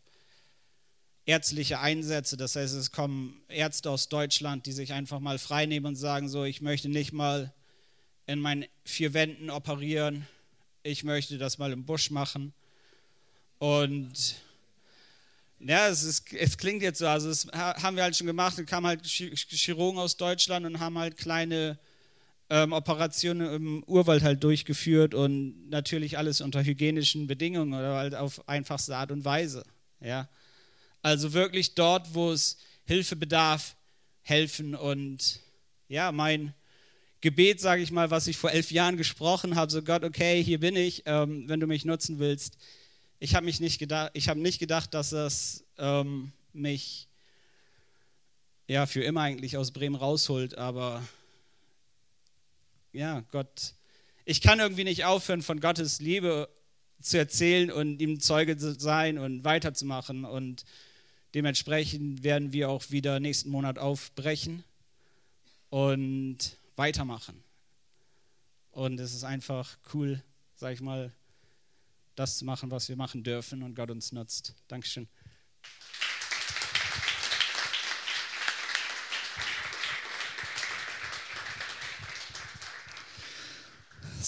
ärztliche 1.26 1.80
Einsätze, 1.80 2.38
das 2.38 2.56
heißt, 2.56 2.76
es 2.76 2.92
kommen 2.92 3.42
Ärzte 3.48 3.90
aus 3.90 4.10
Deutschland, 4.10 4.66
die 4.66 4.72
sich 4.72 4.94
einfach 4.94 5.20
mal 5.20 5.38
freinehmen 5.38 5.90
und 5.90 5.96
sagen, 5.96 6.30
so, 6.30 6.44
ich 6.44 6.62
möchte 6.62 6.90
nicht 6.90 7.14
mal 7.14 7.54
in 8.26 8.40
meinen 8.40 8.66
vier 8.86 9.14
Wänden 9.14 9.50
operieren, 9.50 10.28
ich 10.84 11.04
möchte 11.04 11.38
das 11.38 11.58
mal 11.58 11.72
im 11.72 11.86
Busch 11.86 12.10
machen. 12.10 12.54
Und 13.60 14.36
ja, 15.60 15.88
es, 15.90 16.04
ist, 16.04 16.34
es 16.34 16.58
klingt 16.58 16.82
jetzt 16.82 17.00
so, 17.00 17.08
also 17.08 17.30
das 17.30 17.48
haben 17.54 17.96
wir 17.96 18.04
halt 18.04 18.16
schon 18.16 18.28
gemacht, 18.28 18.58
dann 18.58 18.66
kamen 18.66 18.88
halt 18.88 19.06
Chirurgen 19.06 20.00
aus 20.00 20.18
Deutschland 20.18 20.66
und 20.66 20.80
haben 20.80 20.98
halt 20.98 21.18
kleine 21.18 21.78
ähm, 22.50 22.74
Operationen 22.74 23.54
im 23.54 23.84
Urwald 23.84 24.24
halt 24.24 24.44
durchgeführt 24.44 25.14
und 25.14 25.70
natürlich 25.70 26.18
alles 26.18 26.42
unter 26.42 26.64
hygienischen 26.64 27.28
Bedingungen 27.28 27.74
oder 27.74 27.96
halt 27.96 28.16
auf 28.16 28.48
einfachste 28.50 28.96
Art 28.96 29.12
und 29.12 29.24
Weise. 29.24 29.64
Ja. 30.00 30.28
Also 31.02 31.34
wirklich 31.34 31.76
dort, 31.76 32.14
wo 32.14 32.32
es 32.32 32.58
Hilfe 32.86 33.16
bedarf, 33.16 33.76
helfen 34.22 34.76
und 34.76 35.40
ja, 35.88 36.12
mein 36.12 36.54
Gebet, 37.22 37.60
sage 37.60 37.82
ich 37.82 37.92
mal, 37.92 38.12
was 38.12 38.28
ich 38.28 38.38
vor 38.38 38.52
elf 38.52 38.72
Jahren 38.72 38.98
gesprochen 38.98 39.56
habe, 39.56 39.72
so 39.72 39.82
Gott, 39.82 40.04
okay, 40.04 40.44
hier 40.44 40.60
bin 40.60 40.76
ich, 40.76 41.04
ähm, 41.06 41.48
wenn 41.48 41.60
du 41.60 41.68
mich 41.68 41.86
nutzen 41.86 42.20
willst. 42.20 42.58
Ich 43.20 43.36
habe 43.36 43.46
nicht 43.46 43.80
gedacht, 43.80 44.14
nicht 44.36 44.60
gedacht, 44.60 44.94
dass 44.94 45.12
es 45.12 45.64
ähm, 45.78 46.32
mich 46.54 47.08
ja 48.68 48.86
für 48.86 49.04
immer 49.04 49.22
eigentlich 49.22 49.58
aus 49.58 49.72
Bremen 49.72 49.96
rausholt, 49.96 50.58
aber 50.58 51.04
ja, 52.94 53.24
Gott 53.32 53.74
ich 54.26 54.42
kann 54.42 54.60
irgendwie 54.60 54.84
nicht 54.84 55.06
aufhören, 55.06 55.42
von 55.42 55.60
Gottes 55.60 56.00
Liebe 56.00 56.48
zu 57.02 57.18
erzählen 57.18 57.72
und 57.72 58.02
ihm 58.02 58.20
Zeuge 58.20 58.58
zu 58.58 58.74
sein 58.80 59.18
und 59.18 59.44
weiterzumachen. 59.44 60.26
Und 60.26 60.64
dementsprechend 61.34 62.24
werden 62.24 62.54
wir 62.54 62.70
auch 62.70 62.90
wieder 62.90 63.20
nächsten 63.20 63.50
Monat 63.50 63.80
aufbrechen 63.80 64.64
und 65.70 66.58
weitermachen. 66.76 67.44
Und 68.72 69.00
es 69.00 69.14
ist 69.14 69.24
einfach 69.24 69.78
cool, 69.94 70.22
sag 70.56 70.74
ich 70.74 70.82
mal, 70.82 71.12
das 72.16 72.38
zu 72.38 72.46
machen, 72.46 72.72
was 72.72 72.90
wir 72.90 72.96
machen 72.96 73.24
dürfen 73.24 73.64
und 73.64 73.76
Gott 73.76 73.92
uns 73.92 74.12
nutzt. 74.12 74.54
Dankeschön. 74.68 75.08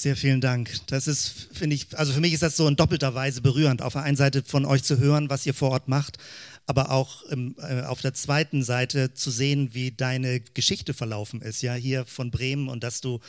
Sehr 0.04 0.18
vielen 0.18 0.42
Dank. 0.42 0.86
Das 0.88 1.08
ist, 1.08 1.48
finde 1.54 1.78
ich, 1.78 1.98
also 1.98 2.12
für 2.12 2.20
mich 2.20 2.34
ist 2.34 2.44
das 2.44 2.58
so 2.58 2.68
in 2.68 2.76
doppelter 2.76 3.16
Weise 3.16 3.40
berührend. 3.40 3.82
Auf 3.82 3.94
der 3.94 4.02
einen 4.02 4.18
Seite 4.18 4.44
von 4.44 4.66
euch 4.66 4.84
zu 4.84 5.00
hören, 5.00 5.30
was 5.30 5.46
ihr 5.46 5.54
vor 5.54 5.72
Ort 5.72 5.88
macht, 5.88 6.18
aber 6.66 6.92
auch 6.92 7.24
ähm, 7.30 7.56
äh, 7.60 7.82
auf 7.82 8.02
der 8.02 8.14
zweiten 8.14 8.64
Seite 8.64 9.14
zu 9.14 9.32
sehen, 9.32 9.74
wie 9.74 9.92
deine 9.92 10.40
Geschichte 10.40 10.94
verlaufen 10.94 11.42
ist, 11.42 11.62
ja, 11.62 11.74
hier 11.74 12.06
von 12.06 12.32
Bremen 12.32 12.70
und 12.70 12.84
dass 12.84 13.02
du 13.02 13.20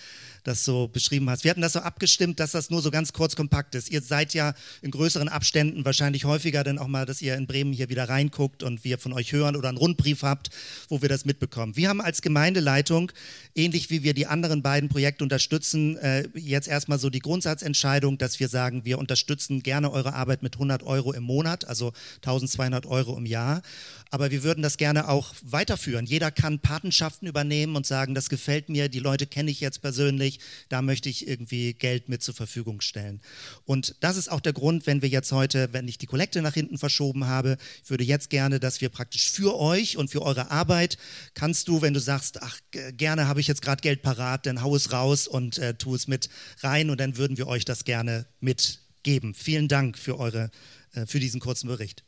das 0.45 0.65
so 0.65 0.89
beschrieben 0.89 1.29
hast. 1.29 1.43
Wir 1.43 1.51
hatten 1.51 1.63
das 1.63 1.73
so 1.73 1.81
abgestimmt, 1.81 2.39
dass 2.39 2.53
das 2.53 2.71
nur 2.71 2.81
so 2.83 2.91
ganz 2.91 3.13
kurz 3.13 3.35
kompakt 3.35 3.75
ist. 3.75 3.91
Ihr 3.91 4.03
seid 4.03 4.35
ja 4.35 4.55
in 4.83 4.91
größeren 4.91 5.29
Abständen 5.29 5.85
wahrscheinlich 5.85 6.27
häufiger 6.27 6.63
dann 6.63 6.79
auch 6.79 6.87
mal, 6.87 7.07
dass 7.07 7.23
ihr 7.23 7.35
in 7.35 7.47
Bremen 7.47 7.73
hier 7.73 7.89
wieder 7.89 8.09
reinguckt 8.09 8.63
und 8.63 8.85
wir 8.85 8.99
von 8.99 9.13
euch 9.13 9.33
hören 9.33 9.57
oder 9.57 9.69
einen 9.69 9.79
Rundbrief 9.79 10.23
habt, 10.23 10.51
wo 10.89 11.03
wir 11.03 11.09
das 11.09 11.25
mitbekommen. 11.25 11.77
Wir 11.77 11.89
haben 11.89 12.01
als 12.01 12.23
Gemeindeleitung, 12.23 13.11
ähnlich 13.55 13.91
wie 13.91 14.03
wir 14.05 14.15
die 14.15 14.27
anderen 14.27 14.63
beiden 14.63 14.89
Projekte 14.89 15.25
unterstützen, 15.25 15.97
äh, 15.97 16.29
jetzt 16.35 16.69
erstmal 16.69 16.99
so 16.99 17.11
die 17.11 17.21
Grundsatzentscheidung, 17.21 18.19
dass 18.19 18.39
wir 18.39 18.49
sagen, 18.49 18.85
wir 18.85 18.99
unterstützen 18.99 19.63
gerne 19.63 19.91
eure 19.91 20.15
Arbeit 20.15 20.43
mit 20.43 20.55
100 20.55 20.83
Euro 20.85 21.13
im 21.13 21.25
Monat, 21.25 21.67
also 21.67 21.93
1200 22.23 22.87
Euro 22.87 23.17
im 23.17 23.24
Jahr. 23.27 23.63
Aber 24.11 24.31
wir 24.31 24.45
würden 24.45 24.63
das 24.63 24.77
gerne 24.77 25.09
auch 25.09 25.35
weiterführen. 25.43 26.07
Jeder 26.07 26.31
kann 26.31 26.61
Patenschaften 26.61 27.27
übernehmen 27.27 27.75
und 27.75 27.85
sagen, 27.85 28.15
das 28.15 28.29
gefällt 28.29 28.69
mir, 28.69 28.89
die 28.89 29.01
Leute 29.01 29.27
kenne 29.27 29.51
ich 29.51 29.61
jetzt 29.61 29.83
persönlich, 29.83 30.39
da 30.69 30.83
möchte 30.83 31.09
ich 31.09 31.27
irgendwie 31.27 31.75
Geld 31.75 32.09
mit 32.09 32.23
zur 32.23 32.35
Verfügung 32.35 32.81
stellen. 32.81 33.21
Und 33.65 33.97
das 34.01 34.17
ist 34.17 34.31
auch 34.31 34.41
der 34.41 34.53
Grund, 34.53 34.87
wenn 34.87 35.03
wir 35.03 35.09
jetzt 35.09 35.33
heute, 35.33 35.73
wenn 35.73 35.89
ich 35.89 35.99
die 35.99 36.07
Kollekte 36.07 36.43
nach 36.43 36.55
hinten 36.55 36.79
verschoben 36.79 37.27
habe, 37.27 37.57
ich 37.83 37.91
würde 37.91 38.05
jetzt 38.05 38.31
gerne, 38.31 38.61
dass 38.61 38.81
wir 38.81 38.89
praktisch 38.89 39.31
für 39.31 39.59
euch 39.59 39.97
und 39.97 40.11
für 40.11 40.23
eure 40.23 40.51
Arbeit, 40.51 40.97
kannst 41.35 41.67
du, 41.67 41.83
wenn 41.83 41.95
du 41.95 42.01
sagst, 42.01 42.41
ach, 42.41 42.61
gerne 42.71 43.27
habe 43.27 43.41
ich 43.41 43.49
jetzt 43.49 43.63
gerade 43.63 43.83
Geld 43.83 44.03
parat, 44.03 44.47
dann 44.47 44.63
hau 44.63 44.77
es 44.77 44.93
raus 44.93 45.27
und 45.27 45.59
äh, 45.59 45.75
tu 45.75 45.95
es 45.95 46.07
mit 46.07 46.29
rein 46.61 46.91
und 46.91 47.01
dann 47.01 47.17
würden 47.17 47.37
wir 47.37 47.49
euch 47.49 47.65
das 47.65 47.85
gerne 47.85 48.27
mitgeben. 48.41 49.35
Vielen 49.35 49.69
Dank 49.69 49.99
für, 49.99 50.19
eure, 50.19 50.51
äh, 50.93 51.07
für 51.07 51.21
diesen 51.21 51.41
kurzen 51.41 51.67
Bericht. 51.67 52.05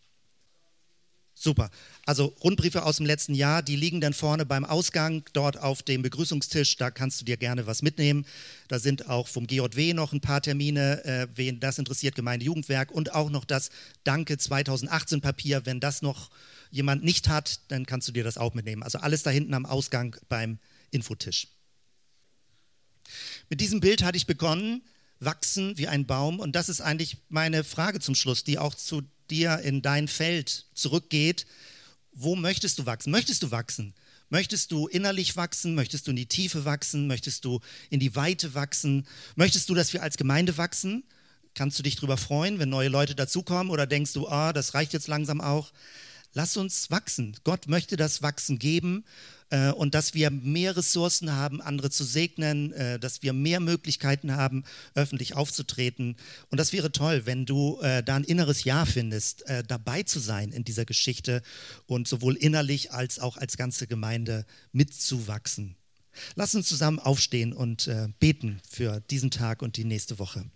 Super. 1.39 1.71
Also 2.07 2.35
Rundbriefe 2.43 2.83
aus 2.83 2.97
dem 2.97 3.05
letzten 3.05 3.35
Jahr, 3.35 3.63
die 3.63 3.77
liegen 3.77 4.01
dann 4.01 4.15
vorne 4.15 4.47
beim 4.47 4.65
Ausgang, 4.65 5.23
dort 5.35 5.59
auf 5.61 5.83
dem 5.83 6.01
Begrüßungstisch. 6.01 6.79
Da 6.79 6.91
kannst 6.91 7.21
du 7.21 7.27
dir 7.27 7.37
gerne 7.37 7.67
was 7.67 7.83
mitnehmen. 7.83 8.25
Da 8.69 8.79
sind 8.79 9.11
auch 9.11 9.29
vom 9.29 9.47
GJW 9.47 9.93
noch 9.93 10.15
ein 10.15 10.23
paar 10.23 10.41
Termine, 10.41 11.05
äh, 11.05 11.29
wen 11.35 11.61
das 11.61 11.79
interessiert, 11.79 12.15
Gemeindejugendwerk 12.15 12.91
und 12.91 13.13
auch 13.13 13.29
noch 13.29 13.45
das 13.45 13.69
Danke 14.03 14.39
2018 14.39 15.21
Papier. 15.21 15.67
Wenn 15.67 15.79
das 15.79 16.01
noch 16.01 16.31
jemand 16.71 17.05
nicht 17.05 17.29
hat, 17.29 17.61
dann 17.69 17.85
kannst 17.85 18.09
du 18.09 18.13
dir 18.13 18.25
das 18.25 18.39
auch 18.39 18.55
mitnehmen. 18.55 18.83
Also 18.83 18.99
alles 18.99 19.23
da 19.23 19.29
hinten 19.29 19.53
am 19.53 19.67
Ausgang 19.67 20.17
beim 20.31 20.59
Infotisch. 20.91 21.49
Mit 23.51 23.61
diesem 23.61 23.81
Bild 23.81 24.03
hatte 24.03 24.17
ich 24.17 24.27
begonnen, 24.27 24.83
wachsen 25.21 25.77
wie 25.77 25.87
ein 25.87 26.07
Baum. 26.07 26.41
Und 26.41 26.57
das 26.57 26.71
ist 26.71 26.81
eigentlich 26.81 27.19
meine 27.29 27.63
Frage 27.63 28.01
zum 28.01 28.15
Schluss, 28.15 28.43
die 28.43 28.59
auch 28.59 28.75
zu 28.75 29.03
dir 29.31 29.59
in 29.61 29.83
dein 29.83 30.09
Feld 30.09 30.67
zurückgeht, 30.75 31.47
wo 32.13 32.37
möchtest 32.37 32.79
du 32.79 32.87
wachsen? 32.87 33.11
Möchtest 33.11 33.43
du 33.43 33.51
wachsen? 33.51 33.95
Möchtest 34.29 34.73
du 34.73 34.89
innerlich 34.89 35.37
wachsen? 35.37 35.75
Möchtest 35.75 36.07
du 36.07 36.11
in 36.11 36.17
die 36.17 36.27
Tiefe 36.27 36.65
wachsen? 36.65 37.07
Möchtest 37.07 37.45
du 37.45 37.61
in 37.91 38.01
die 38.01 38.17
Weite 38.17 38.55
wachsen? 38.55 39.07
Möchtest 39.37 39.69
du, 39.69 39.75
dass 39.75 39.93
wir 39.93 40.03
als 40.03 40.17
Gemeinde 40.17 40.57
wachsen? 40.57 41.05
Kannst 41.55 41.79
du 41.79 41.83
dich 41.83 41.97
darüber 41.97 42.17
freuen, 42.17 42.59
wenn 42.59 42.69
neue 42.69 42.89
Leute 42.89 43.15
dazukommen? 43.15 43.71
Oder 43.71 43.87
denkst 43.87 44.13
du, 44.15 44.29
ah, 44.29 44.53
das 44.53 44.75
reicht 44.75 44.93
jetzt 44.93 45.09
langsam 45.09 45.41
auch? 45.41 45.73
Lass 46.33 46.57
uns 46.57 46.91
wachsen. 46.91 47.37
Gott 47.45 47.69
möchte 47.69 47.97
das 47.97 48.21
Wachsen 48.21 48.59
geben 48.59 49.05
äh, 49.51 49.71
und 49.71 49.95
dass 49.95 50.15
wir 50.15 50.31
mehr 50.31 50.77
Ressourcen 50.77 51.33
haben, 51.33 51.61
andere 51.61 51.91
zu 51.91 52.05
segnen, 52.05 52.73
äh, 52.73 52.99
dass 52.99 53.23
wir 53.23 53.33
mehr 53.33 53.61
Möglichkeiten 53.61 54.33
haben, 54.33 54.65
öffentlich 54.95 55.35
aufzutreten. 55.35 56.17
Und 56.51 56.59
das 56.59 56.73
wäre 56.73 56.93
toll, 56.93 57.27
wenn 57.27 57.47
du 57.47 57.81
äh, 57.81 58.03
da 58.03 58.17
ein 58.17 58.25
inneres 58.25 58.65
Ja 58.65 58.85
findest, 58.85 59.47
äh, 59.47 59.63
dabei 59.63 60.03
zu 60.03 60.19
sein 60.19 60.53
in 60.53 60.65
dieser 60.65 60.85
Geschichte 60.85 61.43
und 61.87 62.09
sowohl 62.09 62.35
innerlich 62.37 62.93
als 62.93 63.19
auch 63.19 63.37
als 63.37 63.57
ganze 63.57 63.87
Gemeinde 63.87 64.47
mitzuwachsen. 64.73 65.77
Lass 66.35 66.55
uns 66.55 66.67
zusammen 66.69 66.99
aufstehen 66.99 67.53
und 67.53 67.89
äh, 67.89 68.09
beten 68.19 68.61
für 68.69 69.01
diesen 69.11 69.31
Tag 69.31 69.63
und 69.63 69.77
die 69.77 69.85
nächste 69.85 70.19
Woche. 70.19 70.47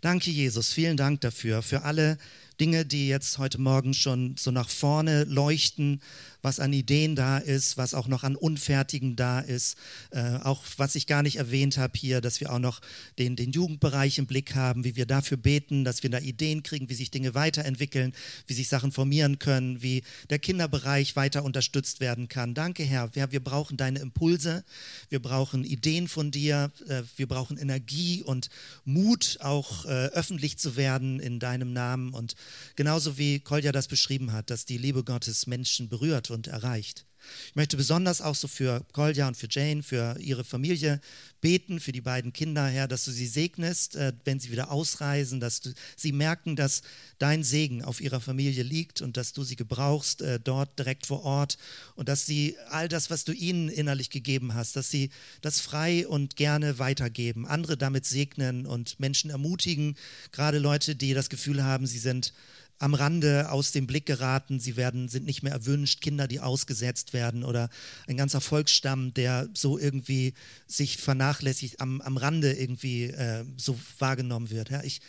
Danke, 0.00 0.30
Jesus. 0.30 0.72
Vielen 0.72 0.96
Dank 0.96 1.20
dafür, 1.22 1.62
für 1.62 1.82
alle 1.82 2.18
Dinge, 2.60 2.86
die 2.86 3.08
jetzt 3.08 3.38
heute 3.38 3.60
Morgen 3.60 3.92
schon 3.92 4.36
so 4.38 4.50
nach 4.50 4.70
vorne 4.70 5.24
leuchten, 5.24 6.00
was 6.46 6.60
an 6.60 6.72
Ideen 6.72 7.16
da 7.16 7.38
ist, 7.38 7.76
was 7.76 7.92
auch 7.92 8.06
noch 8.06 8.22
an 8.22 8.36
Unfertigen 8.36 9.16
da 9.16 9.40
ist, 9.40 9.76
äh, 10.12 10.36
auch 10.44 10.62
was 10.76 10.94
ich 10.94 11.08
gar 11.08 11.24
nicht 11.24 11.38
erwähnt 11.38 11.76
habe 11.76 11.98
hier, 11.98 12.20
dass 12.20 12.38
wir 12.38 12.52
auch 12.52 12.60
noch 12.60 12.80
den, 13.18 13.34
den 13.34 13.50
Jugendbereich 13.50 14.18
im 14.18 14.28
Blick 14.28 14.54
haben, 14.54 14.84
wie 14.84 14.94
wir 14.94 15.06
dafür 15.06 15.38
beten, 15.38 15.84
dass 15.84 16.04
wir 16.04 16.10
da 16.10 16.20
Ideen 16.20 16.62
kriegen, 16.62 16.88
wie 16.88 16.94
sich 16.94 17.10
Dinge 17.10 17.34
weiterentwickeln, 17.34 18.12
wie 18.46 18.54
sich 18.54 18.68
Sachen 18.68 18.92
formieren 18.92 19.40
können, 19.40 19.82
wie 19.82 20.04
der 20.30 20.38
Kinderbereich 20.38 21.16
weiter 21.16 21.42
unterstützt 21.42 21.98
werden 21.98 22.28
kann. 22.28 22.54
Danke, 22.54 22.84
Herr. 22.84 23.12
Wir, 23.16 23.32
wir 23.32 23.42
brauchen 23.42 23.76
deine 23.76 23.98
Impulse, 23.98 24.64
wir 25.08 25.20
brauchen 25.20 25.64
Ideen 25.64 26.06
von 26.06 26.30
dir, 26.30 26.70
äh, 26.88 27.02
wir 27.16 27.26
brauchen 27.26 27.58
Energie 27.58 28.22
und 28.22 28.50
Mut, 28.84 29.38
auch 29.40 29.84
äh, 29.84 29.88
öffentlich 29.88 30.58
zu 30.58 30.76
werden 30.76 31.18
in 31.18 31.40
deinem 31.40 31.72
Namen 31.72 32.14
und 32.14 32.36
genauso 32.76 33.18
wie 33.18 33.40
Kolja 33.40 33.72
das 33.72 33.88
beschrieben 33.88 34.30
hat, 34.30 34.48
dass 34.50 34.64
die 34.64 34.78
Liebe 34.78 35.02
Gottes 35.02 35.48
Menschen 35.48 35.88
berührt 35.88 36.30
und 36.36 36.46
erreicht. 36.46 37.06
Ich 37.48 37.56
möchte 37.56 37.76
besonders 37.76 38.20
auch 38.20 38.34
so 38.34 38.48
für 38.48 38.84
Kolja 38.92 39.26
und 39.28 39.36
für 39.36 39.48
Jane, 39.50 39.82
für 39.82 40.16
ihre 40.20 40.44
Familie 40.44 41.00
beten, 41.40 41.80
für 41.80 41.92
die 41.92 42.00
beiden 42.00 42.32
Kinder, 42.32 42.66
Herr, 42.66 42.88
dass 42.88 43.04
du 43.04 43.10
sie 43.10 43.26
segnest, 43.26 43.96
äh, 43.96 44.12
wenn 44.24 44.40
sie 44.40 44.50
wieder 44.50 44.70
ausreisen, 44.70 45.40
dass 45.40 45.60
du, 45.60 45.72
sie 45.96 46.12
merken, 46.12 46.56
dass 46.56 46.82
dein 47.18 47.44
Segen 47.44 47.82
auf 47.82 48.00
ihrer 48.00 48.20
Familie 48.20 48.62
liegt 48.62 49.00
und 49.00 49.16
dass 49.16 49.32
du 49.32 49.44
sie 49.44 49.56
gebrauchst 49.56 50.22
äh, 50.22 50.40
dort 50.40 50.78
direkt 50.78 51.06
vor 51.06 51.24
Ort 51.24 51.58
und 51.94 52.08
dass 52.08 52.26
sie 52.26 52.56
all 52.70 52.88
das, 52.88 53.10
was 53.10 53.24
du 53.24 53.32
ihnen 53.32 53.68
innerlich 53.68 54.10
gegeben 54.10 54.54
hast, 54.54 54.76
dass 54.76 54.90
sie 54.90 55.10
das 55.40 55.60
frei 55.60 56.06
und 56.06 56.36
gerne 56.36 56.78
weitergeben, 56.78 57.46
andere 57.46 57.76
damit 57.76 58.06
segnen 58.06 58.66
und 58.66 58.98
Menschen 59.00 59.30
ermutigen, 59.30 59.96
gerade 60.32 60.58
Leute, 60.58 60.96
die 60.96 61.14
das 61.14 61.28
Gefühl 61.28 61.62
haben, 61.62 61.86
sie 61.86 61.98
sind 61.98 62.32
am 62.78 62.94
Rande 62.94 63.50
aus 63.50 63.72
dem 63.72 63.86
Blick 63.86 64.06
geraten, 64.06 64.60
sie 64.60 64.76
werden, 64.76 65.08
sind 65.08 65.24
nicht 65.24 65.42
mehr 65.42 65.52
erwünscht, 65.52 66.00
Kinder, 66.00 66.28
die 66.28 66.40
ausgesetzt 66.40 67.12
werden 67.12 67.44
oder 67.44 67.70
ein 68.06 68.16
ganzer 68.16 68.40
Volksstamm, 68.40 69.14
der 69.14 69.48
so 69.54 69.78
irgendwie 69.78 70.34
sich 70.66 70.98
vernachlässigt, 70.98 71.80
am, 71.80 72.00
am 72.00 72.16
Rande 72.16 72.52
irgendwie 72.52 73.04
äh, 73.04 73.44
so 73.56 73.78
wahrgenommen 73.98 74.50
wird. 74.50 74.70
Ja, 74.70 74.82
ich 74.82 75.00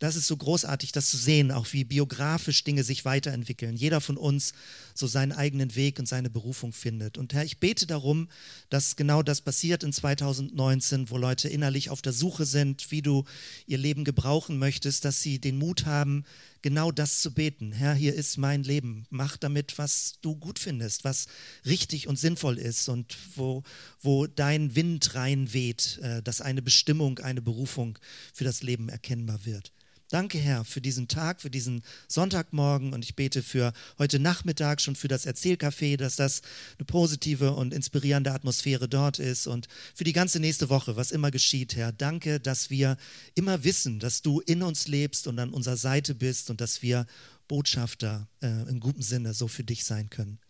das 0.00 0.16
ist 0.16 0.26
so 0.26 0.36
großartig, 0.36 0.92
das 0.92 1.10
zu 1.10 1.18
sehen, 1.18 1.52
auch 1.52 1.66
wie 1.72 1.84
biografisch 1.84 2.64
Dinge 2.64 2.84
sich 2.84 3.04
weiterentwickeln. 3.04 3.76
Jeder 3.76 4.00
von 4.00 4.16
uns 4.16 4.54
so 5.00 5.08
seinen 5.08 5.32
eigenen 5.32 5.74
Weg 5.74 5.98
und 5.98 6.06
seine 6.06 6.30
Berufung 6.30 6.72
findet. 6.72 7.18
Und 7.18 7.32
Herr, 7.32 7.44
ich 7.44 7.58
bete 7.58 7.86
darum, 7.86 8.28
dass 8.68 8.94
genau 8.94 9.22
das 9.22 9.40
passiert 9.40 9.82
in 9.82 9.92
2019, 9.92 11.10
wo 11.10 11.16
Leute 11.16 11.48
innerlich 11.48 11.90
auf 11.90 12.02
der 12.02 12.12
Suche 12.12 12.44
sind, 12.44 12.92
wie 12.92 13.02
du 13.02 13.24
ihr 13.66 13.78
Leben 13.78 14.04
gebrauchen 14.04 14.58
möchtest, 14.58 15.04
dass 15.04 15.20
sie 15.20 15.40
den 15.40 15.58
Mut 15.58 15.86
haben, 15.86 16.24
genau 16.62 16.92
das 16.92 17.20
zu 17.20 17.32
beten. 17.32 17.72
Herr, 17.72 17.94
hier 17.94 18.14
ist 18.14 18.36
mein 18.36 18.62
Leben. 18.62 19.06
Mach 19.10 19.36
damit, 19.36 19.78
was 19.78 20.18
du 20.20 20.36
gut 20.36 20.58
findest, 20.58 21.04
was 21.04 21.26
richtig 21.66 22.06
und 22.06 22.18
sinnvoll 22.18 22.58
ist 22.58 22.88
und 22.88 23.16
wo, 23.34 23.62
wo 24.00 24.26
dein 24.26 24.76
Wind 24.76 25.14
reinweht, 25.14 25.98
äh, 26.02 26.22
dass 26.22 26.40
eine 26.40 26.62
Bestimmung, 26.62 27.18
eine 27.18 27.42
Berufung 27.42 27.98
für 28.32 28.44
das 28.44 28.62
Leben 28.62 28.88
erkennbar 28.88 29.44
wird. 29.44 29.72
Danke, 30.10 30.38
Herr, 30.38 30.64
für 30.64 30.80
diesen 30.80 31.06
Tag, 31.06 31.40
für 31.40 31.50
diesen 31.50 31.82
Sonntagmorgen 32.08 32.92
und 32.92 33.04
ich 33.04 33.14
bete 33.14 33.44
für 33.44 33.72
heute 33.96 34.18
Nachmittag 34.18 34.80
schon 34.80 34.96
für 34.96 35.06
das 35.06 35.24
Erzählcafé, 35.24 35.96
dass 35.96 36.16
das 36.16 36.42
eine 36.78 36.84
positive 36.84 37.52
und 37.52 37.72
inspirierende 37.72 38.32
Atmosphäre 38.32 38.88
dort 38.88 39.20
ist 39.20 39.46
und 39.46 39.68
für 39.94 40.02
die 40.02 40.12
ganze 40.12 40.40
nächste 40.40 40.68
Woche, 40.68 40.96
was 40.96 41.12
immer 41.12 41.30
geschieht, 41.30 41.76
Herr. 41.76 41.92
Danke, 41.92 42.40
dass 42.40 42.70
wir 42.70 42.96
immer 43.36 43.62
wissen, 43.62 44.00
dass 44.00 44.20
du 44.20 44.40
in 44.40 44.64
uns 44.64 44.88
lebst 44.88 45.28
und 45.28 45.38
an 45.38 45.50
unserer 45.50 45.76
Seite 45.76 46.16
bist 46.16 46.50
und 46.50 46.60
dass 46.60 46.82
wir 46.82 47.06
Botschafter 47.46 48.28
äh, 48.42 48.68
im 48.68 48.80
guten 48.80 49.02
Sinne 49.02 49.32
so 49.32 49.46
für 49.46 49.62
dich 49.62 49.84
sein 49.84 50.10
können. 50.10 50.40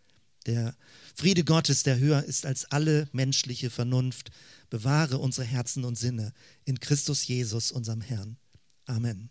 Der 0.47 0.75
Friede 1.13 1.43
Gottes, 1.43 1.83
der 1.83 1.99
höher 1.99 2.23
ist 2.23 2.47
als 2.47 2.65
alle 2.65 3.07
menschliche 3.11 3.69
Vernunft, 3.69 4.31
bewahre 4.71 5.19
unsere 5.19 5.45
Herzen 5.45 5.83
und 5.83 5.99
Sinne 5.99 6.33
in 6.65 6.79
Christus 6.79 7.27
Jesus, 7.27 7.71
unserem 7.71 8.01
Herrn. 8.01 8.37
Amen. 8.87 9.29